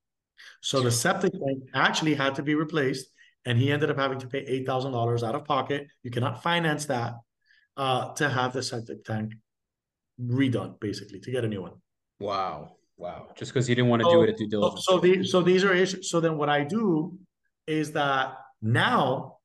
So 0.62 0.82
the 0.82 0.92
septic 0.92 1.32
tank 1.32 1.64
actually 1.74 2.14
had 2.14 2.36
to 2.36 2.44
be 2.44 2.56
replaced. 2.56 3.08
And 3.46 3.58
he 3.58 3.72
ended 3.72 3.90
up 3.90 3.98
having 3.98 4.20
to 4.20 4.28
pay 4.28 4.64
$8,000 4.66 5.28
out 5.28 5.36
of 5.36 5.44
pocket. 5.46 5.88
You 6.04 6.12
cannot 6.12 6.44
finance 6.44 6.86
that 6.86 7.16
uh, 7.76 8.14
to 8.14 8.30
have 8.30 8.54
the 8.54 8.64
septic 8.64 9.04
tank 9.04 9.34
redone, 10.22 10.80
basically, 10.80 11.20
to 11.20 11.32
get 11.32 11.44
a 11.44 11.48
new 11.48 11.62
one. 11.62 11.74
Wow. 12.20 12.78
Wow. 13.04 13.28
Just 13.36 13.54
because 13.54 13.68
you 13.68 13.76
didn't 13.76 13.90
want 13.90 14.02
to 14.02 14.06
so, 14.06 14.14
do 14.14 14.24
it 14.24 14.30
at 14.30 14.38
due 14.38 14.48
diligence. 14.48 14.86
So, 14.86 14.98
the, 14.98 15.26
so 15.26 15.42
these 15.42 15.66
are 15.66 15.74
issues. 15.74 16.10
So 16.10 16.22
then 16.22 16.38
what 16.38 16.48
I 16.48 16.64
do 16.64 17.18
is 17.68 17.92
that 17.92 18.38
now 18.62 19.40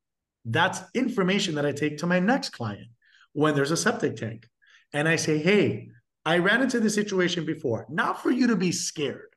that's 0.45 0.81
information 0.95 1.57
that 1.57 1.67
I 1.67 1.73
take 1.73 1.99
to 1.99 2.07
my 2.07 2.21
next 2.21 2.51
client 2.51 2.87
when 3.33 3.57
there's 3.57 3.73
a 3.73 3.77
septic 3.77 4.15
tank. 4.15 4.47
And 4.93 5.09
I 5.09 5.17
say, 5.17 5.39
hey, 5.39 5.89
I 6.25 6.39
ran 6.39 6.63
into 6.63 6.79
this 6.79 6.95
situation 6.95 7.45
before, 7.45 7.85
not 7.91 8.23
for 8.23 8.31
you 8.31 8.47
to 8.47 8.55
be 8.55 8.71
scared, 8.71 9.35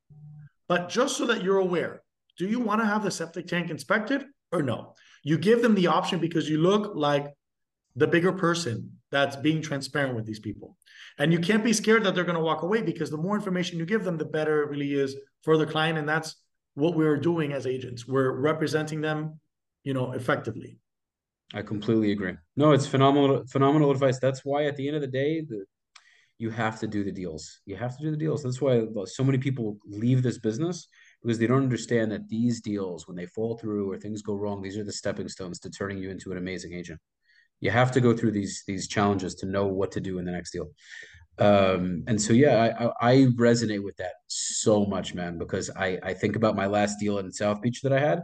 but 0.68 0.88
just 0.88 1.18
so 1.18 1.26
that 1.26 1.44
you're 1.44 1.58
aware. 1.58 2.04
Do 2.38 2.46
you 2.46 2.60
want 2.60 2.80
to 2.82 2.86
have 2.86 3.04
the 3.04 3.10
septic 3.10 3.48
tank 3.48 3.72
inspected 3.72 4.24
or 4.52 4.62
no? 4.62 4.94
You 5.24 5.40
give 5.40 5.64
them 5.64 5.74
the 5.74 5.88
option 5.88 6.20
because 6.20 6.48
you 6.48 6.60
look 6.60 6.92
like 6.94 7.34
the 7.96 8.06
bigger 8.06 8.32
person 8.32 9.00
that's 9.10 9.36
being 9.36 9.64
transparent 9.64 10.16
with 10.16 10.28
these 10.28 10.40
people. 10.40 10.78
And 11.22 11.32
you 11.32 11.38
can't 11.38 11.64
be 11.64 11.72
scared 11.72 12.04
that 12.06 12.16
they're 12.16 12.24
going 12.24 12.38
to 12.38 12.44
walk 12.44 12.64
away 12.64 12.82
because 12.82 13.12
the 13.12 13.18
more 13.18 13.36
information 13.36 13.78
you 13.78 13.86
give 13.86 14.04
them, 14.04 14.18
the 14.18 14.26
better 14.26 14.64
it 14.64 14.72
really 14.72 14.96
is 14.96 15.16
for 15.44 15.56
the 15.56 15.68
client. 15.68 16.00
And 16.00 16.10
that's 16.10 16.36
what 16.74 16.96
we're 16.96 17.16
doing 17.18 17.54
as 17.54 17.68
agents. 17.68 18.08
We're 18.08 18.32
representing 18.32 19.02
them, 19.02 19.40
you 19.84 19.94
know, 19.94 20.14
effectively. 20.14 20.80
I 21.54 21.62
completely 21.62 22.12
agree. 22.12 22.34
No, 22.56 22.72
it's 22.72 22.88
phenomenal, 22.88 23.44
phenomenal 23.46 23.92
advice. 23.92 24.18
That's 24.18 24.44
why 24.44 24.66
at 24.66 24.76
the 24.78 24.88
end 24.88 24.96
of 24.96 25.04
the 25.04 25.08
day, 25.08 25.42
the, 25.42 25.64
you 26.40 26.50
have 26.50 26.80
to 26.80 26.88
do 26.88 27.04
the 27.04 27.12
deals. 27.12 27.62
You 27.68 27.76
have 27.76 27.96
to 27.98 28.04
do 28.04 28.10
the 28.10 28.18
deals. 28.18 28.42
That's 28.42 28.60
why 28.60 28.88
so 29.06 29.24
many 29.24 29.38
people 29.38 29.78
leave 29.86 30.24
this 30.24 30.40
business 30.40 30.88
because 31.22 31.38
they 31.38 31.46
don't 31.46 31.62
understand 31.62 32.12
that 32.14 32.30
these 32.30 32.62
deals, 32.62 33.08
when 33.08 33.16
they 33.16 33.28
fall 33.28 33.60
through 33.60 33.92
or 33.92 33.98
things 34.00 34.24
go 34.24 34.34
wrong, 34.34 34.60
these 34.60 34.76
are 34.76 34.84
the 34.84 34.92
stepping 34.92 35.30
stones 35.30 35.60
to 35.60 35.70
turning 35.70 36.00
you 36.00 36.10
into 36.10 36.32
an 36.32 36.40
amazing 36.40 36.74
agent 36.74 37.00
you 37.62 37.70
have 37.72 37.92
to 37.92 38.02
go 38.02 38.16
through 38.16 38.32
these 38.32 38.64
these 38.68 38.88
challenges 38.88 39.36
to 39.36 39.46
know 39.46 39.68
what 39.68 39.92
to 39.94 40.02
do 40.02 40.18
in 40.18 40.26
the 40.26 40.32
next 40.32 40.52
deal. 40.52 40.70
Um 41.38 42.04
and 42.08 42.22
so 42.22 42.34
yeah 42.34 42.92
I, 43.02 43.12
I 43.12 43.16
resonate 43.38 43.84
with 43.84 43.96
that 43.98 44.14
so 44.28 44.86
much 44.86 45.14
man 45.16 45.38
because 45.38 45.70
i 45.76 45.98
i 46.04 46.14
think 46.14 46.36
about 46.36 46.58
my 46.58 46.68
last 46.68 47.00
deal 47.00 47.20
in 47.20 47.32
south 47.32 47.62
beach 47.62 47.82
that 47.82 47.94
i 47.94 48.00
had 48.00 48.24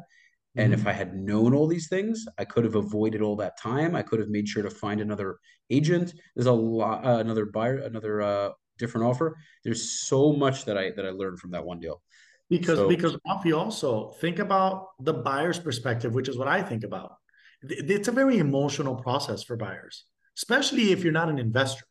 and 0.56 0.71
mm-hmm. 0.71 0.82
if 0.82 0.88
i 0.88 0.91
had 0.91 1.15
known 1.15 1.56
all 1.56 1.67
these 1.67 1.88
things 1.88 2.26
i 2.38 2.43
could 2.43 2.65
have 2.65 2.76
avoided 2.76 3.21
all 3.21 3.38
that 3.38 3.58
time. 3.58 3.95
I 3.95 4.02
could 4.02 4.19
have 4.19 4.30
made 4.30 4.47
sure 4.47 4.62
to 4.62 4.69
find 4.69 5.00
another 5.00 5.38
agent. 5.69 6.13
There's 6.36 6.47
a 6.47 6.52
lot 6.52 7.06
uh, 7.06 7.19
another 7.19 7.45
buyer 7.45 7.78
another 7.78 8.21
uh 8.21 8.50
different 8.78 9.08
offer. 9.08 9.38
There's 9.63 9.89
so 9.89 10.34
much 10.34 10.65
that 10.65 10.78
i 10.78 10.91
that 10.91 11.06
i 11.06 11.10
learned 11.10 11.39
from 11.39 11.52
that 11.52 11.65
one 11.65 11.80
deal. 11.80 12.02
Because 12.50 12.78
so, 12.78 12.88
because 12.88 13.17
Rafi 13.28 13.58
also 13.58 14.10
think 14.21 14.39
about 14.39 14.89
the 15.00 15.13
buyer's 15.13 15.60
perspective 15.60 16.13
which 16.13 16.30
is 16.30 16.38
what 16.38 16.47
i 16.47 16.62
think 16.62 16.84
about 16.84 17.13
it's 17.61 18.07
a 18.07 18.11
very 18.11 18.37
emotional 18.37 18.95
process 18.95 19.43
for 19.43 19.55
buyers, 19.55 20.05
especially 20.37 20.91
if 20.91 21.03
you're 21.03 21.13
not 21.13 21.29
an 21.29 21.39
investor. 21.39 21.85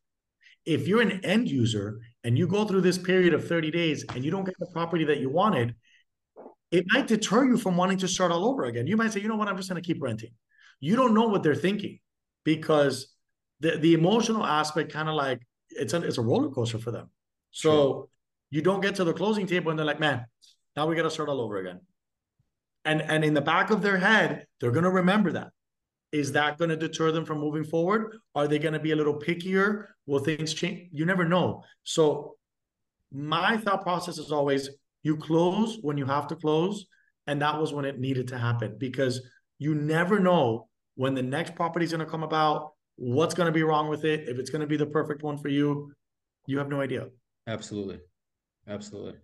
If 0.65 0.89
you're 0.89 1.01
an 1.01 1.25
end 1.25 1.49
user 1.49 2.01
and 2.25 2.37
you 2.37 2.49
go 2.49 2.65
through 2.65 2.81
this 2.81 2.99
period 2.99 3.35
of 3.35 3.47
30 3.47 3.71
days 3.71 4.05
and 4.15 4.25
you 4.25 4.31
don't 4.31 4.45
get 4.45 4.59
the 4.59 4.67
property 4.67 5.05
that 5.05 5.19
you 5.19 5.31
wanted, 5.31 5.75
it 6.73 6.85
might 6.89 7.07
deter 7.07 7.45
you 7.45 7.57
from 7.57 7.77
wanting 7.77 7.99
to 7.99 8.09
start 8.09 8.33
all 8.33 8.47
over 8.47 8.65
again. 8.65 8.87
You 8.87 8.97
might 8.97 9.13
say, 9.13 9.21
you 9.21 9.29
know 9.29 9.37
what, 9.37 9.49
I'm 9.49 9.57
just 9.57 9.69
going 9.69 9.81
to 9.81 9.87
keep 9.87 10.03
renting. 10.03 10.31
You 10.81 10.97
don't 10.97 11.15
know 11.15 11.29
what 11.29 11.43
they're 11.43 11.55
thinking 11.55 12.01
because 12.45 13.15
the, 13.61 13.79
the 13.79 13.95
emotional 13.95 14.45
aspect 14.45 14.93
kind 14.93 15.09
of 15.09 15.15
like 15.15 15.41
it's 15.71 15.93
a, 15.93 16.03
it's 16.03 16.19
a 16.19 16.23
roller 16.23 16.51
coaster 16.51 16.79
for 16.79 16.91
them. 16.91 17.11
So 17.51 17.71
sure. 17.71 18.09
you 18.51 18.63
don't 18.63 18.81
get 18.81 18.97
to 18.97 19.05
the 19.05 19.13
closing 19.13 19.47
table 19.47 19.71
and 19.71 19.79
they're 19.79 19.87
like, 19.87 20.01
man, 20.01 20.27
now 20.77 20.87
we 20.87 20.97
got 20.97 21.03
to 21.03 21.11
start 21.11 21.29
all 21.29 21.41
over 21.41 21.57
again. 21.59 21.81
And, 22.87 23.03
and 23.03 23.25
in 23.25 23.35
the 23.35 23.41
back 23.43 23.71
of 23.71 23.83
their 23.83 23.99
head, 23.99 24.47
they're 24.61 24.71
going 24.71 24.85
to 24.85 24.91
remember 24.91 25.33
that. 25.33 25.49
Is 26.13 26.33
that 26.33 26.57
going 26.57 26.71
to 26.71 26.77
deter 26.77 27.11
them 27.13 27.25
from 27.27 27.41
moving 27.41 27.65
forward? 27.65 28.17
Are 28.35 28.47
they 28.47 28.59
going 28.59 28.75
to 28.75 28.81
be 28.81 28.93
a 28.93 28.97
little 28.97 29.21
pickier? 29.21 29.87
Will 30.07 30.21
things 30.21 30.55
change? 30.55 30.89
You 30.93 31.05
never 31.05 31.25
know. 31.25 31.63
So, 31.83 32.37
my 33.13 33.57
thought 33.57 33.83
process 33.83 34.19
is 34.19 34.33
always 34.33 34.71
you 35.03 35.17
close 35.17 35.79
when 35.83 35.99
you 35.99 36.07
have 36.07 36.27
to 36.29 36.37
close. 36.37 36.87
And 37.27 37.43
that 37.43 37.61
was 37.61 37.73
when 37.73 37.85
it 37.85 37.99
needed 37.99 38.29
to 38.29 38.39
happen 38.39 38.77
because 38.79 39.21
you 39.59 39.75
never 39.75 40.21
know 40.21 40.69
when 40.95 41.15
the 41.15 41.23
next 41.23 41.55
property 41.55 41.85
is 41.85 41.93
going 41.93 42.05
to 42.05 42.11
come 42.11 42.23
about, 42.23 42.73
what's 42.97 43.35
going 43.35 43.47
to 43.47 43.53
be 43.53 43.63
wrong 43.63 43.89
with 43.89 44.05
it, 44.05 44.29
if 44.29 44.39
it's 44.39 44.51
going 44.51 44.61
to 44.61 44.67
be 44.67 44.77
the 44.77 44.87
perfect 44.87 45.23
one 45.23 45.39
for 45.39 45.49
you. 45.49 45.93
You 46.47 46.59
have 46.59 46.69
no 46.69 46.81
idea. 46.81 47.09
Absolutely. 47.47 47.99
Absolutely. 48.69 49.15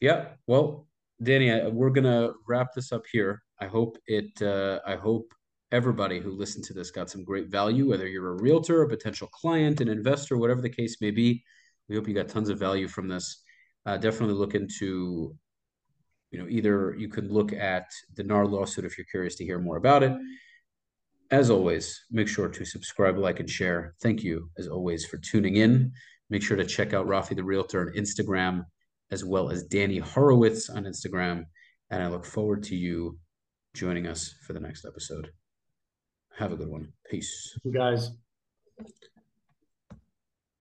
Yeah. 0.00 0.26
Well, 0.46 0.86
Danny, 1.22 1.70
we're 1.70 1.90
gonna 1.90 2.32
wrap 2.48 2.74
this 2.74 2.90
up 2.90 3.04
here. 3.12 3.42
I 3.60 3.66
hope 3.66 3.96
it. 4.06 4.40
Uh, 4.42 4.80
I 4.86 4.96
hope 4.96 5.32
everybody 5.70 6.18
who 6.18 6.32
listened 6.32 6.64
to 6.64 6.74
this 6.74 6.90
got 6.90 7.10
some 7.10 7.24
great 7.24 7.48
value. 7.48 7.88
Whether 7.88 8.08
you're 8.08 8.32
a 8.32 8.42
realtor, 8.42 8.82
a 8.82 8.88
potential 8.88 9.28
client, 9.28 9.80
an 9.80 9.88
investor, 9.88 10.36
whatever 10.36 10.60
the 10.60 10.70
case 10.70 11.00
may 11.00 11.10
be, 11.10 11.44
we 11.88 11.96
hope 11.96 12.08
you 12.08 12.14
got 12.14 12.28
tons 12.28 12.48
of 12.48 12.58
value 12.58 12.88
from 12.88 13.08
this. 13.08 13.42
Uh, 13.86 13.96
definitely 13.96 14.34
look 14.34 14.54
into. 14.54 15.36
You 16.30 16.38
know, 16.38 16.48
either 16.48 16.94
you 16.96 17.10
could 17.10 17.30
look 17.30 17.52
at 17.52 17.90
the 18.16 18.24
NAR 18.24 18.46
lawsuit 18.46 18.86
if 18.86 18.96
you're 18.96 19.04
curious 19.10 19.34
to 19.36 19.44
hear 19.44 19.58
more 19.58 19.76
about 19.76 20.02
it. 20.02 20.16
As 21.30 21.50
always, 21.50 22.06
make 22.10 22.26
sure 22.26 22.48
to 22.48 22.64
subscribe, 22.64 23.18
like, 23.18 23.38
and 23.38 23.50
share. 23.50 23.94
Thank 24.00 24.22
you, 24.22 24.48
as 24.56 24.66
always, 24.66 25.04
for 25.04 25.18
tuning 25.18 25.56
in. 25.56 25.92
Make 26.30 26.42
sure 26.42 26.56
to 26.56 26.64
check 26.64 26.94
out 26.94 27.06
Rafi 27.06 27.36
the 27.36 27.44
Realtor 27.44 27.82
on 27.82 27.94
Instagram 27.94 28.64
as 29.12 29.24
well 29.24 29.50
as 29.50 29.62
Danny 29.64 29.98
Horowitz 29.98 30.70
on 30.70 30.84
Instagram. 30.84 31.44
And 31.90 32.02
I 32.02 32.08
look 32.08 32.24
forward 32.24 32.62
to 32.64 32.74
you 32.74 33.18
joining 33.74 34.06
us 34.06 34.34
for 34.46 34.54
the 34.54 34.60
next 34.60 34.84
episode. 34.84 35.30
Have 36.38 36.52
a 36.52 36.56
good 36.56 36.68
one. 36.68 36.88
Peace. 37.08 37.56
You 37.62 37.72
guys. 37.72 38.10